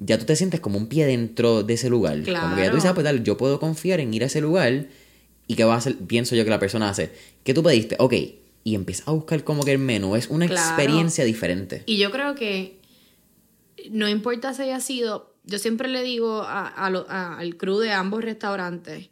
ya 0.00 0.18
tú 0.18 0.24
te 0.24 0.34
sientes 0.34 0.58
como 0.60 0.76
un 0.76 0.88
pie 0.88 1.06
dentro 1.06 1.62
de 1.62 1.74
ese 1.74 1.88
lugar. 1.88 2.16
Como 2.24 2.56
que 2.56 2.62
ya 2.62 2.70
tú 2.70 2.76
dices, 2.76 2.90
ah, 2.90 2.94
pues 2.94 3.22
yo 3.22 3.36
puedo 3.36 3.60
confiar 3.60 4.00
en 4.00 4.12
ir 4.12 4.24
a 4.24 4.26
ese 4.26 4.40
lugar 4.40 4.88
y 5.46 5.54
que 5.54 5.64
va 5.64 5.74
a 5.74 5.76
hacer, 5.76 5.96
pienso 5.96 6.34
yo 6.34 6.44
que 6.44 6.50
la 6.50 6.58
persona 6.58 6.88
hace, 6.88 7.12
¿qué 7.44 7.54
tú 7.54 7.62
pediste? 7.62 7.96
Ok, 7.98 8.14
y 8.64 8.74
empieza 8.74 9.04
a 9.06 9.14
buscar 9.14 9.44
como 9.44 9.62
que 9.62 9.72
el 9.72 9.78
menú 9.78 10.16
es 10.16 10.28
una 10.28 10.46
experiencia 10.46 11.24
diferente. 11.24 11.82
Y 11.86 11.98
yo 11.98 12.10
creo 12.10 12.34
que 12.34 12.76
no 13.90 14.08
importa 14.08 14.54
si 14.54 14.62
haya 14.62 14.80
sido, 14.80 15.34
yo 15.44 15.58
siempre 15.58 15.88
le 15.88 16.02
digo 16.02 16.44
al 16.46 17.56
crew 17.56 17.78
de 17.78 17.92
ambos 17.92 18.24
restaurantes, 18.24 19.10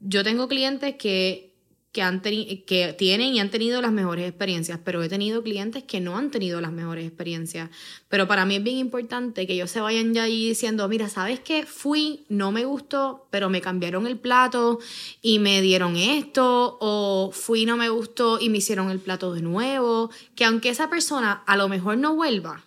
yo 0.00 0.22
tengo 0.22 0.48
clientes 0.48 0.96
que, 0.96 1.54
que, 1.92 2.02
han 2.02 2.20
que 2.20 2.94
tienen 2.98 3.34
y 3.34 3.40
han 3.40 3.50
tenido 3.50 3.80
las 3.80 3.92
mejores 3.92 4.28
experiencias, 4.28 4.78
pero 4.84 5.02
he 5.02 5.08
tenido 5.08 5.42
clientes 5.42 5.84
que 5.84 6.00
no 6.00 6.18
han 6.18 6.30
tenido 6.30 6.60
las 6.60 6.72
mejores 6.72 7.06
experiencias. 7.06 7.70
Pero 8.08 8.28
para 8.28 8.44
mí 8.44 8.56
es 8.56 8.62
bien 8.62 8.76
importante 8.78 9.46
que 9.46 9.54
ellos 9.54 9.70
se 9.70 9.80
vayan 9.80 10.12
ya 10.12 10.24
ahí 10.24 10.48
diciendo, 10.48 10.88
mira, 10.88 11.08
¿sabes 11.08 11.40
qué? 11.40 11.64
Fui, 11.64 12.26
no 12.28 12.52
me 12.52 12.64
gustó, 12.64 13.28
pero 13.30 13.48
me 13.48 13.60
cambiaron 13.60 14.06
el 14.06 14.18
plato 14.18 14.78
y 15.22 15.38
me 15.38 15.62
dieron 15.62 15.96
esto, 15.96 16.76
o 16.80 17.30
fui, 17.32 17.64
no 17.64 17.76
me 17.76 17.88
gustó 17.88 18.40
y 18.40 18.50
me 18.50 18.58
hicieron 18.58 18.90
el 18.90 18.98
plato 18.98 19.32
de 19.32 19.42
nuevo, 19.42 20.10
que 20.34 20.44
aunque 20.44 20.68
esa 20.68 20.90
persona 20.90 21.44
a 21.46 21.56
lo 21.56 21.68
mejor 21.68 21.96
no 21.96 22.14
vuelva, 22.14 22.64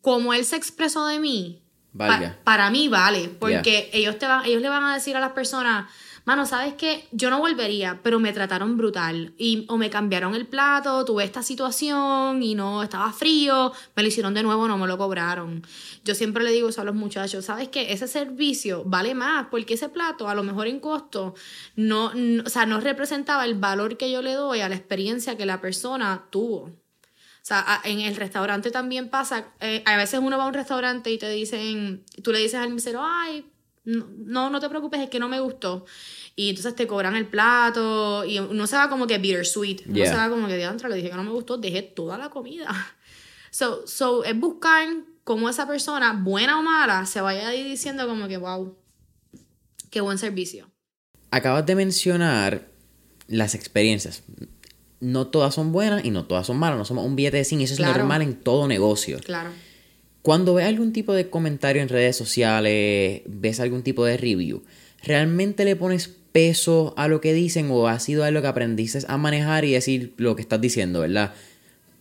como 0.00 0.32
él 0.34 0.44
se 0.44 0.56
expresó 0.56 1.06
de 1.06 1.18
mí, 1.18 1.62
para 2.44 2.70
mí 2.70 2.88
vale, 2.88 3.28
porque 3.28 3.90
ellos, 3.92 4.18
te 4.18 4.26
van, 4.26 4.44
ellos 4.44 4.62
le 4.62 4.68
van 4.68 4.84
a 4.84 4.94
decir 4.94 5.16
a 5.16 5.20
las 5.20 5.32
personas, 5.32 5.90
mano, 6.24 6.46
¿sabes 6.46 6.74
qué? 6.74 7.08
Yo 7.10 7.30
no 7.30 7.40
volvería, 7.40 7.98
pero 8.02 8.20
me 8.20 8.32
trataron 8.32 8.76
brutal. 8.76 9.34
Y, 9.36 9.66
o 9.68 9.76
me 9.76 9.90
cambiaron 9.90 10.36
el 10.36 10.46
plato, 10.46 11.04
tuve 11.04 11.24
esta 11.24 11.42
situación 11.42 12.42
y 12.42 12.54
no 12.54 12.84
estaba 12.84 13.12
frío, 13.12 13.72
me 13.96 14.02
lo 14.02 14.08
hicieron 14.08 14.34
de 14.34 14.44
nuevo, 14.44 14.68
no 14.68 14.78
me 14.78 14.86
lo 14.86 14.96
cobraron. 14.98 15.66
Yo 16.04 16.14
siempre 16.14 16.44
le 16.44 16.52
digo 16.52 16.68
eso 16.68 16.80
a 16.80 16.84
los 16.84 16.94
muchachos, 16.94 17.44
¿sabes 17.44 17.68
qué? 17.68 17.92
Ese 17.92 18.06
servicio 18.06 18.84
vale 18.86 19.14
más, 19.14 19.46
porque 19.50 19.74
ese 19.74 19.88
plato, 19.88 20.28
a 20.28 20.34
lo 20.34 20.44
mejor 20.44 20.68
en 20.68 20.78
costo, 20.78 21.34
no, 21.74 22.14
no 22.14 22.44
o 22.46 22.48
sea, 22.48 22.66
no 22.66 22.80
representaba 22.80 23.44
el 23.44 23.54
valor 23.54 23.96
que 23.96 24.12
yo 24.12 24.22
le 24.22 24.34
doy 24.34 24.60
a 24.60 24.68
la 24.68 24.76
experiencia 24.76 25.36
que 25.36 25.46
la 25.46 25.60
persona 25.60 26.26
tuvo. 26.30 26.70
O 27.42 27.44
sea, 27.44 27.80
en 27.84 28.00
el 28.00 28.16
restaurante 28.16 28.70
también 28.70 29.08
pasa, 29.08 29.46
eh, 29.60 29.82
a 29.86 29.96
veces 29.96 30.20
uno 30.22 30.36
va 30.36 30.44
a 30.44 30.48
un 30.48 30.54
restaurante 30.54 31.10
y 31.10 31.18
te 31.18 31.30
dicen, 31.30 32.04
tú 32.22 32.32
le 32.32 32.38
dices 32.38 32.60
al 32.60 32.72
mesero, 32.72 33.00
ay, 33.02 33.46
no, 33.84 34.50
no 34.50 34.60
te 34.60 34.68
preocupes, 34.68 35.00
es 35.00 35.08
que 35.08 35.18
no 35.18 35.28
me 35.28 35.40
gustó. 35.40 35.86
Y 36.36 36.50
entonces 36.50 36.74
te 36.74 36.86
cobran 36.86 37.16
el 37.16 37.26
plato 37.26 38.24
y 38.24 38.38
uno 38.38 38.66
se 38.66 38.76
va 38.76 38.88
como 38.88 39.06
que 39.06 39.18
bittersweet. 39.18 39.86
Uno 39.86 40.04
se 40.04 40.14
va 40.14 40.28
como 40.28 40.46
que, 40.46 40.56
de 40.56 40.88
le 40.88 40.96
dije 40.96 41.10
que 41.10 41.16
no 41.16 41.24
me 41.24 41.30
gustó, 41.30 41.58
dejé 41.58 41.82
toda 41.82 42.18
la 42.18 42.30
comida. 42.30 42.70
So, 43.52 43.84
so 43.84 44.22
es 44.22 44.38
buscar 44.38 44.86
cómo 45.24 45.48
esa 45.48 45.66
persona, 45.66 46.12
buena 46.12 46.60
o 46.60 46.62
mala, 46.62 47.04
se 47.04 47.20
vaya 47.20 47.48
ahí 47.48 47.64
diciendo 47.64 48.06
como 48.06 48.28
que, 48.28 48.36
wow, 48.36 48.76
qué 49.90 50.00
buen 50.00 50.18
servicio. 50.18 50.70
Acabas 51.32 51.66
de 51.66 51.74
mencionar 51.74 52.68
las 53.26 53.56
experiencias 53.56 54.22
no 55.00 55.26
todas 55.26 55.54
son 55.54 55.72
buenas 55.72 56.04
y 56.04 56.10
no 56.10 56.24
todas 56.26 56.46
son 56.46 56.58
malas. 56.58 56.78
No 56.78 56.84
somos 56.84 57.04
un 57.04 57.16
billete 57.16 57.38
de 57.38 57.44
100 57.44 57.60
y 57.60 57.64
eso 57.64 57.74
es 57.74 57.80
normal 57.80 58.22
en 58.22 58.34
todo 58.34 58.68
negocio. 58.68 59.18
Claro. 59.24 59.50
Cuando 60.22 60.54
ves 60.54 60.66
algún 60.66 60.92
tipo 60.92 61.14
de 61.14 61.30
comentario 61.30 61.80
en 61.80 61.88
redes 61.88 62.16
sociales, 62.16 63.22
ves 63.26 63.58
algún 63.60 63.82
tipo 63.82 64.04
de 64.04 64.18
review, 64.18 64.62
¿realmente 65.02 65.64
le 65.64 65.76
pones 65.76 66.08
peso 66.32 66.94
a 66.96 67.08
lo 67.08 67.20
que 67.20 67.32
dicen 67.32 67.68
o 67.70 67.88
ha 67.88 67.98
sido 67.98 68.24
algo 68.24 68.42
que 68.42 68.48
aprendiste 68.48 69.00
a 69.08 69.16
manejar 69.16 69.64
y 69.64 69.72
decir 69.72 70.14
lo 70.18 70.36
que 70.36 70.42
estás 70.42 70.60
diciendo, 70.60 71.00
¿verdad? 71.00 71.34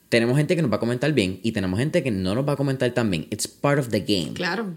Tenemos 0.09 0.37
gente 0.37 0.55
que 0.55 0.61
nos 0.61 0.71
va 0.71 0.77
a 0.77 0.79
comentar 0.79 1.13
bien 1.13 1.39
y 1.43 1.51
tenemos 1.51 1.79
gente 1.79 2.03
que 2.03 2.11
no 2.11 2.35
nos 2.35 2.47
va 2.47 2.53
a 2.53 2.57
comentar 2.57 2.91
tan 2.91 3.09
bien. 3.09 3.27
It's 3.29 3.47
part 3.47 3.79
of 3.79 3.89
the 3.89 4.01
game. 4.01 4.33
Claro. 4.33 4.75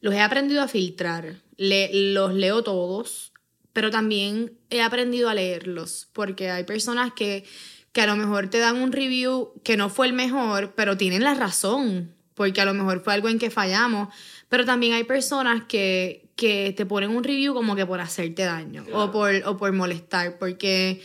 Los 0.00 0.14
he 0.14 0.20
aprendido 0.20 0.62
a 0.62 0.68
filtrar. 0.68 1.36
los 1.58 2.34
leo 2.34 2.62
todos, 2.62 3.32
pero 3.72 3.90
también 3.90 4.58
he 4.70 4.82
aprendido 4.82 5.28
a 5.28 5.34
leerlos 5.34 6.08
porque 6.12 6.50
hay 6.50 6.64
personas 6.64 7.12
que, 7.12 7.44
que 7.92 8.00
a 8.00 8.06
lo 8.06 8.16
mejor 8.16 8.48
te 8.48 8.58
dan 8.58 8.76
un 8.76 8.92
review 8.92 9.52
que 9.64 9.76
no 9.76 9.90
fue 9.90 10.06
el 10.06 10.12
mejor, 10.12 10.74
pero 10.74 10.96
tienen 10.96 11.22
la 11.22 11.34
razón 11.34 12.14
porque 12.38 12.60
a 12.60 12.64
lo 12.64 12.72
mejor 12.72 13.00
fue 13.02 13.14
algo 13.14 13.28
en 13.28 13.40
que 13.40 13.50
fallamos. 13.50 14.14
Pero 14.48 14.64
también 14.64 14.92
hay 14.92 15.02
personas 15.02 15.64
que, 15.64 16.30
que 16.36 16.72
te 16.74 16.86
ponen 16.86 17.10
un 17.10 17.24
review 17.24 17.52
como 17.52 17.74
que 17.74 17.84
por 17.84 18.00
hacerte 18.00 18.44
daño 18.44 18.84
o, 18.92 19.10
por, 19.10 19.34
o 19.44 19.56
por 19.56 19.72
molestar, 19.72 20.38
porque 20.38 21.02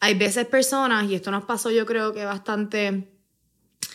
hay 0.00 0.14
veces 0.14 0.44
personas, 0.46 1.08
y 1.08 1.14
esto 1.14 1.30
nos 1.30 1.44
pasó 1.44 1.70
yo 1.70 1.86
creo 1.86 2.12
que 2.12 2.24
bastante 2.24 3.08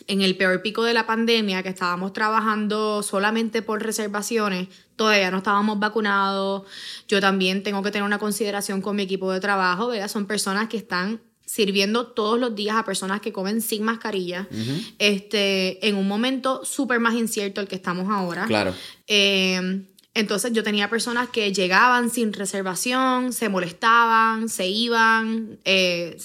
en 0.07 0.22
el 0.22 0.38
peor 0.38 0.61
pico 0.61 0.84
de 0.84 0.93
la 0.93 1.05
pandemia, 1.05 1.61
que 1.61 1.70
estábamos 1.70 2.13
trabajando 2.13 3.03
solamente 3.03 3.61
por 3.61 3.84
reservaciones, 3.84 4.70
todavía 4.98 5.32
no 5.32 5.38
estábamos 5.38 5.80
vacunados, 5.80 6.64
yo 7.08 7.22
también 7.22 7.64
tengo 7.64 7.82
que 7.82 7.91
tener 7.91 8.04
una 8.04 8.20
consideración 8.20 8.82
con 8.82 8.98
mi 8.98 9.04
equipo 9.04 9.32
de 9.32 9.39
trabajo, 9.39 9.88
¿verdad? 9.88 10.10
Son 10.10 10.26
personas 10.26 10.68
que 10.68 10.76
están 10.76 11.22
sirviendo 11.45 12.08
todos 12.08 12.38
los 12.38 12.54
días 12.56 12.76
a 12.76 12.84
personas 12.84 13.22
que 13.22 13.32
comen 13.32 13.62
sin 13.62 13.84
mascarilla, 13.84 14.50
este, 15.00 15.88
en 15.88 15.95
un 15.95 16.06
momento 16.06 16.66
súper 16.66 17.00
más 17.00 17.14
incierto 17.14 17.62
el 17.62 17.70
que 17.70 17.76
estamos 17.76 18.10
ahora. 18.10 18.45
Claro. 18.45 18.76
Eh, 19.08 19.86
entonces 20.14 20.52
yo 20.52 20.64
tenía 20.64 20.89
personas 20.89 21.30
que 21.30 21.54
llegaban 21.54 22.10
sin 22.10 22.34
reservación, 22.34 23.34
se 23.34 23.50
molestaban, 23.50 24.50
se 24.50 24.68
iban, 24.68 25.60
eh, 25.64 26.18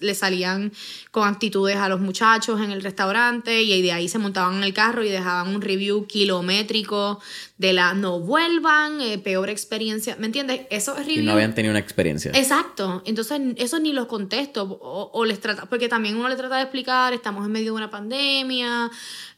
le 0.00 0.14
salían 0.14 0.72
con 1.10 1.28
actitudes 1.28 1.76
a 1.76 1.88
los 1.88 2.00
muchachos 2.00 2.60
en 2.60 2.70
el 2.70 2.82
restaurante 2.82 3.62
y 3.62 3.82
de 3.82 3.92
ahí 3.92 4.08
se 4.08 4.18
montaban 4.18 4.56
en 4.56 4.64
el 4.64 4.74
carro 4.74 5.04
y 5.04 5.08
dejaban 5.08 5.54
un 5.54 5.60
review 5.60 6.06
kilométrico 6.06 7.20
de 7.58 7.72
la 7.72 7.94
no 7.94 8.20
vuelvan, 8.20 9.00
eh, 9.00 9.18
peor 9.18 9.48
experiencia, 9.48 10.16
¿me 10.18 10.26
entiendes? 10.26 10.62
Eso 10.70 10.96
es 10.96 11.08
Y 11.08 11.18
no 11.18 11.32
habían 11.32 11.54
tenido 11.54 11.72
una 11.72 11.80
experiencia. 11.80 12.32
Exacto, 12.34 13.02
entonces 13.06 13.40
eso 13.56 13.78
ni 13.78 13.92
los 13.92 14.06
contesto 14.06 14.62
o, 14.64 15.10
o 15.12 15.24
les 15.24 15.40
trata, 15.40 15.66
porque 15.66 15.88
también 15.88 16.16
uno 16.16 16.28
le 16.28 16.36
trata 16.36 16.56
de 16.56 16.62
explicar, 16.62 17.12
estamos 17.12 17.46
en 17.46 17.52
medio 17.52 17.72
de 17.72 17.76
una 17.76 17.90
pandemia, 17.90 18.90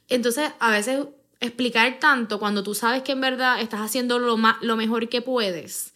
entonces 0.08 0.50
a 0.58 0.70
veces 0.70 1.00
explicar 1.40 1.98
tanto 2.00 2.38
cuando 2.38 2.62
tú 2.62 2.74
sabes 2.74 3.02
que 3.02 3.12
en 3.12 3.20
verdad 3.20 3.60
estás 3.60 3.80
haciendo 3.80 4.18
lo, 4.18 4.38
lo 4.60 4.76
mejor 4.76 5.08
que 5.08 5.22
puedes, 5.22 5.92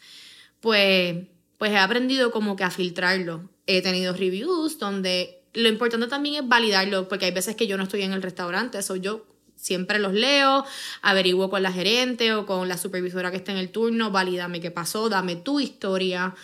pues, 0.60 1.16
pues 1.60 1.72
he 1.72 1.76
aprendido 1.76 2.30
como 2.30 2.56
que 2.56 2.64
a 2.64 2.70
filtrarlo. 2.70 3.50
He 3.66 3.82
tenido 3.82 4.14
reviews 4.14 4.78
donde 4.78 5.42
lo 5.52 5.68
importante 5.68 6.06
también 6.06 6.36
es 6.36 6.48
validarlo, 6.48 7.06
porque 7.06 7.26
hay 7.26 7.32
veces 7.32 7.54
que 7.54 7.66
yo 7.66 7.76
no 7.76 7.82
estoy 7.82 8.00
en 8.00 8.14
el 8.14 8.22
restaurante, 8.22 8.78
eso 8.78 8.96
yo 8.96 9.26
siempre 9.56 9.98
los 9.98 10.14
leo, 10.14 10.64
averiguo 11.02 11.50
con 11.50 11.62
la 11.62 11.70
gerente 11.70 12.32
o 12.32 12.46
con 12.46 12.66
la 12.66 12.78
supervisora 12.78 13.30
que 13.30 13.36
está 13.36 13.52
en 13.52 13.58
el 13.58 13.68
turno, 13.68 14.10
valídame 14.10 14.62
qué 14.62 14.70
pasó, 14.70 15.10
dame 15.10 15.36
tu 15.36 15.60
historia. 15.60 16.34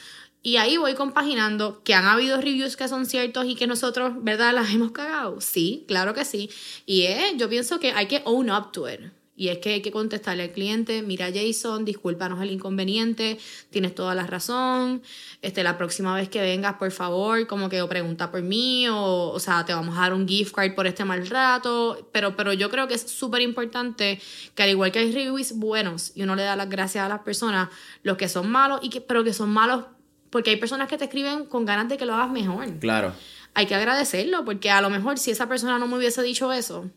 Y 0.43 0.59
ahí 0.59 0.77
voy 0.77 0.93
compaginando 0.93 1.83
que 1.83 1.95
han 1.95 2.05
habido 2.05 2.39
reviews 2.39 2.77
que 2.77 2.87
son 2.87 3.07
ciertos 3.07 3.47
y 3.47 3.55
que 3.55 3.67
nosotros, 3.67 4.23
¿verdad?, 4.23 4.53
las 4.55 4.71
hemos 4.71 4.93
cagado. 4.93 5.41
Sí, 5.41 5.87
claro 5.89 6.13
que 6.13 6.27
sí. 6.27 6.51
Y 6.85 7.07
yo 7.39 7.49
pienso 7.49 7.81
que 7.81 7.93
hay 7.93 8.07
que 8.07 8.21
own 8.27 8.51
up 8.51 8.71
to 8.71 8.87
it. 8.87 9.01
Y 9.37 9.49
es 9.49 9.59
que 9.59 9.75
hay 9.75 9.83
que 9.83 9.93
contestarle 9.93 10.45
al 10.45 10.51
cliente, 10.51 11.03
mira 11.03 11.29
Jason, 11.33 11.85
discúlpanos 11.85 12.41
el 12.43 12.51
inconveniente, 12.51 13.39
tienes 13.69 13.95
toda 13.95 14.15
la 14.15 14.27
razón, 14.27 15.03
este, 15.43 15.63
la 15.63 15.77
próxima 15.77 16.15
vez 16.15 16.31
que 16.31 16.41
vengas, 16.41 16.77
por 16.77 16.91
favor, 16.91 17.47
como 17.47 17.69
que 17.69 17.83
o 17.83 17.89
pregunta 17.89 18.31
por 18.31 18.41
mí, 18.41 18.89
o, 18.89 19.29
o 19.29 19.39
sea, 19.39 19.67
te 19.67 19.75
vamos 19.75 19.97
a 19.99 20.01
dar 20.01 20.15
un 20.15 20.27
gift 20.27 20.55
card 20.55 20.75
por 20.75 20.87
este 20.87 21.05
mal 21.05 21.27
rato, 21.27 22.09
pero, 22.13 22.35
pero 22.35 22.55
yo 22.55 22.71
creo 22.71 22.89
que 22.89 22.95
es 22.95 23.03
súper 23.03 23.43
importante 23.43 24.21
que 24.55 24.63
al 24.63 24.71
igual 24.71 24.91
que 24.91 25.01
hay 25.01 25.13
reviews 25.13 25.53
buenos 25.53 26.13
y 26.15 26.23
uno 26.23 26.35
le 26.35 26.43
da 26.43 26.57
las 26.57 26.71
gracias 26.71 27.05
a 27.05 27.09
las 27.09 27.21
personas, 27.21 27.69
los 28.03 28.17
que 28.17 28.29
son 28.29 28.51
malos, 28.51 28.81
y 28.83 28.89
que, 28.89 29.03
pero 29.03 29.23
que 29.23 29.35
son 29.35 29.51
malos 29.51 29.85
porque 30.31 30.51
hay 30.51 30.57
personas 30.57 30.89
que 30.89 30.99
te 30.99 31.05
escriben 31.05 31.47
con 31.47 31.65
ganas 31.65 31.89
de 31.89 31.97
que 31.97 32.05
lo 32.05 32.15
hagas 32.15 32.31
mejor. 32.31 32.79
Claro. 32.79 33.13
Hay 33.55 33.67
que 33.67 33.75
agradecerlo, 33.75 34.45
porque 34.45 34.71
a 34.71 34.81
lo 34.81 34.91
mejor 34.91 35.19
si 35.19 35.31
esa 35.31 35.49
persona 35.49 35.79
no 35.79 35.87
me 35.87 35.97
hubiese 35.97 36.23
dicho 36.23 36.53
eso, 36.53 36.91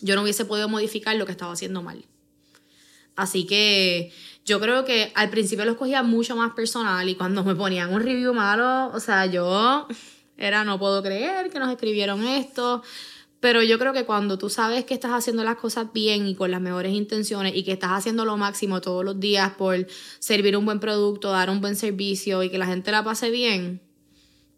yo 0.00 0.16
no 0.16 0.22
hubiese 0.22 0.44
podido 0.44 0.68
modificar 0.68 1.16
lo 1.16 1.26
que 1.26 1.32
estaba 1.32 1.52
haciendo 1.52 1.82
mal. 1.82 2.04
Así 3.16 3.46
que 3.46 4.12
yo 4.44 4.60
creo 4.60 4.84
que 4.84 5.12
al 5.14 5.30
principio 5.30 5.64
lo 5.64 5.72
escogía 5.72 6.02
mucho 6.02 6.36
más 6.36 6.52
personal 6.52 7.08
y 7.08 7.14
cuando 7.14 7.44
me 7.44 7.54
ponían 7.54 7.92
un 7.92 8.00
review 8.00 8.32
malo, 8.32 8.90
o 8.94 9.00
sea, 9.00 9.26
yo 9.26 9.86
era 10.36 10.64
no 10.64 10.78
puedo 10.78 11.02
creer 11.02 11.50
que 11.50 11.58
nos 11.58 11.70
escribieron 11.70 12.26
esto. 12.26 12.82
Pero 13.40 13.62
yo 13.62 13.78
creo 13.78 13.94
que 13.94 14.04
cuando 14.04 14.36
tú 14.36 14.50
sabes 14.50 14.84
que 14.84 14.92
estás 14.92 15.12
haciendo 15.12 15.42
las 15.44 15.56
cosas 15.56 15.92
bien 15.94 16.26
y 16.26 16.34
con 16.34 16.50
las 16.50 16.60
mejores 16.60 16.92
intenciones 16.92 17.56
y 17.56 17.64
que 17.64 17.72
estás 17.72 17.92
haciendo 17.92 18.26
lo 18.26 18.36
máximo 18.36 18.82
todos 18.82 19.02
los 19.02 19.18
días 19.18 19.52
por 19.52 19.86
servir 20.18 20.56
un 20.58 20.66
buen 20.66 20.78
producto, 20.78 21.30
dar 21.30 21.48
un 21.48 21.62
buen 21.62 21.74
servicio 21.74 22.42
y 22.42 22.50
que 22.50 22.58
la 22.58 22.66
gente 22.66 22.92
la 22.92 23.02
pase 23.02 23.30
bien, 23.30 23.80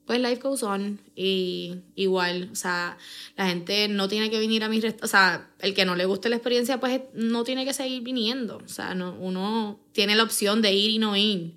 pues 0.06 0.20
life 0.20 0.40
goes 0.42 0.62
on. 0.62 1.00
Y 1.14 1.76
igual, 1.94 2.50
o 2.52 2.54
sea, 2.54 2.96
la 3.36 3.48
gente 3.48 3.88
no 3.88 4.08
tiene 4.08 4.30
que 4.30 4.38
venir 4.38 4.64
a 4.64 4.68
mi 4.68 4.80
O 5.02 5.06
sea, 5.06 5.48
el 5.60 5.74
que 5.74 5.84
no 5.84 5.96
le 5.96 6.04
guste 6.04 6.28
la 6.28 6.36
experiencia, 6.36 6.80
pues 6.80 7.00
no 7.14 7.44
tiene 7.44 7.64
que 7.64 7.72
seguir 7.72 8.02
viniendo. 8.02 8.60
O 8.64 8.68
sea, 8.68 8.94
no, 8.94 9.16
uno 9.18 9.80
tiene 9.92 10.14
la 10.16 10.22
opción 10.22 10.62
de 10.62 10.72
ir 10.72 10.90
y 10.90 10.98
no 10.98 11.16
ir. 11.16 11.54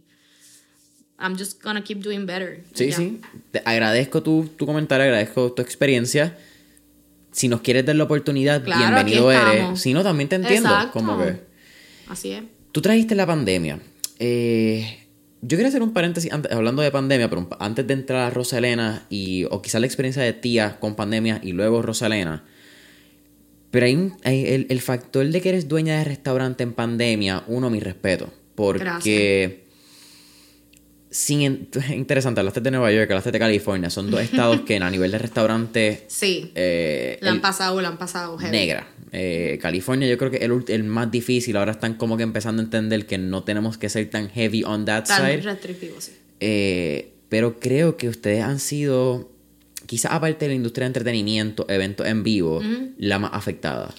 I'm 1.18 1.38
just 1.38 1.64
gonna 1.64 1.84
keep 1.84 2.02
doing 2.02 2.26
better. 2.26 2.64
Sí, 2.74 2.92
sí. 2.92 3.22
Te 3.52 3.62
agradezco 3.64 4.22
tu, 4.22 4.50
tu 4.58 4.66
comentario, 4.66 5.06
agradezco 5.06 5.54
tu 5.54 5.62
experiencia 5.62 6.38
si 7.36 7.50
nos 7.50 7.60
quieres 7.60 7.86
dar 7.86 7.98
la 7.98 8.06
oportunidad, 8.06 8.64
bienvenido 8.64 9.30
eres. 9.30 9.82
Si 9.82 9.94
no, 9.94 10.04
también 10.04 10.30
te 10.30 10.38
entiendo. 10.38 10.70
Como 10.94 11.18
que... 11.18 11.42
Así 12.08 12.32
es. 12.32 12.44
Tú 12.72 12.82
trajiste 12.82 13.14
la 13.14 13.26
pandemia. 13.26 13.80
Eh, 14.20 15.05
yo 15.48 15.58
quería 15.58 15.68
hacer 15.68 15.84
un 15.84 15.94
paréntesis 15.94 16.32
hablando 16.32 16.82
de 16.82 16.90
pandemia, 16.90 17.30
pero 17.30 17.48
antes 17.60 17.86
de 17.86 17.94
entrar 17.94 18.22
a 18.22 18.30
Rosalena 18.32 19.06
y, 19.10 19.46
o 19.52 19.62
quizás 19.62 19.80
la 19.80 19.86
experiencia 19.86 20.24
de 20.24 20.34
tía 20.34 20.80
con 20.80 20.96
pandemia 20.96 21.40
y 21.44 21.52
luego 21.52 21.84
Rosalena. 21.84 22.44
Pero 23.70 23.86
hay, 23.86 24.12
hay 24.24 24.66
el, 24.70 24.82
factor 24.82 25.28
de 25.28 25.42
que 25.42 25.50
eres 25.50 25.68
dueña 25.68 26.00
de 26.00 26.04
restaurante 26.04 26.64
en 26.64 26.74
pandemia, 26.74 27.44
uno, 27.48 27.70
mi 27.70 27.80
respeto. 27.80 28.34
Porque 28.56 29.65
sin 31.16 31.70
interesante, 31.94 32.42
hablaste 32.42 32.60
de 32.60 32.72
Nueva 32.72 32.92
York, 32.92 33.10
hablaste 33.10 33.32
de 33.32 33.40
California, 33.40 33.90
son 33.90 34.12
dos 34.12 34.20
estados 34.20 34.62
que 34.62 34.76
a 34.76 34.90
nivel 34.90 35.12
de 35.12 35.18
restaurante... 35.18 36.04
Sí. 36.16 36.52
Eh, 36.56 37.18
la 37.22 37.32
han 37.32 37.40
pasado, 37.40 37.80
la 37.82 37.88
han 37.88 37.98
pasado. 37.98 38.38
Negra. 38.38 38.88
Eh, 39.14 39.58
California 39.62 40.10
yo 40.10 40.18
creo 40.18 40.30
que 40.30 40.38
es 40.38 40.44
el, 40.44 40.64
el, 40.68 40.84
más 40.84 41.10
difícil, 41.10 41.56
ahora 41.56 41.72
están 41.72 41.94
como 41.94 42.18
que 42.18 42.24
empezando 42.24 42.62
a 42.62 42.66
entender 42.66 43.06
que 43.06 43.18
no 43.18 43.44
tenemos 43.44 43.78
que 43.78 43.88
ser 43.88 44.10
tan 44.10 44.30
heavy 44.30 44.66
on 44.66 44.84
that 44.84 45.06
tan 45.06 45.26
side. 45.26 45.42
restrictivos, 45.42 46.04
sí. 46.04 46.12
Eh, 46.42 47.14
pero 47.30 47.62
creo 47.62 47.96
que 47.96 48.10
ustedes 48.10 48.44
han 48.44 48.60
sido, 48.60 49.32
quizás 49.86 50.12
aparte 50.12 50.46
de 50.46 50.50
la 50.50 50.56
industria 50.56 50.84
de 50.84 50.88
entretenimiento, 50.88 51.66
eventos 51.70 52.08
en 52.08 52.24
vivo, 52.24 52.62
la 52.98 53.20
más 53.20 53.32
afectada. 53.34 53.96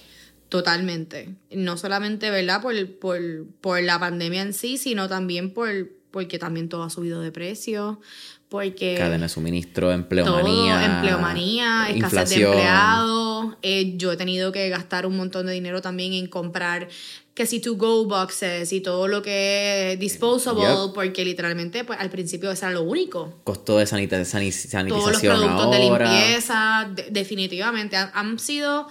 Totalmente. 0.50 1.30
No 1.50 1.78
solamente, 1.78 2.30
¿verdad? 2.30 2.60
Por, 2.60 2.98
por, 2.98 3.20
por 3.62 3.82
la 3.82 3.98
pandemia 3.98 4.42
en 4.42 4.52
sí, 4.52 4.76
sino 4.76 5.08
también 5.08 5.54
por 5.54 5.95
porque 6.10 6.38
también 6.38 6.68
todo 6.68 6.82
ha 6.82 6.90
subido 6.90 7.20
de 7.20 7.32
precio, 7.32 8.00
porque... 8.48 8.94
Cadena 8.96 9.24
de 9.24 9.28
suministro, 9.28 9.92
empleomanía. 9.92 10.74
Todo, 10.74 10.94
empleomanía, 10.94 11.90
escasez 11.90 12.38
de 12.38 12.44
empleados. 12.44 13.56
Eh, 13.62 13.94
yo 13.96 14.12
he 14.12 14.16
tenido 14.16 14.52
que 14.52 14.68
gastar 14.68 15.06
un 15.06 15.16
montón 15.16 15.46
de 15.46 15.52
dinero 15.52 15.82
también 15.82 16.12
en 16.12 16.26
comprar 16.26 16.88
que 17.36 17.44
si 17.44 17.60
to 17.60 17.74
go 17.74 18.06
boxes 18.06 18.72
y 18.72 18.80
todo 18.80 19.08
lo 19.08 19.20
que 19.20 19.92
es 19.92 19.98
disposable, 19.98 20.66
porque 20.94 21.22
literalmente 21.22 21.84
pues, 21.84 22.00
al 22.00 22.08
principio 22.08 22.50
eso 22.50 22.64
era 22.64 22.74
lo 22.74 22.82
único. 22.82 23.40
Costo 23.44 23.76
de 23.76 23.86
sanitización. 23.86 24.88
Todos 24.88 25.12
los 25.12 25.20
productos 25.20 25.70
de 25.70 25.78
limpieza, 25.78 26.90
definitivamente, 27.10 27.96
han, 27.96 28.38
sido 28.38 28.88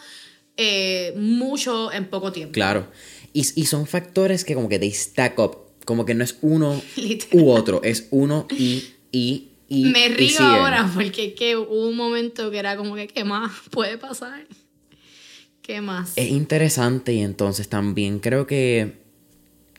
eh, 0.57 1.15
mucho 1.17 1.91
en 1.91 2.05
poco 2.05 2.31
tiempo. 2.31 2.53
Claro. 2.53 2.87
Y, 3.33 3.39
y, 3.59 3.65
son 3.65 3.87
factores 3.87 4.45
que 4.45 4.53
como 4.53 4.69
que 4.69 4.77
they 4.77 4.91
stack 4.91 5.39
up 5.39 5.64
como 5.85 6.05
que 6.05 6.13
no 6.13 6.23
es 6.23 6.37
uno 6.41 6.81
u 7.31 7.49
otro, 7.49 7.81
es 7.83 8.07
uno 8.11 8.47
y, 8.51 8.83
y, 9.11 9.49
y. 9.69 9.85
Me 9.85 10.09
río 10.09 10.39
ahora 10.41 10.91
porque 10.93 11.27
es 11.27 11.33
que 11.33 11.55
hubo 11.55 11.87
un 11.87 11.95
momento 11.95 12.51
que 12.51 12.59
era 12.59 12.75
como 12.75 12.95
que, 12.95 13.07
¿qué 13.07 13.23
más 13.23 13.51
puede 13.69 13.97
pasar? 13.97 14.45
¿Qué 15.61 15.81
más? 15.81 16.13
Es 16.15 16.29
interesante 16.29 17.13
y 17.13 17.21
entonces 17.21 17.69
también 17.69 18.19
creo 18.19 18.45
que 18.45 19.04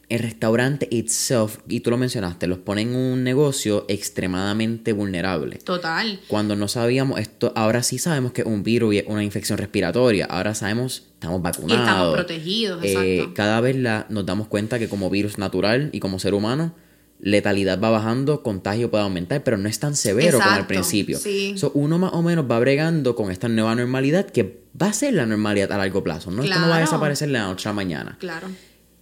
el 0.09 0.21
restaurante 0.21 0.87
itself, 0.93 1.59
y 1.69 1.81
tú 1.81 1.91
lo 1.91 1.97
mencionaste, 1.99 2.47
los 2.47 2.59
ponen 2.59 2.91
en 2.91 2.97
un 2.97 3.25
negocio 3.25 3.85
extremadamente 3.89 4.93
vulnerable. 4.93 5.57
Total. 5.59 6.21
Cuando 6.29 6.55
no 6.55 6.69
sabíamos 6.69 7.19
esto, 7.19 7.53
ahora 7.57 7.83
sí 7.83 7.99
sabemos 7.99 8.31
que 8.33 8.43
es 8.43 8.47
un 8.47 8.63
virus 8.63 8.95
y 8.95 8.99
es 8.99 9.05
una 9.09 9.25
infección 9.25 9.59
respiratoria. 9.59 10.27
Ahora 10.27 10.55
sabemos, 10.55 11.05
estamos 11.15 11.41
Y 11.41 11.43
vacunados. 11.43 11.81
estamos 11.89 12.15
protegidos, 12.15 12.85
Eh, 12.85 12.93
exacto. 13.17 13.35
cada 13.35 13.61
vez 13.61 13.77
la, 13.77 14.07
nos 14.09 14.25
damos 14.25 14.47
cuenta 14.47 14.79
que 14.79 14.89
como 14.89 15.11
virus 15.11 15.39
natural 15.39 15.91
y 15.93 15.99
como 16.01 16.19
ser 16.21 16.35
humano, 16.35 16.73
letalidad 17.19 17.81
va 17.81 17.91
bajando, 17.91 18.43
contagio 18.43 18.91
puede 18.91 19.03
aumentar, 19.05 19.43
pero 19.43 19.57
no 19.57 19.69
es 19.69 19.81
tan 19.81 19.97
severo 19.97 20.39
como 20.39 20.51
al 20.51 20.67
principio. 20.67 21.19
sí. 21.19 21.55
So, 21.57 21.73
uno 21.75 21.99
más 21.99 22.13
o 22.13 22.23
menos 22.23 22.45
va 22.49 22.59
bregando 22.61 23.17
con 23.17 23.31
esta 23.33 23.49
nueva 23.49 23.75
normalidad 23.75 24.27
que 24.27 24.61
va 24.81 24.89
a 24.89 24.93
ser 24.93 25.15
la 25.15 25.27
normalidad 25.27 25.73
a 25.73 25.79
largo 25.79 26.05
plazo. 26.05 26.31
No, 26.31 26.43
esto 26.45 26.55
no 26.55 26.61
va 26.63 26.67
a 26.67 26.69
Claro. 26.79 26.85
desaparecer 26.87 27.29
de 27.29 27.33
la 27.33 27.45
noche 27.49 27.69
a 27.69 27.73
la 27.73 27.77
mañana. 27.77 28.17
Claro. 28.21 28.49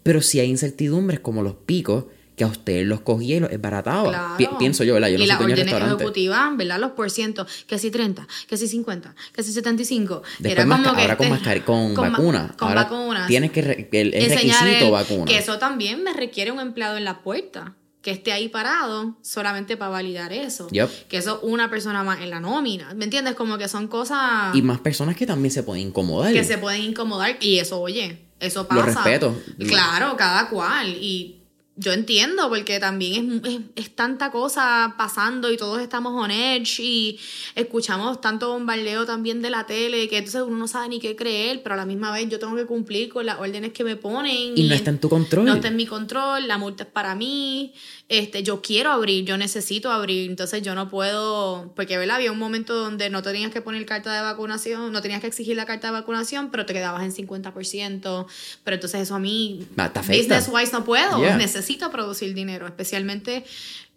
Pero 0.04 0.22
si 0.22 0.38
hay 0.38 0.48
incertidumbres 0.48 1.18
como 1.18 1.42
los 1.42 1.54
picos, 1.54 2.04
que 2.36 2.42
a 2.42 2.48
ustedes 2.48 2.84
los 2.84 3.00
cogía 3.00 3.36
y 3.36 3.40
los 3.40 3.50
esbarataba. 3.52 4.08
Claro. 4.08 4.36
Pi- 4.36 4.48
pienso 4.58 4.82
yo, 4.82 4.94
¿verdad? 4.94 5.06
Yo 5.08 5.14
y 5.14 5.18
no 5.18 5.24
soy 5.24 5.28
las 5.28 5.40
órdenes 5.40 5.72
ejecutivas, 5.72 6.56
¿verdad? 6.56 6.80
Los 6.80 6.90
por 6.92 7.08
ciento, 7.10 7.46
que 7.68 7.78
si 7.78 7.92
30, 7.92 8.26
que 8.48 8.56
si 8.56 8.66
50, 8.66 9.14
que 9.32 9.42
si 9.44 9.52
75. 9.52 10.22
Después 10.40 10.66
masca- 10.66 10.90
ahora 11.00 11.16
con, 11.16 11.28
mascar- 11.30 11.64
con, 11.64 11.94
ma- 11.94 12.10
vacuna. 12.10 12.54
Con 12.58 12.68
ahora 12.68 12.84
vacunas. 12.84 13.28
Tienes 13.28 13.52
que. 13.52 13.62
re- 13.62 13.88
el, 13.92 14.14
el 14.14 14.30
requisito 14.30 14.86
el- 14.86 14.90
vacuna. 14.90 15.24
Que 15.26 15.38
eso 15.38 15.58
también 15.58 16.02
me 16.02 16.12
requiere 16.12 16.50
un 16.50 16.58
empleado 16.60 16.96
en 16.96 17.04
la 17.04 17.22
puerta. 17.22 17.74
Que 18.02 18.10
esté 18.10 18.32
ahí 18.32 18.48
parado 18.50 19.16
solamente 19.22 19.78
para 19.78 19.90
validar 19.92 20.30
eso. 20.34 20.68
Yup. 20.72 20.90
Que 21.08 21.16
eso 21.16 21.40
una 21.42 21.70
persona 21.70 22.02
más 22.04 22.20
en 22.20 22.28
la 22.28 22.38
nómina. 22.40 22.92
¿Me 22.94 23.04
entiendes? 23.04 23.34
Como 23.34 23.56
que 23.56 23.66
son 23.66 23.88
cosas 23.88 24.54
Y 24.54 24.60
más 24.60 24.78
personas 24.80 25.16
que 25.16 25.24
también 25.24 25.50
se 25.50 25.62
pueden 25.62 25.86
incomodar. 25.86 26.30
que 26.34 26.44
se 26.44 26.58
pueden 26.58 26.82
incomodar. 26.82 27.38
Y 27.40 27.60
eso, 27.60 27.80
oye, 27.80 28.23
eso 28.40 28.66
pasa. 28.66 28.80
Lo 28.80 28.86
respeto. 28.86 29.36
Claro, 29.58 30.16
cada 30.16 30.48
cual. 30.48 30.88
Y 30.88 31.43
yo 31.76 31.92
entiendo, 31.92 32.48
porque 32.48 32.78
también 32.78 33.40
es, 33.44 33.52
es, 33.54 33.60
es 33.74 33.96
tanta 33.96 34.30
cosa 34.30 34.94
pasando 34.96 35.50
y 35.50 35.56
todos 35.56 35.80
estamos 35.82 36.12
on 36.14 36.30
edge 36.30 36.78
y 36.80 37.18
escuchamos 37.56 38.20
tanto 38.20 38.48
bombardeo 38.52 39.04
también 39.06 39.42
de 39.42 39.50
la 39.50 39.66
tele 39.66 40.08
que 40.08 40.18
entonces 40.18 40.42
uno 40.42 40.56
no 40.56 40.68
sabe 40.68 40.88
ni 40.88 41.00
qué 41.00 41.16
creer, 41.16 41.62
pero 41.64 41.74
a 41.74 41.76
la 41.76 41.84
misma 41.84 42.12
vez 42.12 42.28
yo 42.28 42.38
tengo 42.38 42.54
que 42.54 42.64
cumplir 42.66 43.08
con 43.08 43.26
las 43.26 43.40
órdenes 43.40 43.72
que 43.72 43.82
me 43.82 43.96
ponen. 43.96 44.56
Y 44.56 44.68
no 44.68 44.74
está 44.74 44.90
en 44.90 44.98
tu 45.00 45.08
control. 45.08 45.44
No 45.46 45.54
está 45.54 45.66
en 45.66 45.74
mi 45.74 45.86
control, 45.86 46.46
la 46.46 46.58
multa 46.58 46.84
es 46.84 46.90
para 46.90 47.16
mí, 47.16 47.74
este, 48.08 48.44
yo 48.44 48.62
quiero 48.62 48.92
abrir, 48.92 49.24
yo 49.24 49.36
necesito 49.36 49.90
abrir, 49.90 50.30
entonces 50.30 50.62
yo 50.62 50.76
no 50.76 50.88
puedo, 50.88 51.72
porque 51.74 51.98
¿verdad? 51.98 52.16
había 52.16 52.30
un 52.30 52.38
momento 52.38 52.74
donde 52.76 53.10
no 53.10 53.22
tenías 53.22 53.50
que 53.50 53.62
poner 53.62 53.84
carta 53.84 54.14
de 54.14 54.20
vacunación, 54.22 54.92
no 54.92 55.02
tenías 55.02 55.20
que 55.20 55.26
exigir 55.26 55.56
la 55.56 55.66
carta 55.66 55.88
de 55.88 55.94
vacunación, 55.94 56.50
pero 56.52 56.66
te 56.66 56.72
quedabas 56.72 57.02
en 57.02 57.26
50%, 57.26 58.26
pero 58.62 58.74
entonces 58.76 59.00
eso 59.00 59.16
a 59.16 59.18
mí, 59.18 59.66
afecta. 59.76 60.12
business 60.12 60.48
wise 60.52 60.72
no 60.72 60.84
puedo, 60.84 61.18
Yeah. 61.20 61.36
necesito 61.36 61.63
producir 61.90 62.34
dinero, 62.34 62.66
especialmente 62.66 63.44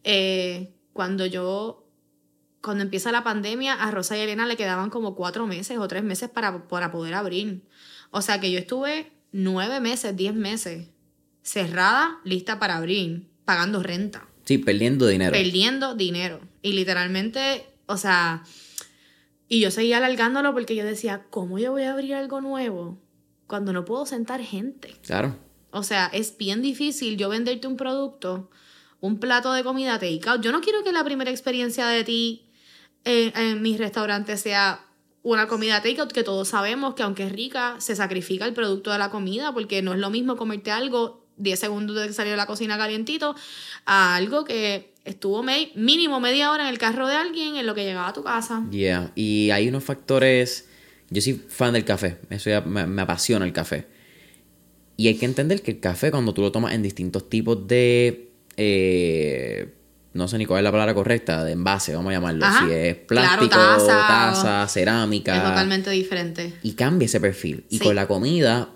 eh, 0.03 0.74
cuando 0.93 1.26
yo... 1.26 1.84
Cuando 2.59 2.84
empieza 2.84 3.11
la 3.11 3.24
pandemia, 3.24 3.76
a 3.76 3.91
Rosa 3.91 4.18
y 4.18 4.22
Elena 4.22 4.45
le 4.45 4.57
quedaban 4.57 4.89
como 4.89 5.15
cuatro 5.15 5.45
meses 5.47 5.78
o 5.78 5.88
tres 5.88 6.03
meses 6.03 6.30
para, 6.30 6.68
para 6.68 6.91
poder 6.91 7.13
abrir. 7.13 7.61
O 8.11 8.22
sea 8.22 8.39
que 8.41 8.51
yo 8.51 8.57
estuve 8.59 9.11
nueve 9.32 9.80
meses, 9.80 10.15
diez 10.18 10.34
meses 10.34 10.88
cerrada, 11.43 12.20
lista 12.26 12.59
para 12.59 12.76
abrir, 12.76 13.30
pagando 13.45 13.82
renta, 13.84 14.28
Sí, 14.43 14.57
perdiendo 14.57 15.07
dinero. 15.07 15.32
perdiendo 15.32 15.95
dinero. 15.95 16.41
Y 16.61 16.74
literalmente, 16.74 17.65
o 17.86 17.95
sea, 17.95 18.43
y 19.47 19.61
yo 19.61 19.72
seguía 19.72 19.97
alargándolo 19.97 20.51
porque 20.51 20.76
yo 20.76 20.84
decía, 20.84 21.26
¿cómo 21.30 21.59
yo 21.59 21.72
voy 21.72 21.84
a 21.84 21.93
abrir 21.93 22.15
algo 22.15 22.41
nuevo 22.41 22.99
cuando 23.45 23.72
no 23.72 23.86
puedo 23.86 24.05
sentar 24.05 24.41
gente? 24.41 24.93
Claro. 25.05 25.38
O 25.78 25.84
sea, 25.84 26.08
es 26.14 26.38
bien 26.38 26.62
difícil 26.62 27.18
yo 27.18 27.30
venderte 27.30 27.68
un 27.68 27.78
producto, 27.78 28.50
un 29.00 29.20
plato 29.20 29.54
de 29.54 29.64
comida 29.64 30.00
takeout. 30.00 30.42
Yo 30.42 30.52
no 30.52 30.62
quiero 30.62 30.84
que 30.84 30.92
la 30.92 31.04
primera 31.04 31.32
experiencia 31.32 31.88
de 31.88 32.04
ti 32.04 32.44
en, 33.06 33.36
en 33.38 33.62
mis 33.62 33.78
restaurantes 33.78 34.42
sea 34.42 34.84
una 35.24 35.48
comida 35.48 35.82
takeout, 35.82 36.12
que 36.12 36.24
todos 36.24 36.48
sabemos 36.50 36.94
que 36.96 37.04
aunque 37.04 37.26
es 37.26 37.32
rica, 37.32 37.76
se 37.80 37.96
sacrifica 37.96 38.46
el 38.46 38.54
producto 38.54 38.92
de 38.92 38.98
la 38.98 39.10
comida, 39.10 39.54
porque 39.54 39.82
no 39.82 39.94
es 39.94 40.00
lo 40.00 40.10
mismo 40.10 40.36
comerte 40.38 40.72
algo 40.72 41.26
10 41.38 41.60
segundos 41.60 41.96
de 41.98 42.08
que 42.08 42.14
salió 42.14 42.32
de 42.32 42.38
la 42.38 42.46
cocina 42.48 42.78
calientito 42.78 43.36
a 43.86 44.16
algo 44.16 44.44
que 44.46 44.94
estuvo 45.06 45.44
me- 45.44 45.72
mínimo 45.76 46.20
media 46.20 46.52
hora 46.52 46.64
en 46.64 46.70
el 46.70 46.78
carro 46.80 47.08
de 47.08 47.16
alguien 47.16 47.56
en 47.58 47.66
lo 47.66 47.76
que 47.76 47.84
llegaba 47.84 48.08
a 48.08 48.14
tu 48.14 48.24
casa. 48.24 48.66
Yeah. 48.72 49.12
Y 49.16 49.52
hay 49.52 49.68
unos 49.68 49.84
factores. 49.84 50.68
Yo 51.10 51.22
soy 51.22 51.34
fan 51.34 51.74
del 51.74 51.86
café. 51.86 52.20
Eso 52.30 52.50
ya 52.50 52.62
me 52.62 53.02
apasiona 53.02 53.46
el 53.46 53.54
café. 53.54 53.88
Y 54.98 55.08
hay 55.08 55.16
que 55.16 55.26
entender 55.26 55.62
que 55.62 55.72
el 55.72 55.80
café, 55.80 56.10
cuando 56.12 56.34
tú 56.34 56.41
lo 56.41 56.52
tomas 56.52 56.74
en 56.74 56.82
distintos 56.84 57.30
tipos 57.30 57.68
de. 57.68 58.32
eh, 58.58 59.74
no 60.14 60.28
sé 60.28 60.39
ni 60.39 60.48
cuál 60.48 60.60
es 60.60 60.64
la 60.64 60.72
palabra 60.72 60.95
correcta, 60.95 61.43
de 61.43 61.52
envase, 61.52 61.93
vamos 61.95 62.10
a 62.10 62.14
llamarlo. 62.14 62.43
Ajá. 62.43 62.66
Si 62.66 62.74
es 62.74 62.98
Claro, 63.08 63.38
plástico, 63.48 63.56
taza, 63.56 64.08
taza, 64.08 64.68
cerámica. 64.68 65.36
Es 65.38 65.43
totalmente 65.43 65.91
diferente. 65.91 66.54
y 66.64 66.72
cambia 66.74 67.06
ese 67.06 67.20
perfil. 67.22 67.66
Y 67.70 67.78
Sí. 67.78 67.84
con 67.84 67.93
la 67.95 68.08
comida, 68.08 68.70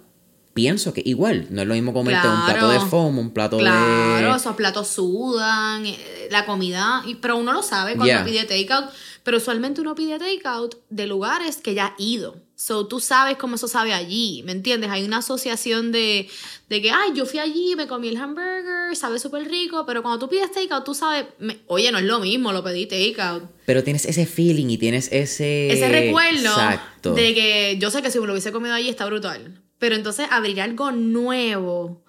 pienso 0.53 0.93
que 0.93 1.01
igual, 1.03 1.47
no 1.49 1.63
es 1.63 1.67
lo 1.67 1.73
mismo 1.73 1.93
comerte 1.93 2.27
un 2.27 2.45
plato 2.45 2.69
de 2.69 2.75
Claro. 2.75 2.89
foam, 2.91 3.17
un 3.17 3.31
plato 3.31 3.57
Claro, 3.57 4.31
de... 4.31 4.37
esos 4.37 4.55
platos 4.55 4.87
sudan, 4.89 5.83
eh, 5.87 5.97
la 6.29 6.45
comida, 6.45 7.03
pero 7.21 7.37
uno 7.37 7.53
lo 7.53 7.63
sabe 7.63 7.93
cuando 7.95 8.05
Yeah. 8.05 8.23
pide 8.23 8.43
takeout, 8.43 8.91
pero 9.23 9.37
usualmente 9.37 9.81
uno 9.81 9.95
pide 9.95 10.19
takeout 10.19 10.75
de 10.91 11.07
lugares 11.07 11.57
que 11.57 11.73
ya 11.73 11.87
ha 11.87 11.95
ido. 11.97 12.35
So, 12.63 12.85
tú 12.85 12.99
sabes 12.99 13.37
cómo 13.37 13.55
eso 13.55 13.67
sabe 13.67 13.91
allí, 13.91 14.43
¿me 14.45 14.51
entiendes? 14.51 14.91
Hay 14.91 15.03
una 15.03 15.17
asociación 15.17 15.91
de, 15.91 16.29
de 16.69 16.79
que, 16.79 16.91
ay, 16.91 17.09
yo 17.15 17.25
fui 17.25 17.39
allí, 17.39 17.75
me 17.75 17.87
comí 17.87 18.09
el 18.09 18.17
hamburger, 18.17 18.95
sabe 18.95 19.17
súper 19.17 19.49
rico, 19.49 19.83
pero 19.87 20.03
cuando 20.03 20.19
tú 20.19 20.29
pides 20.29 20.51
takeout, 20.51 20.83
tú 20.85 20.93
sabes, 20.93 21.25
me- 21.39 21.57
oye, 21.65 21.91
no 21.91 21.97
es 21.97 22.03
lo 22.03 22.19
mismo, 22.19 22.51
lo 22.51 22.63
pedí 22.63 22.85
takeout. 22.85 23.49
Pero 23.65 23.83
tienes 23.83 24.05
ese 24.05 24.27
feeling 24.27 24.67
y 24.67 24.77
tienes 24.77 25.11
ese... 25.11 25.71
Ese 25.73 25.89
recuerdo 25.89 26.51
Exacto. 26.51 27.15
de 27.15 27.33
que 27.33 27.77
yo 27.79 27.89
sé 27.89 28.03
que 28.03 28.11
si 28.11 28.19
me 28.19 28.27
lo 28.27 28.33
hubiese 28.33 28.51
comido 28.51 28.75
allí 28.75 28.89
está 28.89 29.07
brutal. 29.07 29.59
Pero 29.79 29.95
entonces 29.95 30.27
abrir 30.29 30.61
algo 30.61 30.91
nuevo 30.91 32.03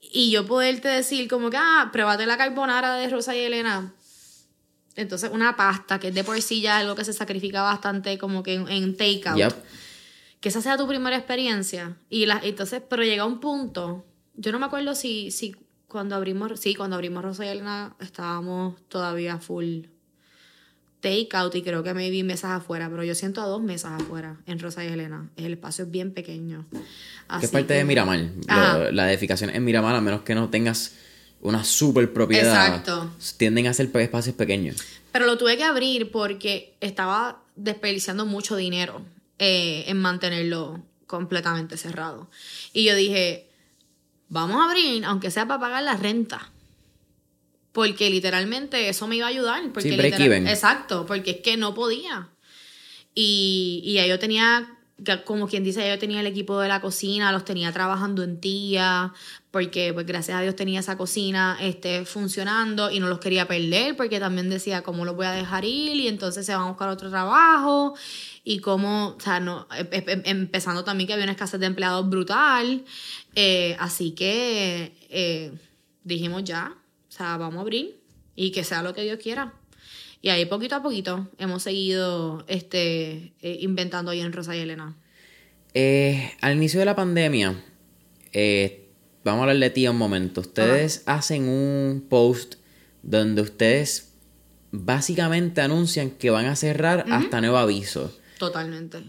y 0.00 0.32
yo 0.32 0.46
poderte 0.46 0.88
decir 0.88 1.28
como 1.28 1.48
que, 1.48 1.58
ah, 1.58 1.90
pruébate 1.92 2.26
la 2.26 2.36
carbonara 2.36 2.96
de 2.96 3.08
Rosa 3.08 3.36
y 3.36 3.40
Elena. 3.40 3.94
Entonces 4.96 5.30
una 5.32 5.56
pasta 5.56 5.98
que 6.00 6.08
es 6.08 6.14
de 6.14 6.24
por 6.24 6.40
sí 6.42 6.60
ya 6.62 6.78
algo 6.78 6.94
que 6.94 7.04
se 7.04 7.12
sacrifica 7.12 7.62
bastante 7.62 8.18
como 8.18 8.42
que 8.42 8.54
en, 8.54 8.68
en 8.68 8.96
takeout. 8.96 9.36
Yep. 9.38 9.52
Que 10.40 10.48
esa 10.48 10.60
sea 10.62 10.76
tu 10.76 10.86
primera 10.88 11.16
experiencia. 11.16 11.96
Y 12.10 12.26
la, 12.26 12.40
entonces, 12.42 12.82
pero 12.88 13.02
llega 13.04 13.24
un 13.24 13.40
punto, 13.40 14.04
yo 14.34 14.52
no 14.52 14.58
me 14.58 14.66
acuerdo 14.66 14.94
si, 14.94 15.30
si 15.30 15.54
cuando 15.88 16.14
abrimos, 16.16 16.58
sí, 16.60 16.74
cuando 16.74 16.96
abrimos 16.96 17.22
Rosa 17.22 17.44
y 17.44 17.48
Elena 17.48 17.94
estábamos 18.00 18.76
todavía 18.88 19.38
full 19.38 19.84
takeout 21.00 21.54
y 21.54 21.62
creo 21.62 21.82
que 21.82 21.94
me 21.94 22.10
vi 22.10 22.22
mesas 22.22 22.50
afuera, 22.52 22.88
pero 22.90 23.04
yo 23.04 23.14
siento 23.14 23.40
a 23.40 23.46
dos 23.46 23.62
mesas 23.62 24.00
afuera 24.00 24.38
en 24.46 24.58
Rosa 24.58 24.84
y 24.84 24.88
Elena. 24.88 25.30
El 25.36 25.52
espacio 25.52 25.84
es 25.84 25.90
bien 25.90 26.12
pequeño. 26.12 26.66
¿Qué 26.72 26.78
Así 27.28 27.46
parte 27.48 27.68
que- 27.68 27.74
de 27.74 27.84
Miramar? 27.84 28.18
Lo- 28.48 28.90
la 28.92 29.12
edificación 29.12 29.50
en 29.50 29.64
Miramar, 29.64 29.94
a 29.94 30.00
menos 30.00 30.22
que 30.22 30.34
no 30.34 30.48
tengas 30.50 30.94
una 31.48 31.64
super 31.64 32.12
propiedad, 32.12 32.66
Exacto. 32.66 33.10
tienden 33.36 33.66
a 33.66 33.74
ser 33.74 33.90
espacios 33.94 34.34
pequeños. 34.34 34.76
Pero 35.12 35.26
lo 35.26 35.38
tuve 35.38 35.56
que 35.56 35.64
abrir 35.64 36.10
porque 36.10 36.74
estaba 36.80 37.42
desperdiciando 37.54 38.26
mucho 38.26 38.56
dinero 38.56 39.02
eh, 39.38 39.84
en 39.86 39.98
mantenerlo 39.98 40.82
completamente 41.06 41.76
cerrado. 41.76 42.28
Y 42.72 42.84
yo 42.84 42.94
dije, 42.94 43.46
vamos 44.28 44.60
a 44.60 44.68
abrir, 44.68 45.04
aunque 45.04 45.30
sea 45.30 45.46
para 45.46 45.60
pagar 45.60 45.82
la 45.82 45.96
renta. 45.96 46.50
Porque 47.72 48.10
literalmente 48.10 48.88
eso 48.88 49.06
me 49.06 49.16
iba 49.16 49.26
a 49.26 49.30
ayudar. 49.30 49.62
Porque 49.72 49.90
Sí, 49.90 49.96
break 49.96 50.18
even. 50.20 50.46
Exacto, 50.48 51.06
porque 51.06 51.32
es 51.32 51.36
que 51.38 51.56
no 51.56 51.74
podía. 51.74 52.28
Y, 53.14 53.82
y 53.84 53.94
ya 53.94 54.06
yo 54.06 54.18
tenía, 54.18 54.75
como 55.26 55.46
quien 55.46 55.62
dice, 55.62 55.86
yo 55.86 55.98
tenía 55.98 56.20
el 56.20 56.26
equipo 56.26 56.58
de 56.58 56.68
la 56.68 56.80
cocina, 56.80 57.30
los 57.30 57.44
tenía 57.44 57.70
trabajando 57.70 58.22
en 58.22 58.40
tía, 58.40 59.12
porque 59.50 59.92
pues 59.92 60.06
gracias 60.06 60.38
a 60.38 60.40
Dios 60.40 60.56
tenía 60.56 60.80
esa 60.80 60.96
cocina 60.96 61.58
este, 61.60 62.06
funcionando 62.06 62.90
y 62.90 62.98
no 62.98 63.08
los 63.08 63.18
quería 63.18 63.46
perder, 63.46 63.94
porque 63.94 64.18
también 64.18 64.48
decía, 64.48 64.82
¿cómo 64.82 65.04
los 65.04 65.14
voy 65.14 65.26
a 65.26 65.32
dejar 65.32 65.66
ir? 65.66 65.96
Y 65.96 66.08
entonces 66.08 66.46
se 66.46 66.54
van 66.54 66.64
a 66.64 66.68
buscar 66.68 66.88
otro 66.88 67.10
trabajo. 67.10 67.94
Y 68.42 68.60
cómo, 68.60 69.16
o 69.18 69.20
sea, 69.20 69.38
no, 69.38 69.66
em- 69.76 69.88
em- 69.90 70.22
empezando 70.24 70.82
también 70.82 71.06
que 71.06 71.12
había 71.12 71.24
una 71.24 71.32
escasez 71.32 71.60
de 71.60 71.66
empleados 71.66 72.08
brutal. 72.08 72.84
Eh, 73.34 73.76
así 73.78 74.12
que 74.12 74.96
eh, 75.10 75.52
dijimos 76.04 76.44
ya, 76.44 76.74
o 77.08 77.12
sea, 77.12 77.36
vamos 77.36 77.58
a 77.58 77.60
abrir 77.60 78.00
y 78.34 78.50
que 78.50 78.64
sea 78.64 78.82
lo 78.82 78.94
que 78.94 79.02
Dios 79.02 79.18
quiera. 79.22 79.52
Y 80.26 80.28
ahí 80.28 80.44
poquito 80.44 80.74
a 80.74 80.82
poquito 80.82 81.28
hemos 81.38 81.62
seguido 81.62 82.44
este, 82.48 83.32
eh, 83.42 83.58
inventando 83.60 84.10
ahí 84.10 84.18
en 84.20 84.32
Rosa 84.32 84.56
y 84.56 84.58
Elena. 84.58 84.96
Eh, 85.72 86.32
al 86.40 86.56
inicio 86.56 86.80
de 86.80 86.84
la 86.84 86.96
pandemia, 86.96 87.62
eh, 88.32 88.88
vamos 89.22 89.38
a 89.38 89.42
hablar 89.44 89.58
de 89.58 89.70
ti 89.70 89.86
un 89.86 89.96
momento. 89.96 90.40
Ustedes 90.40 91.04
hacen 91.06 91.48
un 91.48 92.08
post 92.08 92.56
donde 93.04 93.40
ustedes 93.40 94.14
básicamente 94.72 95.60
anuncian 95.60 96.10
que 96.10 96.30
van 96.30 96.46
a 96.46 96.56
cerrar 96.56 97.04
hasta 97.08 97.40
nuevo 97.40 97.58
aviso. 97.58 98.12
Totalmente. 98.36 99.04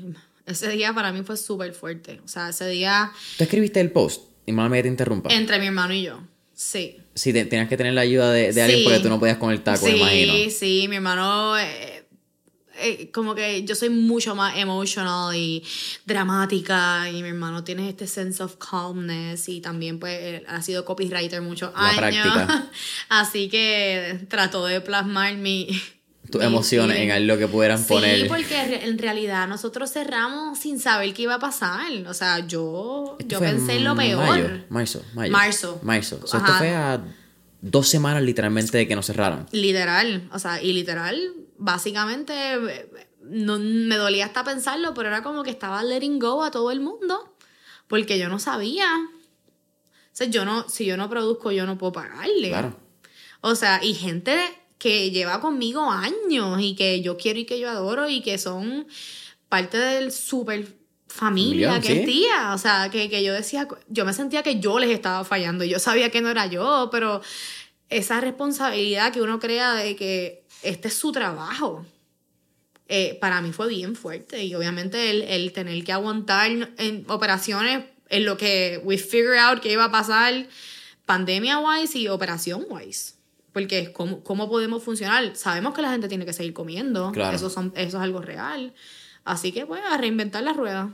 Ese 0.45 0.70
día 0.70 0.93
para 0.93 1.11
mí 1.11 1.24
fue 1.24 1.36
súper 1.36 1.74
fuerte. 1.74 2.22
O 2.24 2.28
sea, 2.28 2.49
ese 2.49 2.68
día 2.68 3.11
Tú 3.39 3.43
escribiste 3.43 3.82
el 3.82 3.89
post, 3.89 4.22
y 4.45 4.51
mal 4.51 4.70
me 4.70 4.84
te 4.84 4.88
interrumpa. 4.88 5.34
entre 5.34 5.57
mi 5.57 5.65
hermano 5.65 5.95
y 5.95 6.03
yo. 6.03 6.22
Sí. 6.59 6.97
Sí, 7.13 7.31
te- 7.33 7.45
tenías 7.45 7.69
que 7.69 7.77
tener 7.77 7.93
la 7.93 8.01
ayuda 8.01 8.31
de, 8.31 8.51
de 8.51 8.61
alguien 8.63 8.79
Sí. 8.79 8.83
porque 8.83 8.99
tú 8.99 9.09
no 9.09 9.19
podías 9.19 9.37
con 9.37 9.51
el 9.51 9.61
taco, 9.61 9.85
sí, 9.85 9.91
me 9.91 9.97
imagino. 9.99 10.33
sí, 10.49 10.87
mi 10.89 10.95
hermano, 10.95 11.55
eh, 11.59 12.03
eh, 12.79 13.11
como 13.11 13.35
que 13.35 13.63
yo 13.63 13.75
soy 13.75 13.89
mucho 13.91 14.33
más 14.35 14.57
emotional 14.57 15.35
y 15.35 15.63
dramática 16.05 17.09
y 17.11 17.21
mi 17.21 17.29
hermano 17.29 17.63
tiene 17.63 17.87
este 17.89 18.07
sense 18.07 18.41
of 18.41 18.55
calmness 18.57 19.49
y 19.49 19.61
también 19.61 19.99
pues 19.99 20.41
ha 20.47 20.61
sido 20.63 20.83
copywriter 20.83 21.41
muchos 21.41 21.71
La 21.73 21.89
años. 21.89 21.97
práctica. 22.27 22.71
Así 23.09 23.49
que 23.49 24.19
trató 24.27 24.65
de 24.65 24.81
plasmar 24.81 25.35
mi... 25.35 25.67
Tus 26.32 26.43
emociones 26.43 26.97
en 26.99 27.11
algo 27.11 27.38
que 27.38 27.47
pudieran 27.47 27.78
Sí, 27.80 27.86
poner. 27.88 28.28
porque 28.28 28.65
re- 28.65 28.86
en 28.86 28.97
realidad 28.97 29.47
nosotros 29.47 29.91
cerramos 29.91 30.59
sin 30.59 30.80
saber 30.80 31.13
qué 31.13 31.21
iba 31.23 31.36
a 31.36 31.39
pasar. 31.39 31.89
O 32.07 32.13
sea, 32.13 32.45
yo, 32.45 33.15
Esto 33.19 33.36
yo 33.36 33.39
pensé 33.39 33.78
en 33.78 33.84
lo 33.86 33.95
peor. 33.95 34.25
Mayo, 34.28 34.63
marzo, 34.69 35.03
mayo. 35.13 35.32
Marzo. 35.32 35.80
Marzo. 35.84 36.19
O 36.23 36.28
sea, 36.28 36.39
esto 36.41 36.53
fue 36.57 36.75
a 36.75 37.01
dos 37.61 37.88
semanas 37.88 38.23
literalmente 38.23 38.78
de 38.78 38.88
que 38.88 38.95
nos 38.95 39.05
cerraron. 39.05 39.45
Literal, 39.51 40.30
o 40.34 40.39
sea, 40.39 40.61
y 40.61 40.73
literal, 40.73 41.17
básicamente, 41.57 42.34
no, 43.23 43.57
me 43.59 43.95
dolía 43.95 44.25
hasta 44.25 44.43
pensarlo, 44.43 44.93
pero 44.93 45.07
era 45.09 45.23
como 45.23 45.43
que 45.43 45.49
estaba 45.49 45.84
letting 45.84 46.19
go 46.19 46.43
a 46.43 46.51
todo 46.51 46.71
el 46.71 46.80
mundo, 46.82 47.36
porque 47.88 48.19
yo 48.19 48.28
no 48.30 48.39
sabía. 48.39 48.88
O 48.95 50.15
sea, 50.17 50.28
yo 50.28 50.45
no, 50.45 50.67
si 50.67 50.86
yo 50.86 50.97
no 50.97 51.09
produzco, 51.09 51.51
yo 51.51 51.65
no 51.65 51.78
puedo 51.78 51.93
pagarle. 51.93 52.49
Claro. 52.49 52.78
O 53.41 53.55
sea, 53.55 53.84
y 53.84 53.93
gente 53.93 54.38
que 54.78 55.11
lleva 55.11 55.41
conmigo 55.41 55.89
años 55.91 56.59
y 56.61 56.75
que 56.75 57.01
yo 57.01 57.17
quiero 57.17 57.39
y 57.39 57.45
que 57.45 57.59
yo 57.59 57.69
adoro 57.69 58.09
y 58.09 58.21
que 58.21 58.38
son 58.38 58.88
parte 59.49 59.78
del 59.78 60.11
super 60.11 60.67
familia 61.07 61.80
que 61.80 61.88
sí. 61.88 61.99
es 61.99 62.05
tía. 62.05 62.53
O 62.53 62.57
sea, 62.57 62.89
que, 62.91 63.09
que 63.09 63.23
yo 63.23 63.34
decía, 63.34 63.67
yo 63.88 64.05
me 64.05 64.13
sentía 64.13 64.43
que 64.43 64.59
yo 64.59 64.80
les 64.80 64.89
estaba 64.91 65.23
fallando 65.25 65.63
y 65.63 65.69
yo 65.69 65.80
sabía 65.80 66.11
que 66.11 66.21
no 66.21 66.30
era 66.30 66.45
yo, 66.47 66.89
pero 66.91 67.21
esa 67.89 68.21
responsabilidad 68.21 69.13
que 69.13 69.21
uno 69.21 69.39
crea 69.39 69.73
de 69.75 69.95
que 69.95 70.43
este 70.63 70.89
es 70.89 70.93
su 70.95 71.11
trabajo. 71.11 71.86
eh, 72.89 73.17
para 73.19 73.41
mí 73.41 73.51
fue 73.51 73.67
bien 73.67 73.95
fuerte 73.95 74.43
y 74.45 74.55
obviamente 74.55 75.09
el, 75.09 75.23
el 75.23 75.51
tener 75.53 75.84
que 75.84 75.91
aguantar 75.91 76.51
en 76.78 77.05
operaciones 77.09 77.86
en 78.09 78.25
lo 78.25 78.38
que 78.38 78.80
we 78.84 78.97
figure 78.97 79.38
out 79.38 79.59
que 79.59 79.71
iba 79.73 79.86
a 79.86 79.91
pasar 79.91 80.47
pandemia 81.05 81.59
wise 81.59 81.97
y 81.99 82.07
operación 82.07 82.65
wise. 82.69 83.16
Porque 83.57 83.79
es 83.79 83.89
cómo, 83.89 84.21
cómo 84.21 84.47
podemos 84.47 84.83
funcionar. 84.83 85.35
Sabemos 85.35 85.73
que 85.73 85.81
la 85.81 85.89
gente 85.89 86.07
tiene 86.07 86.27
que 86.27 86.33
seguir 86.33 86.53
comiendo. 86.53 87.11
Claro. 87.11 87.35
Eso, 87.35 87.49
son, 87.49 87.73
eso 87.75 87.97
es 87.97 88.03
algo 88.03 88.21
real. 88.21 88.75
Así 89.25 89.51
que, 89.51 89.65
pues, 89.65 89.81
a 89.83 89.97
reinventar 89.97 90.43
la 90.43 90.53
rueda. 90.53 90.93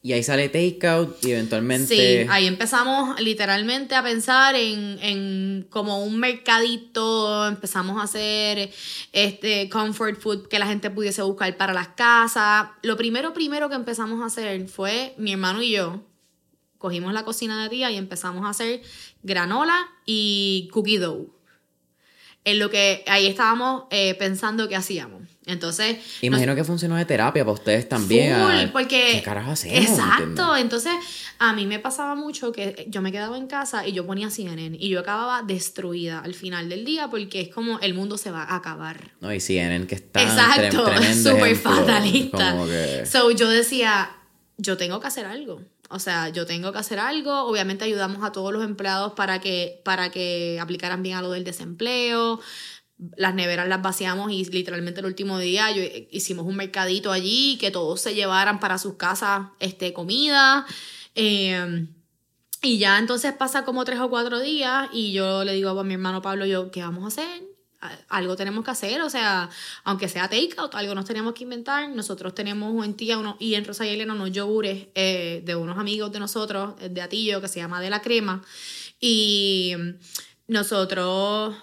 Y 0.00 0.14
ahí 0.14 0.22
sale 0.22 0.48
Takeout 0.48 1.22
y 1.22 1.32
eventualmente. 1.32 1.94
Sí, 1.94 2.26
ahí 2.30 2.46
empezamos 2.46 3.20
literalmente 3.20 3.94
a 3.94 4.02
pensar 4.02 4.54
en, 4.54 4.98
en 5.02 5.66
como 5.68 6.02
un 6.02 6.18
mercadito, 6.18 7.46
empezamos 7.46 8.00
a 8.00 8.04
hacer 8.04 8.70
este 9.12 9.68
comfort 9.68 10.18
food 10.18 10.48
que 10.48 10.58
la 10.58 10.66
gente 10.66 10.88
pudiese 10.88 11.20
buscar 11.20 11.54
para 11.58 11.74
las 11.74 11.88
casas. 11.88 12.68
Lo 12.80 12.96
primero, 12.96 13.34
primero 13.34 13.68
que 13.68 13.74
empezamos 13.74 14.22
a 14.22 14.26
hacer 14.26 14.66
fue 14.66 15.12
mi 15.18 15.32
hermano 15.32 15.60
y 15.60 15.72
yo. 15.72 16.00
Cogimos 16.78 17.12
la 17.12 17.26
cocina 17.26 17.62
de 17.62 17.68
tía 17.68 17.90
y 17.90 17.96
empezamos 17.98 18.46
a 18.46 18.48
hacer 18.48 18.80
granola 19.22 19.76
y 20.06 20.70
cookie 20.72 20.96
dough. 20.96 21.35
En 22.46 22.60
lo 22.60 22.70
que 22.70 23.02
ahí 23.08 23.26
estábamos 23.26 23.84
eh, 23.90 24.14
pensando 24.14 24.68
qué 24.68 24.76
hacíamos. 24.76 25.20
Entonces, 25.46 25.96
Imagino 26.22 26.54
que 26.54 26.62
funcionó 26.62 26.94
de 26.94 27.04
terapia 27.04 27.44
para 27.44 27.54
ustedes 27.54 27.88
también. 27.88 28.36
Full, 28.36 28.70
porque... 28.72 29.10
¿Qué 29.14 29.22
carajo 29.22 29.50
hacemos? 29.50 29.78
Exacto. 29.78 30.22
¿Entiendes? 30.22 30.60
Entonces, 30.60 30.92
a 31.40 31.52
mí 31.54 31.66
me 31.66 31.80
pasaba 31.80 32.14
mucho 32.14 32.52
que 32.52 32.86
yo 32.88 33.02
me 33.02 33.10
quedaba 33.10 33.36
en 33.36 33.48
casa 33.48 33.84
y 33.86 33.92
yo 33.92 34.06
ponía 34.06 34.30
CNN 34.30 34.76
y 34.78 34.88
yo 34.88 35.00
acababa 35.00 35.42
destruida 35.42 36.20
al 36.20 36.34
final 36.34 36.68
del 36.68 36.84
día 36.84 37.08
porque 37.08 37.40
es 37.40 37.48
como 37.48 37.80
el 37.80 37.94
mundo 37.94 38.16
se 38.16 38.30
va 38.30 38.44
a 38.44 38.56
acabar. 38.56 39.12
No, 39.20 39.34
y 39.34 39.40
CNN, 39.40 39.88
que 39.88 39.96
está 39.96 40.22
Exacto, 40.22 40.86
súper 41.14 41.56
fatalista. 41.56 42.52
Como 42.52 42.66
que... 42.66 43.06
So, 43.06 43.32
yo 43.32 43.48
decía, 43.48 44.10
yo 44.56 44.76
tengo 44.76 45.00
que 45.00 45.08
hacer 45.08 45.26
algo. 45.26 45.62
O 45.88 45.98
sea, 45.98 46.28
yo 46.30 46.46
tengo 46.46 46.72
que 46.72 46.78
hacer 46.78 46.98
algo. 46.98 47.44
Obviamente 47.44 47.84
ayudamos 47.84 48.24
a 48.24 48.32
todos 48.32 48.52
los 48.52 48.64
empleados 48.64 49.12
para 49.12 49.40
que, 49.40 49.80
para 49.84 50.10
que 50.10 50.58
aplicaran 50.60 51.02
bien 51.02 51.16
a 51.16 51.22
lo 51.22 51.30
del 51.30 51.44
desempleo. 51.44 52.40
Las 53.16 53.34
neveras 53.34 53.68
las 53.68 53.82
vaciamos 53.82 54.32
y 54.32 54.44
literalmente 54.46 55.00
el 55.00 55.06
último 55.06 55.38
día 55.38 55.70
yo, 55.70 55.82
hicimos 56.10 56.46
un 56.46 56.56
mercadito 56.56 57.12
allí, 57.12 57.58
que 57.60 57.70
todos 57.70 58.00
se 58.00 58.14
llevaran 58.14 58.58
para 58.58 58.78
sus 58.78 58.94
casas 58.94 59.48
este, 59.60 59.92
comida. 59.92 60.66
Eh, 61.14 61.86
y 62.62 62.78
ya 62.78 62.98
entonces 62.98 63.32
pasa 63.32 63.64
como 63.64 63.84
tres 63.84 64.00
o 64.00 64.10
cuatro 64.10 64.40
días 64.40 64.88
y 64.92 65.12
yo 65.12 65.44
le 65.44 65.52
digo 65.52 65.70
a 65.70 65.84
mi 65.84 65.94
hermano 65.94 66.22
Pablo, 66.22 66.46
yo, 66.46 66.70
¿qué 66.70 66.80
vamos 66.80 67.04
a 67.04 67.08
hacer? 67.08 67.55
Algo 68.08 68.36
tenemos 68.36 68.64
que 68.64 68.70
hacer, 68.70 69.00
o 69.02 69.10
sea, 69.10 69.50
aunque 69.84 70.08
sea 70.08 70.28
takeout, 70.28 70.74
algo 70.74 70.94
nos 70.94 71.04
tenemos 71.04 71.34
que 71.34 71.44
inventar. 71.44 71.88
Nosotros 71.90 72.34
tenemos 72.34 72.84
en 72.84 72.94
tía 72.94 73.18
uno, 73.18 73.36
y 73.38 73.54
en 73.54 73.64
Rosa 73.64 73.86
y 73.86 73.90
Elena 73.90 74.14
unos 74.14 74.32
yogures 74.32 74.88
eh, 74.94 75.42
de 75.44 75.54
unos 75.54 75.78
amigos 75.78 76.12
de 76.12 76.20
nosotros, 76.20 76.74
eh, 76.80 76.88
de 76.88 77.00
Atillo, 77.02 77.40
que 77.40 77.48
se 77.48 77.60
llama 77.60 77.80
De 77.80 77.90
la 77.90 78.02
Crema. 78.02 78.42
Y 79.00 79.74
nosotros 80.46 81.54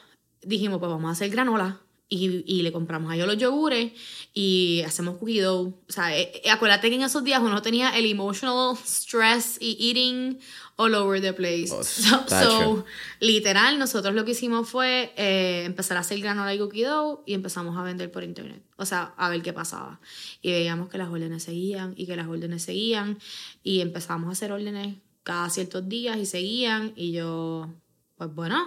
dijimos, 0.42 0.80
pues 0.80 0.92
vamos 0.92 1.10
a 1.10 1.12
hacer 1.12 1.30
granola. 1.30 1.80
Y, 2.16 2.62
le 2.62 2.72
compramos 2.72 3.12
a 3.12 3.16
ellos 3.16 3.26
los 3.26 3.40
yogures 3.40 3.92
y 4.36 4.84
hacemos 4.86 5.18
cookie 5.18 5.40
dough. 5.40 5.70
O 5.90 5.92
sea, 5.92 6.16
eh, 6.16 6.44
acuérdate 6.52 6.90
que 6.90 6.96
en 6.96 7.02
esos 7.02 7.24
días 7.24 7.42
uno 7.42 7.60
tenía 7.64 7.98
el 7.98 8.06
emotional 8.06 8.78
stress 8.86 9.58
y 9.60 9.90
eating 9.90 10.40
all 10.76 10.94
over 10.96 11.22
the 11.22 11.34
place. 11.34 11.72
Oh, 11.72 11.84
so, 11.84 12.26
so, 12.28 12.86
literal, 13.20 13.78
nosotros 13.78 14.14
lo 14.16 14.26
que 14.26 14.32
hicimos 14.32 14.68
fue 14.70 15.14
eh, 15.18 15.64
empezar 15.66 15.98
a 15.98 16.00
hacer 16.02 16.20
granola 16.20 16.54
y 16.54 16.58
cookie 16.60 16.84
dough 16.84 17.22
y 17.26 17.34
empezamos 17.34 17.78
a 17.78 17.84
vender 17.84 18.12
por 18.12 18.24
internet. 18.24 18.64
O 18.78 18.86
sea, 18.86 19.14
a 19.18 19.30
ver 19.30 19.42
qué 19.42 19.54
pasaba. 19.54 20.00
Y 20.42 20.52
veíamos 20.52 20.90
que 20.90 20.98
las 20.98 21.10
órdenes 21.10 21.44
seguían 21.44 21.94
y 21.96 22.06
que 22.08 22.16
las 22.16 22.28
órdenes 22.28 22.64
seguían. 22.64 23.20
Y 23.64 23.82
empezamos 23.82 24.30
a 24.30 24.32
hacer 24.32 24.52
órdenes 24.52 24.98
cada 25.24 25.50
ciertos 25.50 25.88
días 25.88 26.18
y 26.18 26.26
seguían. 26.26 26.94
Y 26.96 27.12
yo, 27.14 27.70
pues 28.18 28.34
bueno, 28.34 28.64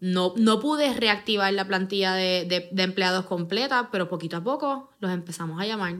no, 0.00 0.34
no 0.36 0.60
pude 0.60 0.92
reactivar 0.94 1.52
la 1.54 1.66
plantilla 1.66 2.12
de, 2.14 2.44
de- 2.44 2.68
de 2.70 2.82
empleados 2.82 3.24
completa, 3.26 3.88
pero 3.90 4.08
poquito 4.08 4.36
a 4.36 4.44
poco 4.44 4.90
los 5.00 5.10
empezamos 5.10 5.60
a 5.60 5.66
llamar. 5.66 5.96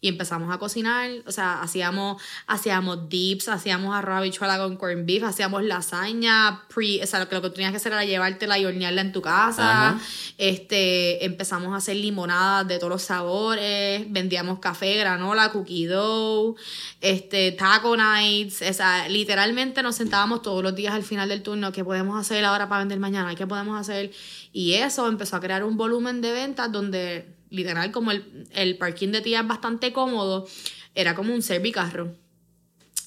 Y 0.00 0.08
empezamos 0.08 0.54
a 0.54 0.58
cocinar, 0.58 1.10
o 1.26 1.32
sea, 1.32 1.60
hacíamos, 1.60 2.22
hacíamos 2.46 3.08
dips, 3.08 3.48
hacíamos 3.48 3.96
arroz 3.96 4.18
habichuela 4.18 4.56
con 4.58 4.76
corned 4.76 5.04
beef, 5.04 5.24
hacíamos 5.24 5.64
lasaña, 5.64 6.62
pre, 6.72 7.02
o 7.02 7.06
sea, 7.06 7.18
lo 7.18 7.28
que, 7.28 7.34
lo 7.34 7.42
que 7.42 7.50
tenías 7.50 7.72
que 7.72 7.78
hacer 7.78 7.92
era 7.92 8.04
llevártela 8.04 8.58
y 8.58 8.64
hornearla 8.64 9.00
en 9.00 9.12
tu 9.12 9.20
casa. 9.22 9.88
Ajá. 9.88 10.00
Este, 10.38 11.24
empezamos 11.24 11.72
a 11.72 11.78
hacer 11.78 11.96
limonadas 11.96 12.68
de 12.68 12.78
todos 12.78 12.90
los 12.90 13.02
sabores, 13.02 14.04
vendíamos 14.08 14.60
café, 14.60 14.94
granola, 14.96 15.50
cookie 15.50 15.86
dough, 15.86 16.56
este, 17.00 17.52
taco 17.52 17.96
nights, 17.96 18.62
o 18.62 18.72
sea, 18.72 19.08
literalmente 19.08 19.82
nos 19.82 19.96
sentábamos 19.96 20.42
todos 20.42 20.62
los 20.62 20.74
días 20.76 20.94
al 20.94 21.02
final 21.02 21.28
del 21.28 21.42
turno, 21.42 21.72
¿qué 21.72 21.84
podemos 21.84 22.18
hacer 22.20 22.44
ahora 22.44 22.68
para 22.68 22.80
vender 22.80 23.00
mañana? 23.00 23.34
¿Qué 23.34 23.46
podemos 23.46 23.80
hacer? 23.80 24.12
Y 24.52 24.74
eso 24.74 25.08
empezó 25.08 25.36
a 25.36 25.40
crear 25.40 25.64
un 25.64 25.76
volumen 25.76 26.20
de 26.20 26.32
ventas 26.32 26.70
donde, 26.70 27.37
literal, 27.50 27.92
como 27.92 28.10
el, 28.10 28.46
el 28.52 28.76
parking 28.78 29.08
de 29.08 29.20
tía 29.20 29.40
es 29.40 29.46
bastante 29.46 29.92
cómodo, 29.92 30.46
era 30.94 31.14
como 31.14 31.34
un 31.34 31.42
servicarro. 31.42 32.14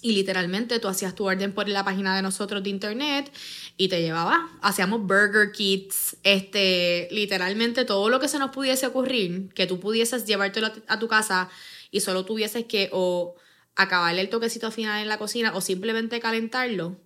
Y 0.03 0.13
literalmente 0.13 0.79
tú 0.79 0.87
hacías 0.87 1.13
tu 1.13 1.25
orden 1.25 1.53
por 1.53 1.69
la 1.69 1.85
página 1.85 2.15
de 2.15 2.23
nosotros 2.23 2.63
de 2.63 2.71
internet 2.71 3.31
y 3.77 3.87
te 3.87 4.01
llevaba. 4.01 4.49
Hacíamos 4.63 5.01
burger 5.01 5.51
kits, 5.51 6.17
este, 6.23 7.07
literalmente 7.11 7.85
todo 7.85 8.09
lo 8.09 8.19
que 8.19 8.27
se 8.27 8.39
nos 8.39 8.49
pudiese 8.49 8.87
ocurrir, 8.87 9.49
que 9.53 9.67
tú 9.67 9.79
pudieses 9.79 10.25
llevártelo 10.25 10.71
a 10.87 10.99
tu- 10.99 11.07
casa 11.07 11.49
y 11.91 11.99
solo 11.99 12.25
tuvieses 12.25 12.65
que 12.65 12.89
o 12.91 13.35
acabarle 13.75 14.21
el 14.21 14.29
toquecito 14.29 14.71
final 14.71 15.03
en 15.03 15.07
la 15.07 15.19
cocina 15.19 15.51
o 15.53 15.61
simplemente 15.61 16.19
calentarlo. 16.19 16.97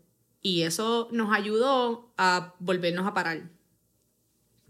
Y 0.42 0.62
eso 0.62 1.10
nos 1.12 1.34
ayudó 1.34 2.14
a 2.18 2.54
volvernos 2.60 3.06
a 3.06 3.14
parar 3.14 3.55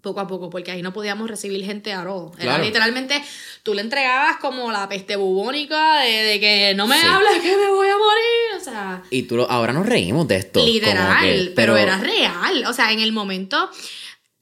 poco 0.06 0.22
a 0.22 0.28
poco, 0.28 0.50
porque 0.50 0.72
ahí 0.72 0.82
no 0.82 0.94
podíamos 0.94 1.30
recibir 1.30 1.66
gente 1.66 1.92
a 1.92 2.02
all. 2.10 2.32
Era 2.40 2.58
literalmente, 2.60 3.22
tú 3.64 3.74
le 3.74 3.82
entregabas 3.82 4.38
como 4.38 4.72
la 4.72 4.88
peste 4.88 5.18
bubónica 5.18 6.00
de, 6.00 6.12
de 6.12 6.40
que 6.40 6.74
no 6.78 6.88
me 6.88 6.98
Sí. 6.98 7.06
hables 7.06 7.42
que 7.42 7.58
me 7.58 7.70
voy 7.72 7.88
a 7.90 7.98
morir. 7.98 8.62
O 8.62 8.64
sea, 8.64 9.04
Y 9.10 9.24
tú 9.24 9.36
lo- 9.36 9.52
ahora 9.52 9.74
nos 9.74 9.86
reímos 9.86 10.28
de 10.30 10.38
esto. 10.38 10.64
literal, 10.66 11.22
que- 11.22 11.52
pero, 11.56 11.76
era 11.76 11.98
real. 11.98 12.64
O 12.68 12.72
sea, 12.74 12.94
en 12.94 13.00
el 13.02 13.12
momento, 13.12 13.70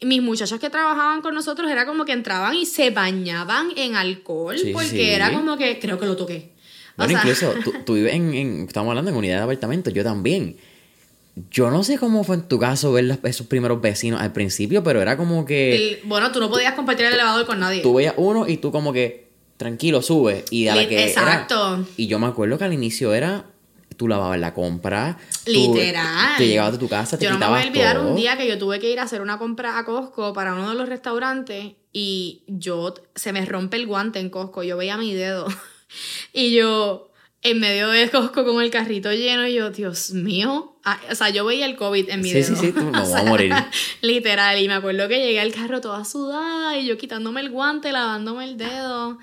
mis 0.02 0.22
muchachos 0.22 0.60
que 0.60 0.70
trabajaban 0.70 1.22
con 1.22 1.34
nosotros 1.34 1.72
era 1.72 1.86
como 1.86 2.04
que 2.06 2.12
entraban 2.12 2.54
y 2.56 2.66
se 2.66 2.90
bañaban 2.90 3.72
en 3.78 3.96
alcohol, 3.96 4.58
Sí, 4.60 4.72
porque 4.74 4.90
sí. 4.90 5.02
era 5.02 5.32
como 5.32 5.58
que, 5.58 5.80
creo 5.80 5.98
que 5.98 6.06
lo 6.06 6.16
toqué. 6.18 6.52
O 6.96 6.98
Bueno, 6.98 7.12
sea, 7.14 7.20
incluso 7.22 7.54
tú, 7.64 7.74
tú 7.86 7.94
vives 7.96 8.14
en, 8.14 8.34
en- 8.36 8.64
Estamos 8.68 8.90
hablando 8.92 9.10
en 9.10 9.18
unidad 9.18 9.38
de 9.38 9.44
apartamento, 9.44 9.90
yo 9.90 10.04
también. 10.04 10.58
Yo 11.50 11.72
no 11.72 11.84
sé 11.84 11.98
cómo 11.98 12.24
fue 12.24 12.36
en 12.36 12.48
tu 12.48 12.60
caso 12.60 12.92
ver 12.94 13.06
las- 13.06 13.20
esos 13.24 13.48
primeros 13.48 13.82
vecinos 13.82 14.22
al 14.22 14.32
principio, 14.34 14.84
pero 14.84 15.02
era 15.02 15.18
como 15.18 15.46
que. 15.46 15.76
el- 15.76 16.00
bueno, 16.04 16.32
tú 16.32 16.40
no 16.40 16.50
podías 16.50 16.74
compartir 16.74 17.06
el 17.08 17.14
elevador 17.14 17.46
con 17.46 17.60
nadie. 17.60 17.82
Tú 17.82 17.96
veías 17.96 18.14
uno 18.18 18.48
y 18.48 18.58
tú 18.58 18.72
como 18.72 18.94
que. 18.94 19.24
Tranquilo, 19.58 20.02
subes. 20.02 20.46
Y 20.52 20.68
a 20.68 20.76
la 20.76 20.88
que. 20.88 20.96
era- 20.96 21.06
Exacto. 21.08 21.88
y 21.98 22.08
yo 22.08 22.20
me 22.20 22.28
acuerdo 22.28 22.58
que 22.58 22.64
al 22.66 22.74
inicio 22.74 23.14
era. 23.14 23.46
tú 23.96 24.08
lavabas 24.08 24.40
la 24.40 24.56
compra. 24.56 25.18
tú- 25.46 25.52
Literal. 25.52 26.36
Te 26.38 26.48
llegabas 26.48 26.72
de 26.74 26.78
tu 26.80 26.90
casa, 26.90 27.16
te 27.18 27.26
yo 27.26 27.32
no 27.32 27.38
me 27.38 27.46
voy 27.48 27.62
quitabas 27.62 27.66
a 27.66 27.70
olvidar 27.70 27.96
todo. 27.98 28.10
un 28.10 28.16
día 28.16 28.36
que 28.38 28.48
yo 28.48 28.58
tuve 28.58 28.80
que 28.80 28.90
ir 28.92 29.00
a 29.00 29.04
hacer 29.04 29.22
una 29.22 29.38
compra 29.38 29.78
a 29.78 29.86
Costco 29.86 30.34
para 30.34 30.54
uno 30.56 30.68
de 30.70 30.76
los 30.76 30.90
restaurantes 30.90 31.74
y 31.94 32.42
yo 32.48 32.96
se 33.14 33.32
me 33.34 33.46
rompe 33.46 33.78
el 33.78 33.86
guante 33.86 34.20
en 34.20 34.32
Costco. 34.32 34.64
Yo 34.64 34.78
veía 34.78 34.98
mi 34.98 35.14
dedo 35.14 35.46
y 36.34 36.56
yo 36.56 37.12
en 37.44 37.60
medio 37.60 37.90
de 37.90 38.10
Costco 38.10 38.46
con 38.46 38.62
el 38.64 38.70
carrito 38.72 39.12
lleno 39.12 39.46
y 39.48 39.54
yo, 39.56 39.70
Dios 39.70 40.12
mío. 40.12 40.76
Ah, 40.86 41.00
o 41.12 41.16
sea, 41.16 41.30
yo 41.30 41.46
veía 41.46 41.66
el 41.66 41.76
COVID 41.76 42.10
en 42.10 42.22
mi 42.22 42.30
Sí, 42.32 42.44
sí, 42.44 42.52
dedo. 42.52 42.62
sí, 42.62 42.72
tú, 42.72 42.82
no, 42.92 43.04
O 43.04 43.08
voy 43.08 43.20
a 43.20 43.24
morir. 43.24 43.54
Literal. 44.02 44.60
Y 44.62 44.68
me 44.68 44.74
acuerdo 44.76 45.08
que 45.08 45.18
llegué 45.20 45.40
al 45.40 45.54
carro 45.54 45.82
toda 45.82 46.06
sudada 46.06 46.78
y 46.78 46.86
yo 46.88 46.98
quitándome 46.98 47.42
el 47.42 47.50
guante, 47.52 47.92
lavándome 47.92 48.46
el 48.46 48.58
dedo. 48.58 49.20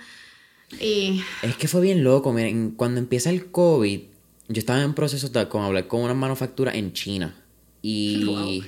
Y 0.78 1.22
Es 1.42 1.56
que 1.56 1.66
fue 1.66 1.80
bien 1.80 2.04
loco. 2.04 2.32
Miren, 2.32 2.72
cuando 2.72 3.00
empieza 3.00 3.30
el 3.30 3.50
COVID, 3.50 4.00
yo 4.48 4.58
estaba 4.58 4.82
en 4.82 4.94
proceso 4.94 5.28
de 5.28 5.48
con 5.48 5.62
hablar 5.62 5.86
con 5.88 6.02
una 6.02 6.14
manufactura 6.14 6.72
en 6.74 6.92
China. 6.92 7.34
Y. 7.82 8.24
Wow. 8.24 8.62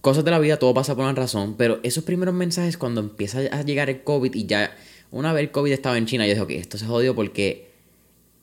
Cosas 0.00 0.24
de 0.24 0.30
la 0.30 0.38
vida, 0.38 0.58
todo 0.58 0.72
pasa 0.74 0.94
por 0.94 1.04
una 1.04 1.14
razón. 1.14 1.56
Pero 1.56 1.80
esos 1.82 2.04
primeros 2.04 2.34
mensajes, 2.34 2.76
cuando 2.76 3.00
empieza 3.00 3.38
a 3.50 3.62
llegar 3.62 3.90
el 3.90 4.04
COVID 4.04 4.34
y 4.34 4.46
ya. 4.46 4.76
Una 5.10 5.32
vez 5.32 5.42
el 5.44 5.50
COVID 5.50 5.72
estaba 5.72 5.96
en 5.98 6.06
China, 6.06 6.24
yo 6.26 6.30
dije, 6.30 6.42
ok, 6.42 6.50
esto 6.50 6.78
se 6.78 6.86
jodió 6.86 7.14
porque. 7.14 7.73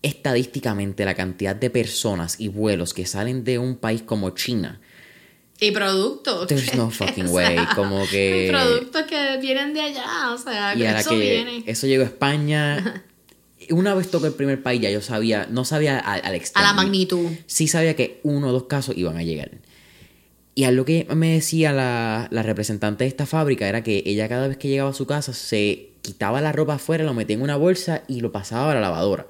Estadísticamente, 0.02 1.06
la 1.06 1.14
cantidad 1.14 1.56
de 1.56 1.70
personas 1.70 2.40
y 2.40 2.48
vuelos 2.48 2.94
que 2.94 3.06
salen 3.06 3.44
de 3.44 3.60
un 3.60 3.76
país 3.78 4.02
como 4.02 4.32
China. 4.32 4.82
Y 5.60 5.70
productos. 5.72 6.48
There's 6.48 6.74
no 6.76 6.90
fucking 6.90 7.28
O 7.30 7.32
way, 7.32 7.56
sea, 7.56 7.70
como 7.76 8.08
que- 8.08 8.48
Productos 8.52 9.04
que 9.04 9.38
vienen 9.40 9.74
de 9.76 9.82
allá, 9.82 10.32
o 10.34 10.38
sea, 10.38 10.76
Y 10.76 10.84
a 10.86 11.00
eso 11.00 11.10
que 11.12 11.20
viene. 11.20 11.64
eso 11.68 11.86
llegó 11.88 12.04
a 12.04 12.08
España. 12.08 13.04
Una 13.70 13.94
vez 13.94 14.10
toqué 14.10 14.28
el 14.28 14.34
primer 14.34 14.64
país, 14.64 14.82
ya 14.82 14.90
yo 14.90 15.02
sabía, 15.02 15.48
no 15.50 15.66
sabía 15.66 16.00
al, 16.00 16.22
al 16.26 16.34
A 16.34 16.36
extremo. 16.36 16.68
la 16.68 16.74
magnitud. 16.74 17.30
sí 17.46 17.68
sabía 17.68 17.96
que 17.96 18.20
uno 18.24 18.48
o 18.48 18.52
dos 18.52 18.64
casos 18.64 18.98
iban 18.98 19.18
a 19.18 19.24
llegar. 19.24 19.52
Y 20.56 20.64
a 20.64 20.72
lo 20.72 20.84
que 20.84 21.08
me 21.16 21.34
decía 21.34 21.72
la, 21.72 22.28
la 22.32 22.42
representante 22.44 23.04
de 23.04 23.08
esta 23.08 23.26
fábrica 23.28 23.70
era 23.70 23.84
que 23.84 24.02
ella 24.06 24.28
cada 24.28 24.48
vez 24.48 24.58
que 24.58 24.68
llegaba 24.68 24.90
a 24.90 24.94
su 24.94 25.06
casa 25.06 25.32
se 25.34 25.92
quitaba 26.02 26.42
la 26.42 26.52
ropa 26.52 26.74
afuera, 26.74 27.04
lo 27.04 27.14
metía 27.14 27.36
en 27.36 27.44
una 27.44 27.56
bolsa 27.56 28.04
y 28.08 28.20
lo 28.22 28.32
pasaba 28.32 28.72
a 28.72 28.76
la 28.76 28.82
lavadora. 28.82 29.28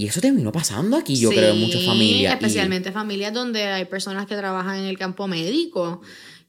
Y 0.00 0.06
eso 0.06 0.22
terminó 0.22 0.50
pasando 0.50 0.96
aquí, 0.96 1.14
yo 1.20 1.28
Sí, 1.28 1.36
creo, 1.36 1.52
en 1.52 1.60
muchas 1.60 1.84
familias. 1.84 2.32
Y- 2.32 2.34
Especialmente 2.34 2.90
familias 2.90 3.34
donde 3.34 3.64
hay 3.64 3.84
personas 3.84 4.24
que 4.26 4.34
trabajan 4.34 4.78
en 4.78 4.84
el 4.86 4.96
campo 4.96 5.28
médico, 5.28 6.00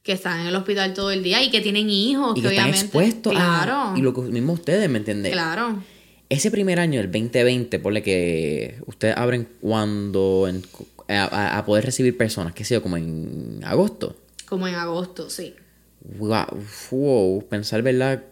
que 0.02 0.12
están 0.12 0.40
en 0.40 0.46
el 0.46 0.56
hospital 0.56 0.94
todo 0.94 1.10
el 1.10 1.22
día 1.22 1.42
y 1.42 1.50
que 1.50 1.60
tienen 1.60 1.90
hijos, 1.90 2.32
y, 2.38 2.40
que, 2.40 2.48
que 2.48 2.54
están 2.54 2.70
obviamente. 2.70 2.86
expuestos 2.86 3.32
claro, 3.34 3.72
a... 3.74 3.94
Y 3.94 4.00
lo 4.00 4.14
que 4.14 4.22
mismo 4.22 4.54
ustedes, 4.54 4.88
¿me 4.88 4.96
entienden? 4.96 5.32
claro. 5.32 5.82
Ese 6.30 6.50
primer 6.50 6.80
año, 6.80 6.98
el 6.98 7.12
2020, 7.12 7.78
ponle 7.78 8.02
que 8.02 8.78
ustedes 8.86 9.18
abren 9.18 9.46
cuando... 9.60 10.48
en- 10.48 10.64
a, 11.08 11.62
poder 11.66 11.84
recibir 11.84 12.16
personas, 12.16 12.54
qué 12.54 12.64
sé 12.64 12.72
yo, 12.72 12.82
como 12.82 12.96
en 12.96 13.60
agosto. 13.64 14.16
Como 14.46 14.66
en 14.66 14.76
agosto, 14.76 15.28
sí. 15.28 15.52
Wow, 16.18 16.46
wow, 16.90 17.46
pensar, 17.50 17.82
¿verdad? 17.82 18.24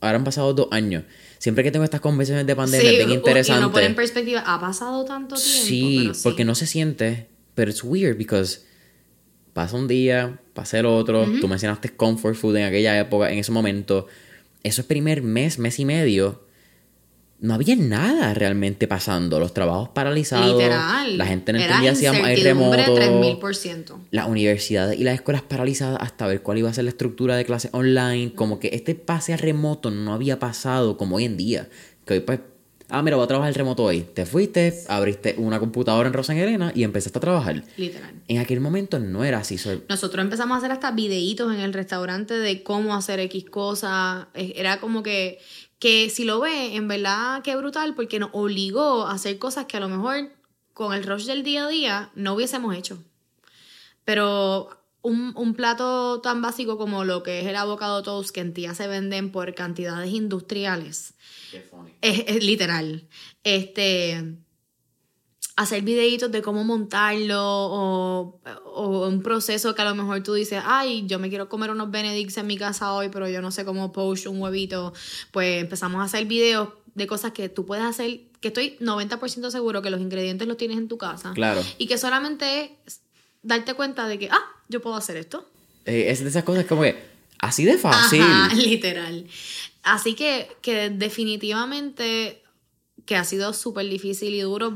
Ahora 0.00 0.18
han 0.18 0.22
pasado 0.22 0.54
dos 0.54 0.68
años. 0.70 1.02
Siempre 1.40 1.64
que 1.64 1.70
tengo 1.70 1.86
estas 1.86 2.02
conversaciones 2.02 2.46
de 2.46 2.54
pandemia, 2.54 2.90
sí, 2.90 2.96
es 2.96 3.06
bien 3.06 3.18
interesante. 3.18 3.58
Y 3.58 3.64
uno 3.64 3.72
pone 3.72 3.86
en 3.86 3.94
perspectiva, 3.94 4.42
ha 4.46 4.60
pasado 4.60 5.06
tanto 5.06 5.36
tiempo. 5.36 5.50
sí, 5.50 6.00
pero 6.02 6.14
sí. 6.14 6.20
porque 6.22 6.44
no 6.44 6.54
se 6.54 6.66
siente, 6.66 7.28
pero 7.54 7.70
es 7.70 7.82
weird 7.82 8.18
because 8.18 8.60
pasa 9.54 9.74
un 9.74 9.88
día, 9.88 10.38
pasa 10.52 10.80
el 10.80 10.84
otro. 10.84 11.26
Tú 11.40 11.48
mencionaste 11.48 11.96
comfort 11.96 12.36
food 12.36 12.56
en 12.56 12.64
aquella 12.64 12.98
época, 13.00 13.32
en 13.32 13.38
ese 13.38 13.52
momento. 13.52 14.06
Eso 14.62 14.82
es 14.82 14.86
primer 14.86 15.22
mes, 15.22 15.58
mes 15.58 15.78
y 15.78 15.86
medio. 15.86 16.44
No 17.40 17.54
había 17.54 17.74
nada 17.76 18.34
realmente 18.34 18.86
pasando. 18.86 19.40
Los 19.40 19.54
trabajos 19.54 19.88
paralizados. 19.90 20.56
Literal. 20.58 21.16
La 21.16 21.26
gente 21.26 21.52
no 21.54 21.58
entendía 21.58 21.94
si 21.94 22.04
íbamos 22.04 22.24
a 22.24 22.32
ir 22.34 22.44
remoto. 22.44 22.94
3000%. 22.96 23.96
Las 24.10 24.28
universidades 24.28 24.98
y 24.98 25.04
las 25.04 25.14
escuelas 25.14 25.42
paralizadas 25.42 25.98
hasta 26.02 26.26
ver 26.26 26.42
cuál 26.42 26.58
iba 26.58 26.68
a 26.68 26.74
ser 26.74 26.84
la 26.84 26.90
estructura 26.90 27.36
de 27.36 27.44
clases 27.44 27.70
online. 27.72 28.34
Como 28.34 28.58
que 28.60 28.68
este 28.74 28.94
pase 28.94 29.32
a 29.32 29.36
remoto 29.38 29.90
no 29.90 30.12
había 30.12 30.38
pasado 30.38 30.96
como 30.96 31.16
hoy 31.16 31.24
en 31.24 31.36
día. 31.38 31.68
Que 32.04 32.14
hoy 32.14 32.20
pues, 32.20 32.40
ah, 32.90 33.02
mira, 33.02 33.16
voy 33.16 33.24
a 33.24 33.28
trabajar 33.28 33.54
remoto 33.54 33.84
hoy. 33.84 34.02
Te 34.02 34.26
fuiste, 34.26 34.74
abriste 34.88 35.34
una 35.38 35.58
computadora 35.58 36.08
en 36.08 36.12
Rosa 36.12 36.34
Elena 36.36 36.72
y 36.74 36.82
empezaste 36.84 37.18
a 37.18 37.22
trabajar. 37.22 37.62
Literal. 37.78 38.12
En 38.28 38.38
aquel 38.38 38.60
momento 38.60 38.98
no 38.98 39.24
era 39.24 39.38
así. 39.38 39.56
so- 39.56 39.80
Nosotros 39.88 40.22
empezamos 40.22 40.56
a 40.56 40.58
hacer 40.58 40.72
hasta 40.72 40.90
videitos 40.90 41.54
en 41.54 41.60
el 41.60 41.72
restaurante 41.72 42.34
de 42.34 42.62
cómo 42.62 42.94
hacer 42.94 43.18
X 43.20 43.46
cosas. 43.46 44.26
Era 44.34 44.78
como 44.80 45.02
que, 45.02 45.38
que 45.80 46.10
si 46.10 46.24
lo 46.24 46.38
ve, 46.38 46.76
en 46.76 46.86
verdad 46.86 47.42
que 47.42 47.56
brutal, 47.56 47.94
porque 47.96 48.20
nos 48.20 48.30
obligó 48.32 49.06
a 49.06 49.14
hacer 49.14 49.38
cosas 49.38 49.64
que 49.64 49.78
a 49.78 49.80
lo 49.80 49.88
mejor 49.88 50.30
con 50.74 50.92
el 50.92 51.04
rush 51.04 51.24
del 51.24 51.42
día 51.42 51.64
a 51.64 51.68
día 51.68 52.10
no 52.14 52.34
hubiésemos 52.34 52.76
hecho. 52.76 53.02
Pero 54.04 54.68
un, 55.02 55.32
un 55.34 55.54
plato 55.54 56.20
tan 56.20 56.42
básico 56.42 56.76
como 56.76 57.04
lo 57.04 57.22
que 57.22 57.40
es 57.40 57.46
el 57.46 57.56
avocado 57.56 58.02
toast, 58.02 58.30
que 58.30 58.40
en 58.40 58.52
tía 58.52 58.74
se 58.74 58.86
venden 58.86 59.32
por 59.32 59.54
cantidades 59.54 60.12
industriales, 60.12 61.14
es, 62.02 62.24
es 62.26 62.44
literal. 62.44 63.08
Este 63.42 64.36
hacer 65.60 65.82
videitos 65.82 66.32
de 66.32 66.40
cómo 66.40 66.64
montarlo 66.64 67.38
o, 67.38 68.40
o 68.64 69.08
un 69.08 69.22
proceso 69.22 69.74
que 69.74 69.82
a 69.82 69.84
lo 69.84 69.94
mejor 69.94 70.22
tú 70.22 70.32
dices, 70.32 70.62
ay, 70.64 71.04
yo 71.06 71.18
me 71.18 71.28
quiero 71.28 71.50
comer 71.50 71.70
unos 71.70 71.90
Benedicts 71.90 72.38
en 72.38 72.46
mi 72.46 72.56
casa 72.56 72.94
hoy, 72.94 73.10
pero 73.10 73.28
yo 73.28 73.42
no 73.42 73.50
sé 73.50 73.66
cómo 73.66 73.92
poach 73.92 74.26
un 74.26 74.40
huevito. 74.40 74.94
Pues 75.32 75.60
empezamos 75.60 76.00
a 76.00 76.04
hacer 76.04 76.24
videos 76.24 76.70
de 76.94 77.06
cosas 77.06 77.32
que 77.32 77.50
tú 77.50 77.66
puedes 77.66 77.84
hacer, 77.84 78.20
que 78.40 78.48
estoy 78.48 78.78
90% 78.80 79.50
seguro 79.50 79.82
que 79.82 79.90
los 79.90 80.00
ingredientes 80.00 80.48
los 80.48 80.56
tienes 80.56 80.78
en 80.78 80.88
tu 80.88 80.96
casa. 80.96 81.32
Claro. 81.34 81.62
Y 81.76 81.86
que 81.86 81.98
solamente 81.98 82.78
es 82.86 83.02
darte 83.42 83.74
cuenta 83.74 84.08
de 84.08 84.18
que, 84.18 84.30
ah, 84.30 84.44
yo 84.70 84.80
puedo 84.80 84.96
hacer 84.96 85.18
esto. 85.18 85.46
Eh, 85.84 86.06
es 86.08 86.20
de 86.20 86.30
esas 86.30 86.44
cosas 86.44 86.64
como 86.64 86.82
que 86.82 86.96
así 87.38 87.66
de 87.66 87.76
fácil. 87.76 88.22
Ajá, 88.22 88.54
literal. 88.54 89.26
Así 89.82 90.14
que, 90.14 90.48
que 90.62 90.88
definitivamente 90.88 92.39
que 93.10 93.16
ha 93.16 93.24
sido 93.24 93.52
súper 93.54 93.88
difícil 93.88 94.32
y 94.34 94.40
duro, 94.42 94.72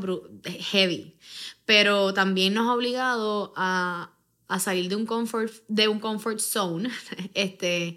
heavy. 0.72 1.14
Pero 1.66 2.12
también 2.14 2.53
nos 2.53 2.66
ha 2.66 2.74
obligado 2.74 3.53
a, 3.55 4.11
a 4.49 4.59
salir 4.59 4.89
de 4.89 4.97
un 4.97 5.07
comfort, 5.07 5.53
de 5.68 5.87
un 5.87 6.01
comfort 6.01 6.41
zone, 6.41 6.91
este, 7.35 7.97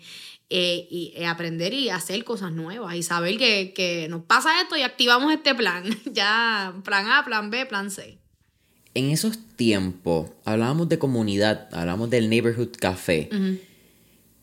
eh, 0.51 0.88
y 0.91 1.11
eh, 1.15 1.25
aprender 1.25 1.73
y 1.73 1.89
hacer 1.89 2.23
cosas 2.23 2.51
nuevas 2.51 2.93
y 2.93 3.01
saber 3.01 3.39
que, 3.39 3.73
que 3.73 4.07
nos 4.09 4.25
pasa 4.25 4.61
esto 4.61 4.77
y 4.77 4.83
activamos 4.83 5.33
este 5.33 5.55
plan. 5.55 5.85
ya, 6.13 6.71
plan 6.83 7.07
A, 7.07 7.25
plan 7.25 7.49
B, 7.49 7.65
plan 7.65 7.89
C. 7.89 8.19
En 8.93 9.09
esos 9.09 9.39
tiempos 9.55 10.29
hablábamos 10.45 10.88
de 10.88 10.99
comunidad, 10.99 11.67
hablábamos 11.71 12.11
del 12.11 12.29
neighborhood 12.29 12.75
café. 12.79 13.27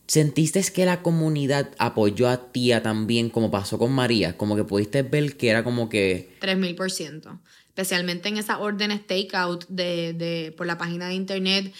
¿Sentiste 0.07 0.63
que 0.71 0.85
la 0.85 1.01
comunidad 1.01 1.71
apoyó 1.79 2.29
a 2.29 2.51
tía 2.51 2.83
también 2.83 3.29
como 3.29 3.49
pasó 3.49 3.79
con 3.79 3.91
María? 3.91 4.37
Como 4.37 4.55
que 4.55 4.63
pudiste 4.63 5.01
ver 5.01 5.35
que 5.35 5.49
era 5.49 5.63
como 5.63 5.89
que... 5.89 6.29
3000%. 6.41 7.39
Especialmente 7.69 8.29
en 8.29 8.37
esas 8.37 8.59
órdenes 8.59 9.05
takeout 9.07 9.65
de, 9.67 10.13
de, 10.13 10.53
por 10.55 10.67
la 10.67 10.77
página 10.77 11.07
de 11.07 11.15
internet. 11.15 11.73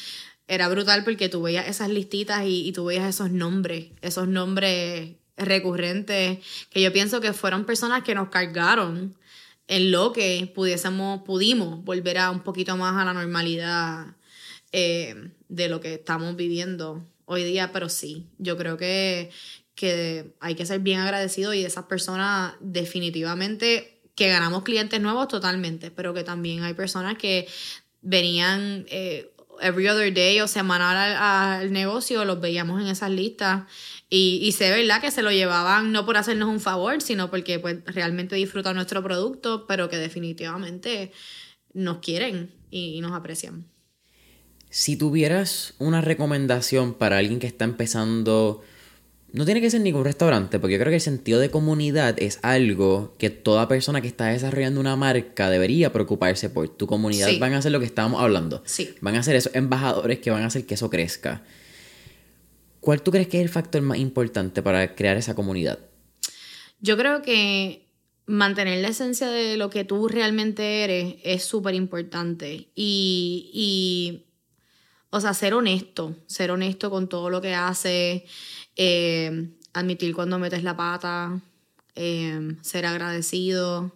Era 0.47 0.67
brutal 0.69 1.03
porque 1.03 1.29
tú 1.29 1.43
veías 1.43 1.67
esas 1.67 1.89
listitas 1.89 2.45
y, 2.45 2.67
y 2.67 2.71
tú 2.71 2.85
veías 2.85 3.07
esos 3.07 3.31
nombres, 3.31 3.87
esos 4.01 4.27
nombres 4.27 5.15
recurrentes 5.37 6.39
que 6.69 6.81
yo 6.81 6.91
pienso 6.93 7.21
que 7.21 7.33
fueron 7.33 7.65
personas 7.65 8.03
que 8.03 8.15
nos 8.15 8.29
cargaron 8.29 9.15
en 9.67 9.91
lo 9.91 10.13
que 10.13 10.51
pudiésemos, 10.53 11.21
pudimos 11.23 11.83
volver 11.83 12.19
a 12.19 12.31
un 12.31 12.41
poquito 12.41 12.77
más 12.77 12.95
a 12.95 13.05
la 13.05 13.13
normalidad 13.13 14.15
eh, 14.71 15.31
de 15.49 15.69
lo 15.69 15.81
que 15.81 15.95
estamos 15.95 16.35
viviendo 16.35 17.05
hoy 17.25 17.43
día, 17.43 17.71
pero 17.71 17.89
sí, 17.89 18.27
yo 18.37 18.57
creo 18.57 18.77
que, 18.77 19.31
que 19.75 20.33
hay 20.39 20.55
que 20.55 20.65
ser 20.65 20.79
bien 20.79 20.99
agradecido 20.99 21.53
y 21.53 21.61
de 21.61 21.67
esas 21.67 21.85
personas 21.85 22.55
definitivamente 22.59 24.01
que 24.15 24.29
ganamos 24.29 24.63
clientes 24.63 25.01
nuevos 25.01 25.27
totalmente, 25.27 25.91
pero 25.91 26.13
que 26.13 26.23
también 26.23 26.63
hay 26.63 26.73
personas 26.73 27.17
que 27.17 27.47
venían 28.01 28.85
eh, 28.89 29.31
every 29.61 29.87
other 29.87 30.13
day 30.13 30.39
o 30.39 30.47
semanal 30.47 31.15
al, 31.17 31.71
negocio, 31.71 32.23
los 32.25 32.39
veíamos 32.39 32.81
en 32.81 32.87
esas 32.87 33.11
listas 33.11 33.63
y, 34.09 34.39
y 34.41 34.51
sé, 34.53 34.69
¿verdad? 34.71 35.01
Que 35.01 35.11
se 35.11 35.21
lo 35.21 35.31
llevaban 35.31 35.91
no 35.91 36.05
por 36.05 36.17
hacernos 36.17 36.49
un 36.49 36.59
favor, 36.59 37.01
sino 37.01 37.29
porque 37.29 37.59
pues 37.59 37.83
realmente 37.85 38.35
disfrutan 38.35 38.75
nuestro 38.75 39.03
producto, 39.03 39.65
pero 39.67 39.89
que 39.89 39.97
definitivamente 39.97 41.11
nos 41.73 41.97
quieren 41.99 42.53
y 42.69 43.01
nos 43.01 43.11
aprecian. 43.11 43.65
Si 44.77 44.97
tuvieras 44.97 45.73
una 45.79 46.01
recomendación 46.01 46.95
para 46.95 47.17
alguien 47.17 47.39
que 47.39 47.47
está 47.47 47.63
empezando, 47.63 48.61
no 49.31 49.45
tiene 49.45 49.61
que 49.61 49.69
ser 49.69 49.79
ningún 49.79 50.03
restaurante, 50.03 50.59
porque 50.59 50.73
yo 50.73 50.79
creo 50.79 50.89
que 50.89 50.95
el 50.95 51.01
sentido 51.01 51.39
de 51.39 51.49
comunidad 51.49 52.21
es 52.21 52.39
algo 52.41 53.15
que 53.17 53.29
toda 53.29 53.69
persona 53.69 54.01
que 54.01 54.09
está 54.09 54.25
desarrollando 54.25 54.81
una 54.81 54.97
marca 54.97 55.49
debería 55.49 55.93
preocuparse 55.93 56.49
por. 56.49 56.67
Tu 56.67 56.87
comunidad 56.87 57.29
Sí. 57.29 57.39
van 57.39 57.53
a 57.53 57.59
hacer 57.59 57.71
lo 57.71 57.79
que 57.79 57.85
estábamos 57.85 58.21
hablando. 58.21 58.63
Sí. 58.65 58.93
Van 58.99 59.15
a 59.15 59.23
ser 59.23 59.37
esos 59.37 59.55
embajadores 59.55 60.19
que 60.19 60.29
van 60.29 60.43
a 60.43 60.47
hacer 60.47 60.65
que 60.65 60.73
eso 60.73 60.89
crezca. 60.89 61.41
¿Cuál 62.81 63.01
tú 63.01 63.11
crees 63.11 63.29
que 63.29 63.37
es 63.37 63.43
el 63.43 63.49
factor 63.49 63.81
más 63.81 63.97
importante 63.97 64.61
para 64.61 64.93
crear 64.93 65.15
esa 65.15 65.35
comunidad? 65.35 65.79
Yo 66.81 66.97
creo 66.97 67.21
que 67.21 67.87
mantener 68.25 68.79
la 68.81 68.89
esencia 68.89 69.29
de 69.29 69.55
lo 69.55 69.69
que 69.69 69.85
tú 69.85 70.09
realmente 70.09 70.83
eres 70.83 71.15
es 71.23 71.45
súper 71.45 71.75
importante. 71.75 72.67
Y, 72.75 73.49
y, 73.53 74.25
o 75.15 75.21
sea, 75.21 75.33
ser 75.33 75.53
honesto, 75.53 76.13
ser 76.27 76.51
honesto 76.51 76.89
con 76.89 77.07
todo 77.07 77.29
lo 77.29 77.41
que 77.41 77.53
haces, 77.53 78.23
eh, 78.75 79.49
admitir 79.73 80.13
cuando 80.13 80.37
metes 80.39 80.61
la 80.61 80.75
pata, 80.75 81.39
eh, 81.95 82.55
ser 82.61 82.85
agradecido. 82.85 83.95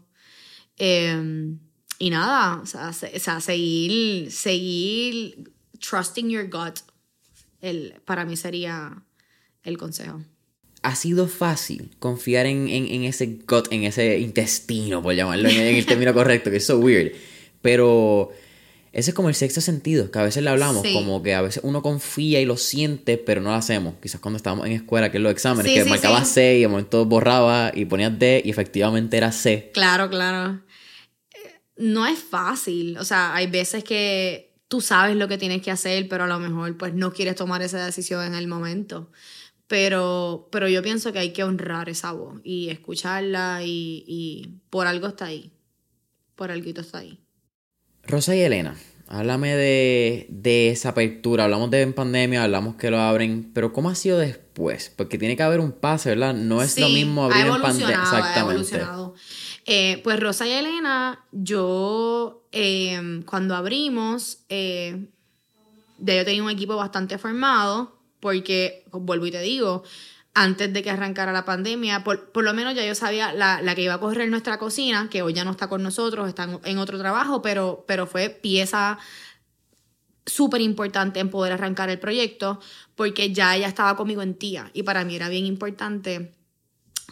Eh, 0.78 1.57
y 1.99 2.09
nada, 2.09 2.61
o 2.61 2.65
sea, 2.65 2.89
o 2.89 3.20
sea, 3.20 3.41
seguir, 3.41 4.32
seguir 4.32 5.51
trusting 5.80 6.30
your 6.30 6.49
gut, 6.49 6.80
el, 7.59 7.95
para 8.05 8.24
mí 8.24 8.38
sería 8.38 9.03
el 9.63 9.78
consejo 9.78 10.22
ha 10.82 10.95
sido 10.95 11.28
fácil 11.28 11.91
confiar 11.99 12.45
en, 12.45 12.70
ese 13.03 13.39
gut, 13.45 13.67
en 13.70 13.84
ese 13.84 14.20
intestino, 14.20 15.03
por 15.03 15.13
llamarlo 15.13 15.49
en, 15.49 15.57
el 15.57 15.86
término 15.86 16.13
correcto, 16.13 16.49
que 16.49 16.55
es 16.55 16.65
so 16.65 16.80
weird. 16.80 17.11
Pero 17.61 18.32
ese 18.91 19.11
es 19.11 19.15
como 19.15 19.29
el 19.29 19.35
sexto 19.35 19.61
sentido, 19.61 20.09
que 20.09 20.17
a 20.17 20.23
veces 20.23 20.43
le 20.43 20.49
hablamos, 20.49 20.85
como 20.93 21.21
que 21.21 21.35
a 21.35 21.41
veces 21.41 21.61
uno 21.63 21.81
confía 21.83 22.41
y 22.41 22.45
lo 22.45 22.57
siente, 22.57 23.17
pero 23.17 23.39
no 23.39 23.49
lo 23.49 23.55
hacemos. 23.55 23.95
Quizás 24.01 24.19
cuando 24.19 24.37
estábamos 24.37 24.65
en 24.65 24.71
escuela, 24.71 25.11
que 25.11 25.17
es 25.17 25.23
los 25.23 25.31
exámenes, 25.31 25.71
que 25.71 25.85
marcaba 25.85 26.25
C 26.25 26.57
y 26.57 26.61
de 26.61 26.67
momento 26.67 27.05
borraba 27.05 27.71
y 27.73 27.85
ponías 27.85 28.17
D 28.17 28.41
y 28.43 28.49
efectivamente 28.49 29.17
era 29.17 29.31
C. 29.31 29.69
Claro, 29.73 30.09
claro. 30.09 30.61
Eh, 31.33 31.61
no 31.77 32.07
es 32.07 32.17
fácil, 32.17 32.97
o 32.97 33.05
sea, 33.05 33.35
hay 33.35 33.45
veces 33.47 33.83
que 33.83 34.55
tú 34.67 34.81
sabes 34.81 35.15
lo 35.15 35.27
que 35.27 35.37
tienes 35.37 35.61
que 35.61 35.69
hacer, 35.69 36.07
pero 36.09 36.23
a 36.23 36.27
lo 36.27 36.39
mejor 36.39 36.75
pues 36.77 36.93
no 36.95 37.13
quieres 37.13 37.35
tomar 37.35 37.61
esa 37.61 37.85
decisión 37.85 38.25
en 38.25 38.33
el 38.33 38.47
momento. 38.47 39.11
Pero, 39.67 40.49
pero 40.51 40.67
yo 40.67 40.81
pienso 40.81 41.13
que 41.13 41.19
hay 41.19 41.31
que 41.31 41.43
honrar 41.43 41.89
esa 41.89 42.11
voz 42.11 42.41
y 42.43 42.69
escucharla 42.69 43.61
y, 43.63 44.03
y 44.07 44.61
por 44.71 44.87
algo 44.87 45.07
está 45.07 45.25
ahí. 45.25 45.51
Por 46.35 46.49
algo 46.49 46.67
está 46.67 46.97
ahí. 46.97 47.19
Rosa 48.10 48.36
y 48.36 48.41
Elena, 48.41 48.76
háblame 49.07 49.55
de, 49.55 50.26
de, 50.30 50.70
esa 50.70 50.89
apertura. 50.89 51.43
Hablamos 51.43 51.70
de 51.70 51.84
en 51.84 51.93
pandemia, 51.93 52.43
hablamos 52.43 52.76
que 52.76 52.89
lo 52.89 52.99
abren, 52.99 53.51
pero 53.53 53.72
¿cómo 53.72 53.89
ha 53.89 53.95
sido 53.95 54.18
después? 54.18 54.91
Porque 54.95 55.20
tiene 55.20 55.38
que 55.38 55.43
haber 55.43 55.60
un 55.60 55.72
pase, 55.72 56.10
¿verdad? 56.10 56.34
No 56.34 56.62
es 56.62 56.78
lo 56.80 56.89
mismo 56.89 57.26
abrir 57.26 57.45
en 57.45 57.62
pandemia. 57.62 58.01
Exactamente. 58.01 58.82
Ha. 58.82 59.12
Eh, 59.66 60.01
pues 60.03 60.20
Rosa 60.20 60.47
y 60.47 60.51
Elena, 60.51 61.24
yo 61.32 62.47
eh, 62.51 63.22
cuando 63.28 63.55
abrimos, 63.55 64.39
eh, 64.49 65.07
ya 65.99 66.16
yo 66.16 66.26
tenía 66.26 66.41
un 66.41 66.49
equipo 66.49 66.76
bastante 66.76 67.20
formado 67.20 67.99
porque, 68.20 68.86
vuelvo 68.91 69.28
y 69.28 69.32
te 69.32 69.41
digo, 69.41 69.84
antes 70.41 70.71
de 70.71 70.81
que 70.81 70.89
arrancara 70.89 71.33
la 71.33 71.43
pandemia, 71.43 72.05
por, 72.05 72.31
lo 72.33 72.53
menos 72.53 72.73
ya 72.73 72.85
yo 72.85 72.95
sabía 72.95 73.33
la, 73.33 73.61
la, 73.61 73.75
que 73.75 73.81
iba 73.81 73.95
a 73.95 73.99
correr 73.99 74.29
nuestra 74.29 74.57
cocina, 74.57 75.09
que 75.09 75.21
hoy 75.21 75.33
ya 75.33 75.43
no 75.43 75.51
está 75.51 75.67
con 75.67 75.83
nosotros, 75.83 76.29
está 76.29 76.47
en, 76.63 76.77
otro 76.77 76.97
trabajo, 76.97 77.41
pero, 77.41 77.83
pero 77.85 78.07
fue 78.07 78.29
pieza 78.29 78.97
súper 80.25 80.61
importante 80.61 81.19
en 81.19 81.29
poder 81.29 81.51
arrancar 81.51 81.89
el 81.89 81.99
proyecto, 81.99 82.61
porque 82.95 83.33
ya 83.33 83.53
ella 83.57 83.67
estaba 83.67 83.97
conmigo 83.97 84.21
en 84.21 84.33
tía 84.33 84.71
y 84.73 84.83
para 84.83 85.03
mí 85.03 85.13
era 85.13 85.27
bien 85.27 85.45
importante 85.45 86.38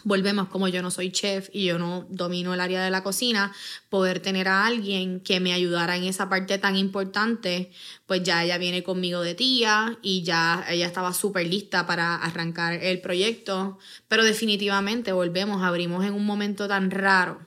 volvemos 0.04 0.48
como 0.48 0.68
yo 0.68 0.82
no 0.82 0.90
soy 0.90 1.10
chef 1.10 1.48
y 1.52 1.64
yo 1.66 1.78
no 1.78 2.06
domino 2.08 2.54
el 2.54 2.60
área 2.60 2.82
de 2.82 2.90
la 2.90 3.02
cocina, 3.02 3.52
poder 3.88 4.20
tener 4.20 4.48
a 4.48 4.66
alguien 4.66 5.20
que 5.20 5.40
me 5.40 5.52
ayudara 5.52 5.96
en 5.96 6.04
esa 6.04 6.28
parte 6.28 6.58
tan 6.58 6.76
importante, 6.76 7.70
pues 8.06 8.22
ya 8.22 8.44
ella 8.44 8.58
viene 8.58 8.82
conmigo 8.82 9.20
de 9.22 9.34
tía 9.34 9.98
y 10.02 10.22
ya 10.22 10.64
ella 10.68 10.86
estaba 10.86 11.12
súper 11.12 11.46
lista 11.46 11.86
para 11.86 12.16
arrancar 12.16 12.74
el 12.74 13.00
proyecto, 13.00 13.78
pero 14.08 14.24
definitivamente 14.24 15.12
volvemos, 15.12 15.62
abrimos 15.62 16.04
en 16.04 16.14
un 16.14 16.26
momento 16.26 16.68
tan 16.68 16.90
raro 16.90 17.40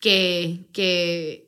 que, 0.00 0.66
que, 0.72 1.46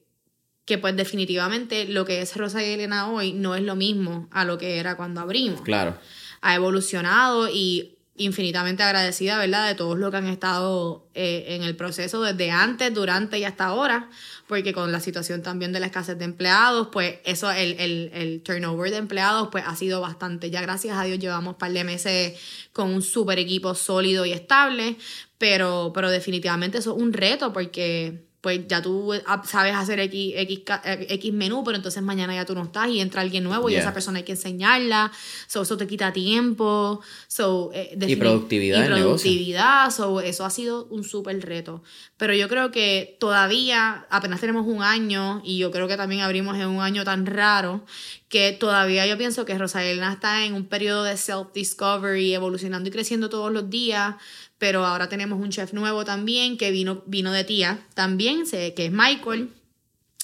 que 0.65 0.79
pues 0.79 0.97
definitivamente 0.97 1.87
lo 1.87 2.05
que 2.05 2.23
es 2.23 2.37
Rosa 2.37 2.63
y 2.63 2.73
Elena 2.73 3.11
hoy 3.11 3.33
no 3.33 3.55
es 3.55 3.63
lo 3.63 3.77
mismo 3.77 4.29
a 4.31 4.45
lo 4.45 4.59
que 4.59 4.79
era 4.79 4.97
cuando 4.97 5.21
abrimos. 5.21 5.61
Claro. 5.63 5.99
Ha 6.41 6.55
evolucionado 6.55 7.49
y 7.49 7.94
infinitamente 8.17 8.83
agradecida, 8.83 9.39
¿verdad?, 9.39 9.67
de 9.67 9.75
todos 9.75 9.99
los 9.99 10.11
que 10.11 10.17
han 10.19 10.29
estado 10.29 11.09
eh, 11.15 11.47
en 11.49 11.65
el 11.65 11.75
proceso 11.75 12.23
desde 12.23 12.51
antes, 12.51 12.95
durante 12.95 13.39
y 13.39 13.45
hasta 13.45 13.67
ahora, 13.67 14.09
porque 14.47 14.73
con 14.73 14.93
la 14.93 15.01
situación 15.01 15.43
también 15.43 15.73
de 15.73 15.81
la 15.81 15.87
escasez 15.87 16.17
de 16.17 16.25
empleados, 16.25 16.89
pues 16.93 17.17
eso, 17.25 17.51
el, 17.51 17.73
el, 17.81 18.11
el 18.15 18.43
turnover 18.43 18.93
de 18.93 18.99
empleados, 18.99 19.49
pues 19.51 19.65
ha 19.67 19.75
sido 19.75 20.01
bastante. 20.01 20.51
Ya 20.51 20.61
gracias 20.61 20.97
a 20.97 21.05
Dios 21.05 21.19
llevamos 21.19 21.55
un 21.55 21.59
par 21.59 21.73
de 21.73 21.83
meses 21.83 22.41
con 22.73 22.91
un 22.95 23.03
super 23.03 23.39
equipo 23.39 23.75
sólido 23.75 24.25
y 24.25 24.33
estable, 24.33 24.97
pero, 25.39 25.91
pero 25.93 26.09
definitivamente 26.09 26.79
eso 26.79 26.97
es 26.97 27.03
un 27.03 27.13
reto 27.13 27.53
porque 27.53 28.27
pues 28.45 28.61
ya 28.69 28.83
tú 28.83 29.11
ah, 29.25 29.43
sabes 29.47 29.75
hacer 29.75 29.99
X, 30.01 30.35
X, 30.37 31.33
menú, 31.33 31.65
pero 31.65 31.77
entonces 31.79 32.03
mañana 32.03 32.35
ya 32.35 32.45
tú 32.45 32.55
no 32.55 32.65
estás 32.65 32.91
y 32.91 33.01
entra 33.01 33.23
alguien 33.23 33.43
nuevo 33.43 33.71
y 33.71 33.75
esa 33.75 33.95
persona 33.95 34.19
hay 34.19 34.25
que 34.25 34.33
enseñarla, 34.33 35.11
so, 35.47 35.63
eso 35.63 35.79
te 35.79 35.87
quita 35.87 36.13
tiempo, 36.13 37.01
so, 37.27 37.71
eh, 37.73 37.97
y 38.07 38.17
productividad. 38.17 38.85
Y 38.85 38.87
productividad, 38.87 39.91
so, 39.91 40.21
eso 40.21 40.45
ha 40.45 40.51
sido 40.51 40.85
un 40.91 41.05
súper 41.05 41.41
reto. 41.41 41.83
Pero 42.25 42.33
yo 42.33 42.49
creo 42.49 42.71
que 42.71 43.19
todavía, 43.21 44.07
apenas 44.09 44.41
tenemos 44.41 44.67
un 44.67 44.83
año 44.83 45.43
y 45.45 45.59
yo 45.59 45.71
creo 45.71 45.87
que 45.87 45.99
también 45.99 46.23
abrimos 46.23 46.57
en 46.57 46.69
un 46.69 46.81
año 46.81 47.05
tan 47.05 47.27
raro, 47.27 47.85
que 48.31 48.53
todavía 48.53 49.07
yo 49.07 49.19
pienso 49.19 49.45
que 49.45 49.59
Rosalina 49.59 50.11
está 50.11 50.47
en 50.47 50.55
un 50.55 50.65
periodo 50.65 51.05
de 51.05 51.19
self-discovery, 51.19 52.33
evolucionando 52.33 52.89
y 52.89 52.93
creciendo 52.93 53.29
todos 53.29 53.53
los 53.53 53.69
días 53.69 54.15
pero 54.57 54.87
ahora 54.87 55.11
tenemos 55.11 55.39
un 55.39 55.51
chef 55.51 55.75
nuevo 55.75 56.07
también 56.07 56.57
que 56.57 56.71
vino, 56.71 57.03
vino 57.05 57.31
de 57.31 57.45
tía 57.45 57.87
también, 57.93 58.45
que 58.51 58.73
es 58.75 58.91
Michael. 58.91 59.51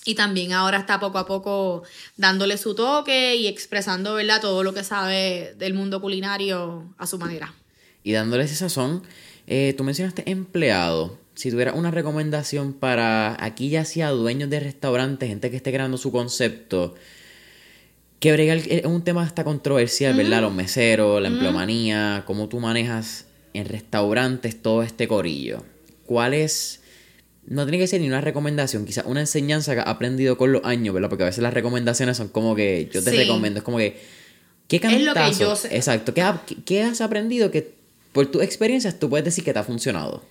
Y 0.06 0.14
también 0.14 0.54
ahora 0.54 0.78
está 0.78 0.98
poco 0.98 1.18
a 1.18 1.26
poco 1.26 1.82
dándole 2.16 2.56
su 2.56 2.74
toque 2.74 3.36
y 3.36 3.46
expresando 3.46 4.14
¿verdad? 4.14 4.40
todo 4.40 4.62
lo 4.62 4.72
que 4.72 4.84
sabe 4.84 5.54
del 5.58 5.74
mundo 5.74 6.00
culinario 6.00 6.94
a 6.96 7.06
su 7.06 7.18
manera. 7.18 7.52
Y 8.02 8.12
dándole 8.12 8.44
ese 8.44 8.54
sazón, 8.54 9.02
eh, 9.46 9.74
tú 9.76 9.84
mencionaste 9.84 10.30
empleado. 10.30 11.18
Si 11.40 11.50
tuviera 11.50 11.72
una 11.72 11.90
recomendación 11.90 12.74
para 12.74 13.42
aquí 13.42 13.70
ya 13.70 13.86
sea 13.86 14.10
dueños 14.10 14.50
de 14.50 14.60
restaurantes, 14.60 15.26
gente 15.26 15.50
que 15.50 15.56
esté 15.56 15.72
creando 15.72 15.96
su 15.96 16.12
concepto, 16.12 16.94
que 18.18 18.30
brega 18.30 18.56
es 18.56 18.84
un 18.84 19.02
tema 19.04 19.22
hasta 19.22 19.42
controversial, 19.42 20.14
¿verdad? 20.14 20.42
Los 20.42 20.52
meseros, 20.52 21.22
la 21.22 21.28
empleomanía, 21.28 22.24
cómo 22.26 22.50
tú 22.50 22.60
manejas 22.60 23.24
en 23.54 23.64
restaurantes 23.64 24.60
todo 24.60 24.82
este 24.82 25.08
corillo? 25.08 25.64
¿Cuál 26.04 26.34
es.? 26.34 26.82
No 27.46 27.64
tiene 27.64 27.78
que 27.78 27.86
ser 27.86 28.02
ni 28.02 28.08
una 28.08 28.20
recomendación, 28.20 28.84
quizás 28.84 29.06
una 29.06 29.20
enseñanza 29.20 29.72
que 29.72 29.80
has 29.80 29.86
aprendido 29.86 30.36
con 30.36 30.52
los 30.52 30.62
años, 30.66 30.92
¿verdad? 30.92 31.08
Porque 31.08 31.22
a 31.22 31.26
veces 31.26 31.42
las 31.42 31.54
recomendaciones 31.54 32.18
son 32.18 32.28
como 32.28 32.54
que 32.54 32.90
yo 32.92 33.02
te 33.02 33.12
recomiendo, 33.12 33.60
es 33.60 33.64
como 33.64 33.78
que. 33.78 33.98
¿Qué 34.68 34.78
cantazo? 34.78 35.56
Exacto. 35.70 36.12
¿Qué, 36.12 36.22
¿Qué 36.66 36.82
has 36.82 37.00
aprendido 37.00 37.50
que 37.50 37.72
por 38.12 38.26
tus 38.26 38.42
experiencias 38.42 38.98
tú 38.98 39.08
puedes 39.08 39.24
decir 39.24 39.42
que 39.42 39.54
te 39.54 39.58
ha 39.58 39.64
funcionado? 39.64 40.22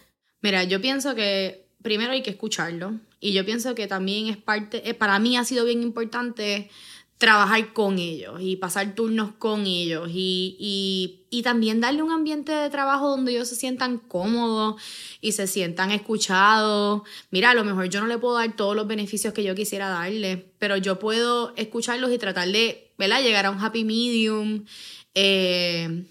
Mira, 0.41 0.63
yo 0.63 0.81
pienso 0.81 1.15
que 1.15 1.65
primero 1.81 2.11
hay 2.11 2.23
que 2.23 2.31
escucharlo. 2.31 2.99
Y 3.19 3.33
yo 3.33 3.45
pienso 3.45 3.75
que 3.75 3.87
también 3.87 4.27
es 4.27 4.37
parte. 4.37 4.89
Eh, 4.89 4.93
para 4.93 5.19
mí 5.19 5.37
ha 5.37 5.43
sido 5.43 5.65
bien 5.65 5.81
importante 5.83 6.69
trabajar 7.17 7.73
con 7.73 7.99
ellos 7.99 8.39
y 8.39 8.55
pasar 8.55 8.95
turnos 8.95 9.33
con 9.37 9.67
ellos 9.67 10.09
y, 10.09 11.25
y, 11.29 11.41
también 11.43 11.81
darle 11.81 12.01
un 12.01 12.11
ambiente 12.11 12.53
de 12.53 12.69
trabajo 12.69 13.09
donde 13.09 13.31
ellos 13.33 13.49
se 13.49 13.57
sientan 13.57 13.97
cómodos 13.97 14.81
y 15.19 15.33
se 15.33 15.45
sientan 15.47 15.91
escuchados. 15.91 17.01
Mira, 17.29 17.49
a 17.49 17.55
lo 17.55 17.65
mejor 17.65 17.89
yo 17.89 17.99
no 17.99 18.07
le 18.07 18.17
puedo 18.17 18.35
dar 18.35 18.55
todos 18.55 18.73
los 18.73 18.87
beneficios 18.87 19.33
que 19.33 19.43
yo 19.43 19.53
quisiera 19.53 19.89
darle, 19.89 20.53
pero 20.59 20.77
yo 20.77 20.97
puedo 20.97 21.53
escucharlos 21.57 22.11
y 22.13 22.17
tratar 22.17 22.47
de 22.49 22.93
¿verdad? 22.97 23.21
llegar 23.21 23.47
a 23.47 23.51
un 23.51 23.59
happy 23.59 23.83
medium. 23.83 24.65
Eh, 25.13 26.05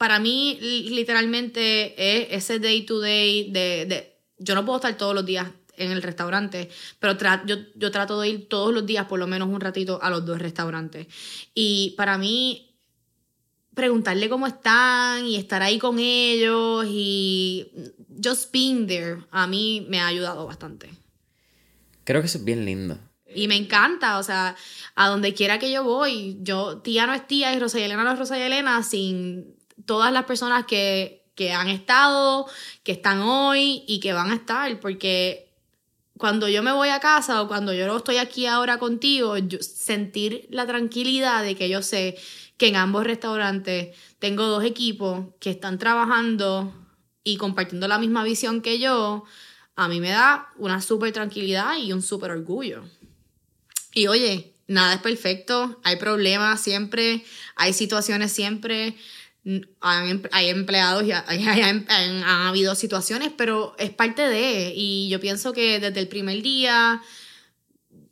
para 0.00 0.18
mí, 0.18 0.56
literalmente, 0.88 1.92
es 1.98 2.28
ese 2.30 2.58
day 2.58 2.86
to 2.86 3.00
day 3.00 3.50
de, 3.50 3.84
de 3.84 4.16
yo 4.38 4.54
no 4.54 4.64
puedo 4.64 4.78
estar 4.78 4.96
todos 4.96 5.14
los 5.14 5.26
días 5.26 5.46
en 5.76 5.90
el 5.90 6.00
restaurante, 6.00 6.70
pero 6.98 7.18
yo, 7.44 7.56
yo 7.74 7.90
trato 7.90 8.18
de 8.18 8.30
ir 8.30 8.48
todos 8.48 8.72
los 8.72 8.86
días 8.86 9.04
por 9.04 9.18
lo 9.18 9.26
menos 9.26 9.50
un 9.50 9.60
ratito 9.60 10.02
a 10.02 10.08
los 10.08 10.24
dos 10.24 10.38
restaurantes. 10.38 11.06
Y 11.54 11.92
para 11.98 12.16
mí, 12.16 12.78
preguntarle 13.74 14.30
cómo 14.30 14.46
están 14.46 15.26
y 15.26 15.36
estar 15.36 15.62
ahí 15.62 15.78
con 15.78 15.98
ellos 15.98 16.86
y 16.88 17.70
just 18.24 18.50
being 18.54 18.86
there, 18.86 19.18
a 19.30 19.46
mí 19.46 19.86
me 19.90 20.00
ha 20.00 20.06
ayudado 20.06 20.46
bastante. 20.46 20.88
Creo 22.04 22.22
que 22.22 22.26
eso 22.26 22.38
es 22.38 22.44
bien 22.46 22.64
lindo. 22.64 22.98
Y 23.34 23.48
me 23.48 23.56
encanta, 23.56 24.18
o 24.18 24.22
sea, 24.22 24.56
a 24.94 25.08
donde 25.08 25.34
quiera 25.34 25.58
que 25.58 25.70
yo 25.70 25.84
voy, 25.84 26.38
yo, 26.40 26.78
tía 26.78 27.06
no 27.06 27.12
es 27.12 27.26
tía 27.26 27.54
y 27.54 27.58
Rosa 27.60 27.78
y 27.78 27.82
Elena 27.82 28.02
no 28.02 28.12
es 28.14 28.18
Rosa 28.18 28.38
y 28.38 28.40
Elena, 28.40 28.82
sin 28.82 29.59
todas 29.86 30.12
las 30.12 30.24
personas 30.24 30.66
que, 30.66 31.24
que 31.34 31.52
han 31.52 31.68
estado, 31.68 32.46
que 32.82 32.92
están 32.92 33.20
hoy 33.22 33.84
y 33.86 34.00
que 34.00 34.12
van 34.12 34.30
a 34.30 34.34
estar, 34.34 34.80
porque 34.80 35.50
cuando 36.20 36.48
yo 36.48 36.62
me 36.62 36.72
voy 36.72 36.90
a 36.90 37.00
casa 37.00 37.40
o 37.42 37.48
cuando 37.48 37.72
yo 37.72 37.96
estoy 37.96 38.18
aquí 38.18 38.46
ahora 38.46 38.78
contigo, 38.78 39.34
sentir 39.60 40.46
la 40.50 40.66
tranquilidad 40.66 41.42
de 41.42 41.56
que 41.56 41.68
yo 41.68 41.82
sé 41.82 42.18
que 42.58 42.68
en 42.68 42.76
ambos 42.76 43.04
restaurantes 43.04 43.96
tengo 44.18 44.44
dos 44.44 44.62
equipos 44.64 45.24
que 45.40 45.50
están 45.50 45.78
trabajando 45.78 46.74
y 47.24 47.38
compartiendo 47.38 47.88
la 47.88 47.98
misma 47.98 48.22
visión 48.22 48.60
que 48.60 48.78
yo, 48.78 49.24
a 49.76 49.88
mí 49.88 49.98
me 49.98 50.10
da 50.10 50.50
una 50.58 50.82
súper 50.82 51.12
tranquilidad 51.12 51.78
y 51.78 51.94
un 51.94 52.02
súper 52.02 52.32
orgullo. 52.32 52.84
Y 53.94 54.06
oye, 54.08 54.52
nada 54.66 54.94
es 54.94 55.00
perfecto, 55.00 55.80
hay 55.82 55.96
problemas 55.96 56.60
siempre, 56.60 57.24
hay 57.56 57.72
situaciones 57.72 58.30
siempre, 58.30 58.94
hay 59.80 60.48
empleados 60.48 61.04
y 61.04 61.12
han, 61.12 62.22
habido 62.24 62.74
situaciones, 62.74 63.32
pero 63.36 63.74
es 63.78 63.90
parte 63.90 64.22
de, 64.22 64.72
y 64.74 65.08
yo 65.08 65.18
pienso 65.20 65.52
que 65.52 65.80
desde 65.80 66.00
el 66.00 66.08
primer 66.08 66.42
día 66.42 67.02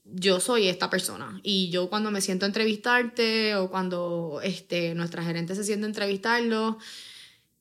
yo 0.05 0.41
soy 0.41 0.69
esta 0.69 0.89
persona. 0.91 1.41
Y 1.43 1.71
yo 1.71 1.91
cuando 1.91 2.11
me 2.11 2.21
siento 2.21 2.47
a 2.47 2.49
entrevistarte 2.49 3.57
o 3.57 3.71
cuando 3.71 4.41
este, 4.43 4.95
nuestra 4.95 5.23
gerente 5.23 5.55
se 5.55 5.65
siente 5.65 5.85
a 5.85 5.89
entrevistarlo, 5.89 6.79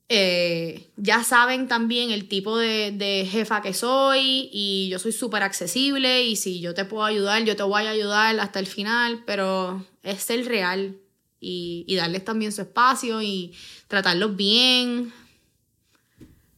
eh, 0.10 0.90
ya 0.96 1.26
saben 1.26 1.68
también 1.68 2.12
el 2.12 2.30
tipo 2.30 2.58
de, 2.58 3.28
jefa 3.30 3.62
que 3.62 3.74
soy 3.74 4.50
y 4.54 4.88
yo 4.90 5.00
soy 5.00 5.12
súper 5.12 5.44
accesible 5.44 6.24
y 6.24 6.38
si 6.38 6.62
yo 6.62 6.74
te 6.74 6.86
puedo 6.86 7.04
ayudar, 7.04 7.44
yo 7.44 7.58
te 7.58 7.64
voy 7.64 7.84
a 7.84 7.90
ayudar 7.90 8.40
hasta 8.40 8.60
el 8.60 8.68
final, 8.68 9.24
pero 9.26 9.86
es 10.04 10.24
ser 10.24 10.46
real 10.46 10.98
y, 11.40 11.96
darles 11.96 12.26
también 12.26 12.52
su 12.52 12.62
espacio 12.62 13.22
y 13.22 13.54
tratarlos 13.88 14.36
bien. 14.36 15.12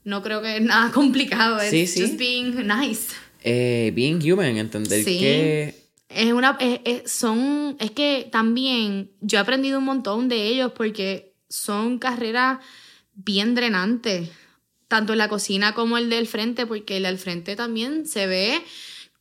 No 0.03 0.21
creo 0.23 0.41
que 0.41 0.57
es 0.57 0.61
nada 0.61 0.91
complicado, 0.93 1.59
es 1.59 1.93
just 1.95 2.17
being 2.17 2.67
nice. 2.67 3.13
Eh, 3.43 3.91
being 3.95 4.19
human, 4.21 4.57
entender 4.57 5.03
que... 5.05 5.75
Es 6.09 6.34
una, 6.34 6.57
son, 7.05 7.77
es 7.80 7.91
que 7.91 8.27
también 8.32 9.11
yo 9.21 9.38
he 9.38 9.41
aprendido 9.41 9.77
un 9.77 9.86
montón 9.86 10.27
de 10.27 10.47
ellos 10.47 10.71
porque 10.75 11.36
son 11.49 11.99
carreras 11.99 12.59
bien 13.13 13.53
drenante, 13.53 14.32
tanto 14.88 15.13
en 15.13 15.19
la 15.19 15.30
cocina 15.30 15.75
como 15.75 15.99
el 15.99 16.09
del 16.09 16.25
frente, 16.25 16.65
porque 16.65 16.97
el 16.97 17.03
del 17.03 17.19
frente 17.19 17.55
también 17.55 18.07
se 18.07 18.25
ve 18.25 18.63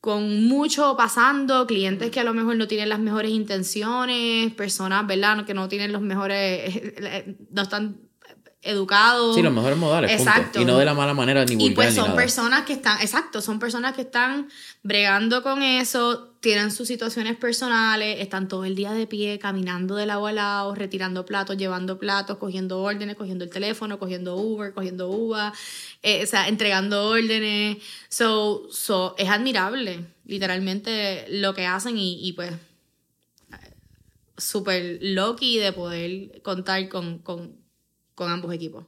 con 0.01 0.45
mucho 0.47 0.97
pasando, 0.97 1.67
clientes 1.67 2.11
que 2.11 2.21
a 2.21 2.25
lo 2.25 2.35
mejor 2.35 2.57
no 2.57 2.69
tienen 2.69 2.89
las 2.89 3.01
mejores 3.01 3.33
intenciones, 3.33 4.53
personas, 4.55 5.07
¿verdad? 5.07 5.45
Que 5.45 5.55
no 5.55 5.69
tienen 5.69 5.93
los 5.93 6.03
mejores, 6.03 6.83
no 7.51 7.63
están 7.63 8.08
educados. 8.63 9.37
Sí, 9.37 9.43
los 9.43 9.53
mejores 9.53 9.79
modales. 9.79 10.11
Exacto. 10.11 10.61
Y 10.61 10.65
no 10.65 10.79
de 10.79 10.85
la 10.85 10.95
mala 10.95 11.15
manera 11.15 11.45
ni 11.45 11.55
vulgar, 11.55 11.71
Y 11.71 11.75
pues 11.75 11.95
son 11.95 12.17
personas 12.17 12.65
que 12.65 12.73
están, 12.73 13.01
exacto, 13.01 13.41
son 13.41 13.59
personas 13.59 13.95
que 13.95 14.03
están 14.03 14.49
bregando 14.83 15.43
con 15.43 15.63
eso, 15.63 16.35
tienen 16.41 16.73
sus 16.73 16.89
situaciones 16.89 17.37
personales, 17.37 18.21
están 18.21 18.49
todo 18.49 18.65
el 18.65 18.75
día 18.75 18.93
de 18.93 19.07
pie, 19.07 19.39
caminando 19.39 19.95
de 19.95 20.07
lado 20.07 20.27
a 20.27 20.33
lado, 20.33 20.75
retirando 20.75 21.25
platos, 21.25 21.57
llevando 21.57 21.99
platos, 21.99 22.39
cogiendo 22.39 22.83
órdenes, 22.83 23.17
cogiendo 23.17 23.45
el 23.45 23.51
teléfono, 23.51 23.99
cogiendo 23.99 24.37
Uber, 24.37 24.73
cogiendo 24.73 25.09
Uva, 25.09 25.53
eh, 26.03 26.25
o 26.25 26.27
sea, 26.27 26.49
entregando 26.49 27.09
órdenes. 27.09 27.79
So, 28.09 28.69
so, 28.71 29.15
es 29.19 29.29
admirable, 29.29 30.05
literalmente, 30.25 31.27
lo 31.29 31.55
que 31.55 31.67
hacen 31.67 31.97
y, 31.97 32.27
y 32.27 32.33
pues 32.33 32.53
súper 34.37 34.99
lucky 35.01 35.59
de 35.59 35.73
poder 35.73 36.43
contar 36.43 36.89
con, 36.89 37.19
con 37.19 37.68
con 38.19 38.33
ambos 38.33 38.53
equipos. 38.53 38.85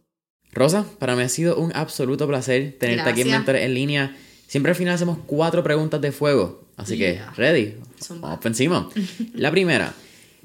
Rosa, 0.50 0.84
para 0.98 1.14
mí 1.14 1.22
ha 1.22 1.28
sido 1.28 1.56
un 1.56 1.70
absoluto 1.76 2.26
placer 2.26 2.76
tenerte 2.80 3.08
aquí 3.08 3.20
en 3.20 3.30
Mentores 3.30 3.62
en 3.62 3.74
línea. 3.74 4.16
Siempre 4.48 4.70
al 4.70 4.76
final 4.76 4.94
hacemos 4.94 5.18
cuatro 5.24 5.62
preguntas 5.62 6.00
de 6.00 6.10
fuego. 6.10 6.66
Así 6.76 6.98
que, 6.98 7.20
ready. 7.36 7.76
Vamos 8.08 8.40
por 8.40 8.48
encima. 8.48 8.90
La 9.34 9.52
primera. 9.52 9.94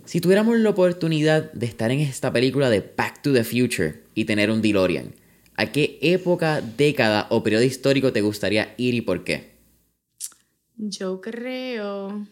Si 0.05 0.21
tuviéramos 0.21 0.59
la 0.59 0.69
oportunidad 0.69 1.51
de 1.53 1.65
estar 1.65 1.89
en 1.89 1.99
esta 1.99 2.31
película 2.31 2.69
de 2.69 2.81
Back 2.95 3.23
to 3.23 3.33
the 3.33 3.43
Future 3.43 4.03
y 4.13 4.25
tener 4.25 4.51
un 4.51 4.61
DeLorean, 4.61 5.15
¿a 5.55 5.71
qué 5.71 5.97
época, 6.03 6.61
década 6.61 7.25
o 7.31 7.41
periodo 7.41 7.63
histórico 7.63 8.13
te 8.13 8.21
gustaría 8.21 8.75
ir 8.77 8.93
y 8.93 9.01
por 9.01 9.23
qué? 9.23 9.55
Yo 10.77 11.21
creo 11.21 12.27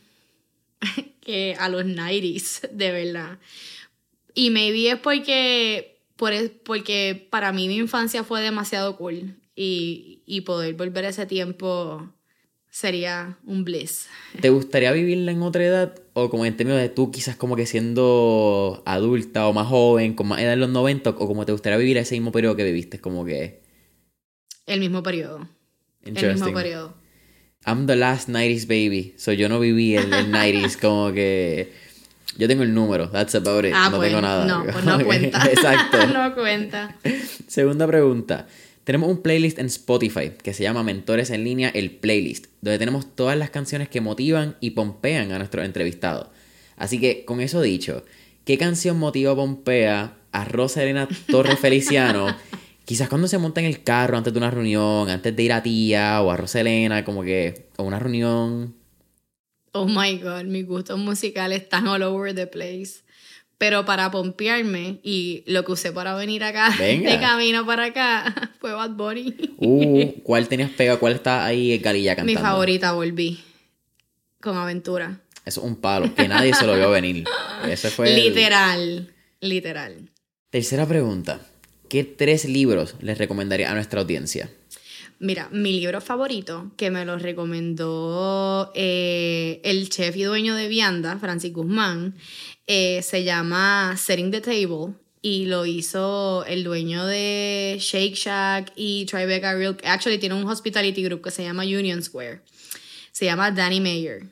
que 1.20 1.56
a 1.58 1.68
los 1.68 1.84
90s, 1.84 2.70
de 2.70 2.92
verdad. 2.92 3.40
Y 4.36 4.52
maybe 4.52 4.92
es 4.92 5.00
porque 5.00 5.93
porque 6.64 7.28
para 7.30 7.52
mí 7.52 7.68
mi 7.68 7.78
infancia 7.78 8.24
fue 8.24 8.42
demasiado 8.42 8.98
cool 8.98 9.36
y, 9.56 10.24
y 10.26 10.42
poder 10.42 10.76
volver 10.76 11.06
a 11.06 11.10
ese 11.10 11.26
tiempo 11.26 12.10
sería 12.74 13.38
un 13.46 13.64
bliss. 13.64 14.08
¿Te 14.42 14.50
gustaría 14.50 14.92
vivirla 14.92 15.32
en 15.32 15.44
otra 15.44 15.64
edad? 15.64 15.96
O 16.14 16.32
como 16.32 16.44
en 16.44 16.58
términos 16.58 16.82
de 16.82 16.90
tú 16.90 17.12
quizás 17.12 17.36
como 17.36 17.56
que 17.56 17.68
siendo 17.68 18.82
adulta 18.86 19.48
o 19.48 19.54
más 19.54 19.68
joven, 19.68 20.16
con 20.16 20.28
más 20.28 20.42
edad 20.42 20.54
en 20.54 20.60
los 20.60 20.70
90, 20.70 21.12
o 21.12 21.16
como 21.16 21.46
te 21.46 21.52
gustaría 21.52 21.78
vivir 21.78 21.98
ese 21.98 22.16
mismo 22.16 22.32
periodo 22.32 22.56
que 22.56 22.64
viviste, 22.64 23.00
como 23.00 23.26
que... 23.26 23.62
El 24.66 24.80
mismo 24.80 25.04
periodo. 25.04 25.48
El 26.04 26.14
mismo 26.14 26.52
periodo. 26.52 26.96
I'm 27.66 27.86
the 27.86 27.96
last 27.96 28.28
90s 28.28 28.66
baby, 28.66 29.14
so 29.18 29.32
yo 29.32 29.50
no 29.50 29.60
viví 29.60 29.96
el, 29.96 30.12
el 30.12 30.32
90s 30.32 30.80
como 30.80 31.14
que... 31.14 31.72
Yo 32.38 32.48
tengo 32.48 32.64
el 32.64 32.74
número, 32.74 33.10
that's 33.10 33.36
about 33.36 33.66
it. 33.66 33.74
Ah, 33.76 33.90
no 33.92 34.00
tengo 34.00 34.14
pues, 34.14 34.22
nada. 34.22 34.46
No, 34.46 34.64
pues 34.64 34.86
no 34.86 35.06
cuenta. 35.06 35.46
Exacto. 35.52 36.08
no 36.08 36.34
cuenta. 36.36 36.96
Segunda 37.48 37.88
pregunta. 37.88 38.48
Tenemos 38.84 39.10
un 39.10 39.22
playlist 39.22 39.60
en 39.60 39.68
Spotify 39.68 40.32
que 40.42 40.54
se 40.54 40.64
llama 40.64 40.84
Mentores 40.84 41.30
en 41.30 41.44
línea, 41.44 41.70
el 41.70 41.92
playlist, 41.92 42.48
donde 42.62 42.80
tenemos 42.80 43.16
todas 43.16 43.38
las 43.38 43.50
canciones 43.50 43.88
que 43.88 44.02
motivan 44.02 44.58
y 44.60 44.72
pompean 44.72 45.32
a 45.32 45.38
nuestros 45.38 45.64
entrevistados. 45.64 46.28
Así 46.76 47.00
que, 47.00 47.24
con 47.24 47.40
eso 47.40 47.62
dicho, 47.62 48.04
¿qué 48.44 48.58
canción 48.58 49.00
motiva 49.00 49.32
o 49.32 49.36
pompea 49.38 50.18
a 50.34 50.46
Rosa 50.46 50.84
Elena 50.84 51.08
Torres 51.28 51.60
Feliciano? 51.60 52.36
Quizás 52.84 53.08
cuando 53.08 53.30
se 53.30 53.38
monta 53.38 53.62
en 53.62 53.68
el 53.68 53.84
carro 53.84 54.18
antes 54.18 54.34
de 54.34 54.40
una 54.40 54.52
reunión, 54.52 55.10
antes 55.10 55.34
de 55.34 55.44
ir 55.44 55.54
a 55.54 55.64
tía 55.64 56.22
o 56.22 56.30
a 56.30 56.36
Rosa 56.36 56.60
Elena, 56.60 57.06
como 57.06 57.24
que, 57.24 57.68
o 57.78 57.84
una 57.84 58.00
reunión 58.00 58.76
Oh 59.74 59.88
my 59.88 60.18
god, 60.20 60.44
mis 60.46 60.68
gustos 60.68 61.00
musicales 61.00 61.64
están 61.64 61.88
all 61.88 62.04
over 62.04 62.34
the 62.34 62.48
place. 62.48 63.02
Pero 63.58 63.86
para 63.86 64.12
pompearme 64.12 65.00
y 65.04 65.44
lo 65.48 65.66
que 65.66 65.72
usé 65.72 65.92
para 65.92 66.16
venir 66.16 66.44
acá, 66.44 66.70
de 66.78 67.18
camino 67.20 67.66
para 67.66 67.86
acá, 67.86 68.52
fue 68.60 68.72
Bad 68.74 68.92
Bunny. 68.92 69.36
Uh, 69.58 70.12
¿cuál 70.24 70.48
tenías 70.48 70.70
pega? 70.72 70.98
¿Cuál 70.98 71.14
está 71.14 71.46
ahí 71.46 71.78
Galilla 71.80 72.16
cantando? 72.16 72.40
Mi 72.40 72.46
favorita, 72.46 72.94
Volví. 72.94 73.44
Con 74.42 74.58
Aventura. 74.58 75.22
Eso 75.46 75.62
es 75.62 75.66
un 75.66 75.78
palo, 75.78 76.14
que 76.14 76.28
nadie 76.28 76.54
se 76.54 76.66
lo 76.66 76.76
vio 76.76 76.92
venir. 76.92 77.26
Ese 77.68 77.90
fue. 77.90 78.14
Literal, 78.14 79.12
literal. 79.40 80.10
Tercera 80.50 80.86
pregunta. 80.86 81.40
¿Qué 81.90 82.04
tres 82.04 82.46
libros 82.46 82.96
les 83.02 83.18
recomendaría 83.18 83.72
a 83.72 83.74
nuestra 83.74 84.02
audiencia? 84.02 84.50
Mira, 85.24 85.48
mi 85.54 85.80
libro 85.80 86.02
favorito, 86.02 86.74
que 86.76 86.92
me 86.92 87.06
lo 87.06 87.18
recomendó 87.18 88.74
eh, 88.76 89.62
el 89.64 89.90
chef 89.90 90.18
y 90.18 90.24
dueño 90.24 90.54
de 90.54 90.68
Vianda, 90.68 91.18
Francis 91.18 91.54
Guzmán, 91.54 92.18
eh, 92.68 93.02
se 93.04 93.24
llama 93.24 93.96
Setting 93.96 94.32
the 94.32 94.42
Table 94.42 94.96
y 95.22 95.46
lo 95.46 95.66
hizo 95.66 96.44
el 96.44 96.66
dueño 96.66 97.06
de 97.06 97.78
Shake 97.80 98.16
Shack 98.16 98.74
y 98.76 99.06
Tribeca 99.06 99.54
Real. 99.54 99.78
Actually, 99.86 100.18
tiene 100.18 100.36
un 100.36 100.46
hospitality 100.46 101.02
group 101.06 101.22
que 101.22 101.32
se 101.32 101.46
llama 101.46 101.64
Union 101.64 102.04
Square. 102.04 102.42
Se 103.14 103.24
llama 103.24 103.50
Danny 103.50 103.80
Mayer. 103.80 104.24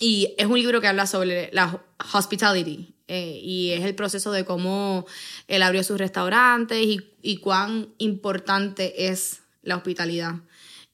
Y 0.00 0.34
es 0.38 0.46
un 0.46 0.58
libro 0.58 0.80
que 0.80 0.88
habla 0.88 1.06
sobre 1.06 1.50
la 1.52 1.80
hospitality. 2.14 2.96
Eh, 3.06 3.38
y 3.40 3.70
es 3.70 3.84
el 3.84 3.94
proceso 3.94 4.32
de 4.32 4.44
cómo 4.44 5.06
él 5.46 5.62
abrió 5.62 5.84
sus 5.84 5.98
restaurantes 5.98 6.84
y, 6.84 7.12
y 7.22 7.36
cuán 7.36 7.94
importante 7.98 9.06
es 9.06 9.42
la 9.68 9.76
hospitalidad, 9.76 10.34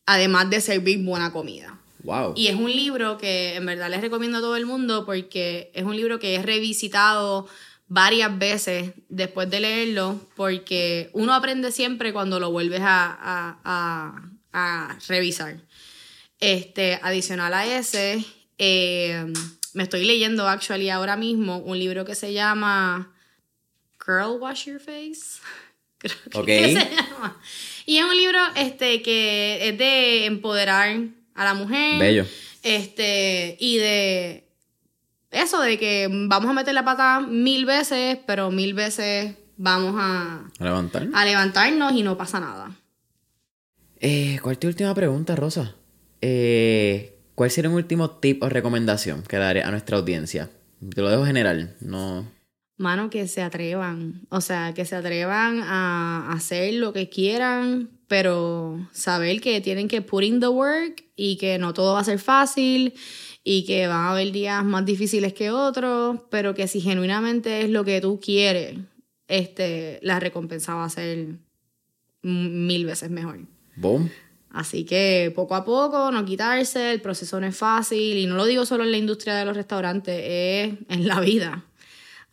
además 0.05 0.51
de 0.51 0.61
servir 0.61 1.03
buena 1.03 1.33
comida. 1.33 1.79
Wow. 2.03 2.35
Y 2.37 2.49
es 2.49 2.55
un 2.55 2.71
libro 2.71 3.17
que 3.17 3.55
en 3.55 3.65
verdad 3.65 3.89
les 3.89 4.03
recomiendo 4.03 4.39
a 4.39 4.41
todo 4.43 4.57
el 4.57 4.67
mundo 4.67 5.07
porque 5.07 5.71
es 5.75 5.85
un 5.85 5.97
libro 5.97 6.19
que 6.19 6.35
he 6.35 6.43
revisitado 6.43 7.49
varias 7.89 8.39
veces 8.39 8.93
después 9.09 9.49
de 9.49 9.61
leerlo 9.61 10.21
porque 10.37 11.11
uno 11.13 11.33
aprende 11.33 11.73
siempre 11.73 12.13
cuando 12.13 12.41
lo 12.41 12.51
vuelves 12.51 12.81
a, 12.83 13.59
a, 13.65 14.31
a, 14.53 14.99
revisar. 15.09 15.57
Este, 16.41 16.99
adicional 17.03 17.55
a 17.55 17.65
ese, 17.65 18.23
eh, 18.59 19.33
me 19.73 19.83
estoy 19.85 20.05
leyendo 20.05 20.47
actually 20.47 20.91
ahora 20.91 21.17
mismo 21.17 21.59
un 21.59 21.79
libro 21.79 22.05
que 22.05 22.15
se 22.15 22.33
llama 22.33 23.15
Girl 24.05 24.39
Wash 24.41 24.67
Your 24.67 24.81
Face. 24.81 25.41
Creo 25.99 26.45
que 26.45 26.75
se 26.75 26.95
llama. 26.95 27.41
Y 27.87 27.99
es 27.99 28.05
un 28.05 28.17
libro 28.17 28.39
este, 28.57 29.03
que 29.03 29.69
es 29.69 29.79
de 29.79 30.27
empoderar 30.27 30.97
a 31.35 31.45
la 31.45 31.55
mujer. 31.55 31.99
Bello. 31.99 32.27
Este, 32.63 33.57
y 33.61 33.77
de 33.79 34.49
eso, 35.31 35.61
de 35.61 35.79
que 35.79 36.09
vamos 36.11 36.51
a 36.51 36.55
meter 36.55 36.75
la 36.75 36.85
pata 36.85 37.21
mil 37.21 37.67
veces, 37.67 38.19
pero 38.27 38.51
mil 38.51 38.73
veces 38.73 39.35
vamos 39.57 39.95
a, 39.99 40.49
a 40.59 40.65
levantarnos. 40.65 41.15
A 41.15 41.25
levantarnos 41.25 41.93
y 41.93 42.03
no 42.03 42.17
pasa 42.17 42.41
nada. 42.41 42.71
Eh, 44.01 44.39
¿Cuál 44.43 44.55
es 44.55 44.61
tu 44.61 44.69
última 44.69 44.95
pregunta, 44.95 45.37
Rosa? 45.37 45.75
Eh, 46.21 47.19
¿Cuál 47.35 47.51
sería 47.51 47.71
un 47.71 47.77
último 47.77 48.11
tip 48.11 48.43
o 48.43 48.49
recomendación 48.49 49.23
que 49.23 49.37
daré 49.37 49.63
a 49.63 49.71
nuestra 49.71 49.99
audiencia? 49.99 50.51
Te 50.95 51.01
lo 51.01 51.11
dejo 51.11 51.27
general, 51.27 51.77
no 51.81 52.27
mano, 52.77 53.11
que 53.11 53.29
se 53.29 53.43
atrevan. 53.43 54.27
O 54.31 54.41
sea, 54.41 54.75
que 54.75 54.85
se 54.85 54.97
atrevan 54.97 55.61
a 55.63 56.33
hacer 56.33 56.75
lo 56.75 56.93
que 56.93 57.09
quieran, 57.09 57.91
pero 58.09 58.89
saber 58.93 59.41
que 59.41 59.61
tienen 59.61 59.89
que 59.89 60.03
put 60.03 60.25
in 60.25 60.41
the 60.41 60.49
work 60.49 61.05
y 61.17 61.37
que 61.37 61.59
no 61.59 61.75
todo 61.75 61.95
va 61.95 62.01
a 62.01 62.05
ser 62.05 62.19
fácil 62.19 62.95
y 63.43 63.65
que 63.65 63.87
van 63.87 63.99
a 63.99 64.11
haber 64.13 64.33
días 64.33 64.65
más 64.65 64.85
difíciles 64.85 65.35
que 65.35 65.51
otros, 65.51 66.21
pero 66.31 66.55
que 66.55 66.67
si 66.67 66.81
genuinamente 66.81 67.63
es 67.63 67.71
lo 67.71 67.85
que 67.85 68.01
tú 68.01 68.19
quieres, 68.21 68.79
este, 69.29 69.99
la 70.03 70.19
recompensa 70.19 70.75
va 70.75 70.85
a 70.85 70.91
ser 70.91 71.37
mil 72.23 72.87
veces 72.87 73.11
mejor. 73.11 73.41
Boom. 73.77 74.11
Así 74.51 74.85
que 74.85 75.33
poco 75.35 75.57
a 75.57 75.65
poco, 75.65 76.13
no 76.13 76.25
quitarse, 76.25 76.93
el 76.93 77.01
proceso 77.01 77.41
no 77.41 77.47
es 77.47 77.57
fácil 77.57 78.17
y 78.17 78.27
no 78.27 78.37
lo 78.37 78.47
digo 78.47 78.65
solo 78.65 78.85
en 78.85 78.93
la 78.93 78.99
industria 78.99 79.35
de 79.35 79.45
los 79.45 79.57
restaurantes, 79.57 80.23
es 80.25 80.75
en 80.89 81.09
la 81.09 81.21
vida. 81.21 81.65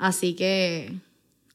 Así 0.02 0.34
que... 0.34 0.92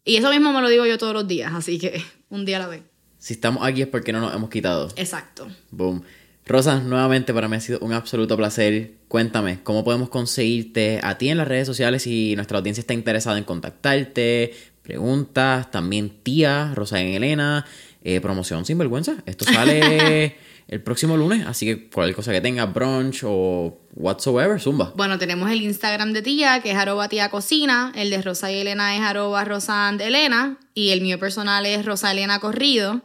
Y 0.04 0.16
eso 0.16 0.30
mismo 0.30 0.52
me 0.52 0.62
lo 0.62 0.68
digo 0.68 0.86
yo 0.86 0.98
todos 0.98 1.12
los 1.12 1.26
días, 1.26 1.52
así 1.52 1.80
que 1.80 2.00
un 2.30 2.44
día 2.44 2.58
a 2.58 2.60
la 2.60 2.68
vez. 2.68 2.82
Si 3.18 3.34
estamos 3.34 3.66
aquí 3.66 3.82
es 3.82 3.88
porque 3.88 4.12
no 4.12 4.20
nos 4.20 4.32
hemos 4.32 4.50
quitado. 4.50 4.88
Exacto. 4.94 5.48
Boom. 5.72 6.04
Rosa, 6.46 6.78
nuevamente 6.78 7.34
para 7.34 7.48
mí 7.48 7.56
ha 7.56 7.60
sido 7.60 7.80
un 7.80 7.92
absoluto 7.92 8.36
placer. 8.36 8.92
Cuéntame, 9.08 9.64
¿cómo 9.64 9.82
podemos 9.82 10.10
conseguirte 10.10 11.00
a 11.02 11.18
ti 11.18 11.28
en 11.28 11.38
las 11.38 11.48
redes 11.48 11.66
sociales 11.66 12.04
si 12.04 12.36
nuestra 12.36 12.58
audiencia 12.58 12.82
está 12.82 12.94
interesada 12.94 13.36
en 13.36 13.42
contactarte? 13.42 14.54
Preguntas, 14.82 15.68
también 15.72 16.10
tía, 16.22 16.72
Rosa 16.76 17.02
y 17.02 17.16
Elena, 17.16 17.66
eh, 18.04 18.20
promoción 18.20 18.64
sin 18.64 18.78
vergüenza. 18.78 19.16
Esto 19.26 19.44
sale 19.44 20.36
el 20.68 20.82
próximo 20.82 21.16
lunes, 21.16 21.46
así 21.46 21.64
que 21.64 21.88
cualquier 21.88 22.16
cosa 22.16 22.32
que 22.32 22.40
tenga, 22.40 22.66
brunch 22.66 23.22
o 23.24 23.80
whatsoever, 23.94 24.60
zumba. 24.60 24.92
Bueno, 24.96 25.18
tenemos 25.18 25.50
el 25.50 25.62
Instagram 25.62 26.12
de 26.12 26.22
tía, 26.22 26.60
que 26.60 26.72
es 26.72 26.76
arroba 26.76 27.08
tía 27.08 27.30
cocina, 27.30 27.92
el 27.94 28.10
de 28.10 28.20
Rosa 28.20 28.50
y 28.50 28.58
Elena 28.58 28.96
es 28.96 29.02
arroba 29.02 29.44
rosand 29.44 30.00
Elena, 30.00 30.58
y 30.74 30.90
el 30.90 31.02
mío 31.02 31.18
personal 31.18 31.64
es 31.66 31.84
Rosa 31.84 32.10
Elena 32.10 32.40
Corrido. 32.40 33.02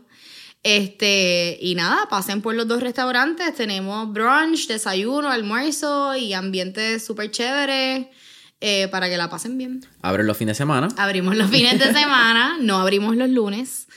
Este, 0.63 1.57
y 1.59 1.75
nada, 1.75 2.07
pasen 2.09 2.41
por 2.41 2.53
los 2.55 2.67
dos 2.67 2.81
restaurantes. 2.81 3.55
Tenemos 3.55 4.11
brunch, 4.11 4.67
desayuno, 4.67 5.29
almuerzo 5.29 6.15
y 6.15 6.33
ambiente 6.33 6.99
súper 6.99 7.31
chévere 7.31 8.11
eh, 8.59 8.87
para 8.89 9.09
que 9.09 9.17
la 9.17 9.29
pasen 9.29 9.57
bien. 9.57 9.83
Abren 10.03 10.27
los 10.27 10.37
fines 10.37 10.55
de 10.55 10.57
semana. 10.59 10.87
Abrimos 10.97 11.35
los 11.35 11.49
fines 11.49 11.79
de 11.79 11.93
semana, 11.99 12.57
no 12.59 12.79
abrimos 12.79 13.15
los 13.15 13.29
lunes, 13.29 13.87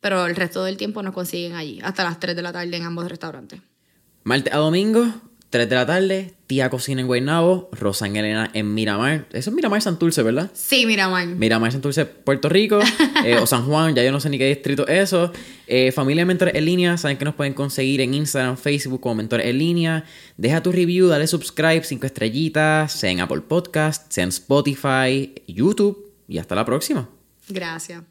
pero 0.00 0.26
el 0.26 0.36
resto 0.36 0.64
del 0.64 0.76
tiempo 0.76 1.02
nos 1.02 1.14
consiguen 1.14 1.54
allí, 1.54 1.80
hasta 1.82 2.04
las 2.04 2.18
3 2.20 2.36
de 2.36 2.42
la 2.42 2.52
tarde 2.52 2.76
en 2.76 2.84
ambos 2.84 3.08
restaurantes. 3.08 3.60
Martes 4.22 4.52
a 4.52 4.58
domingo, 4.58 5.06
3 5.50 5.68
de 5.68 5.74
la 5.74 5.84
tarde, 5.84 6.34
tía 6.46 6.70
cocina 6.70 7.00
en 7.00 7.08
Guaynabo, 7.08 7.70
Rosa 7.72 8.06
en 8.06 8.14
Elena 8.14 8.50
en 8.54 8.72
Miramar. 8.72 9.26
Eso 9.32 9.50
es 9.50 9.56
Miramar 9.56 9.82
Santurce, 9.82 10.22
¿verdad? 10.22 10.48
Sí, 10.54 10.86
Miramar. 10.86 11.26
Miramar 11.26 11.72
Santurce, 11.72 12.04
Puerto 12.06 12.48
Rico, 12.48 12.78
eh, 13.24 13.36
o 13.36 13.46
San 13.46 13.66
Juan, 13.66 13.94
ya 13.96 14.04
yo 14.04 14.12
no 14.12 14.20
sé 14.20 14.30
ni 14.30 14.38
qué 14.38 14.46
distrito 14.46 14.86
es 14.86 15.00
eso. 15.00 15.32
Eh, 15.66 15.90
familia 15.90 16.20
de 16.20 16.26
Mentores 16.26 16.54
en 16.54 16.64
Línea, 16.64 16.96
saben 16.96 17.18
que 17.18 17.24
nos 17.24 17.34
pueden 17.34 17.54
conseguir 17.54 18.00
en 18.00 18.14
Instagram, 18.14 18.56
Facebook 18.56 19.00
como 19.00 19.16
Mentores 19.16 19.46
en 19.46 19.58
Línea. 19.58 20.04
Deja 20.36 20.62
tu 20.62 20.70
review, 20.70 21.08
dale 21.08 21.26
subscribe, 21.26 21.82
5 21.82 22.06
estrellitas, 22.06 22.92
sea 22.92 23.10
en 23.10 23.18
Apple 23.18 23.40
Podcast, 23.40 24.12
sea 24.12 24.22
en 24.22 24.30
Spotify, 24.30 25.34
YouTube, 25.48 26.12
y 26.28 26.38
hasta 26.38 26.54
la 26.54 26.64
próxima. 26.64 27.08
Gracias. 27.48 28.02